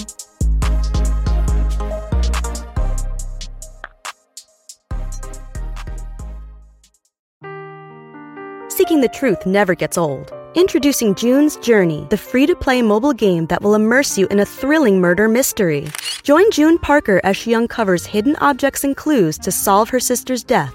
Seeking 8.69 9.01
the 9.01 9.11
truth 9.15 9.47
never 9.47 9.77
gets 9.77 9.97
old. 9.97 10.33
Introducing 10.57 11.15
June's 11.15 11.57
Journey, 11.59 12.05
the 12.11 12.17
free 12.17 12.47
to 12.47 12.57
play 12.57 12.83
mobile 12.83 13.13
game 13.13 13.47
that 13.47 13.63
will 13.63 13.77
immerse 13.77 14.19
you 14.19 14.27
in 14.27 14.41
a 14.41 14.45
thrilling 14.45 15.01
murder 15.01 15.29
mystery. 15.29 15.87
Join 16.25 16.51
June 16.51 16.79
Parker 16.79 17.21
as 17.23 17.37
she 17.37 17.55
uncovers 17.55 18.05
hidden 18.05 18.35
objects 18.41 18.83
and 18.83 18.97
clues 18.97 19.39
to 19.39 19.53
solve 19.53 19.89
her 19.91 20.01
sister's 20.01 20.43
death 20.43 20.75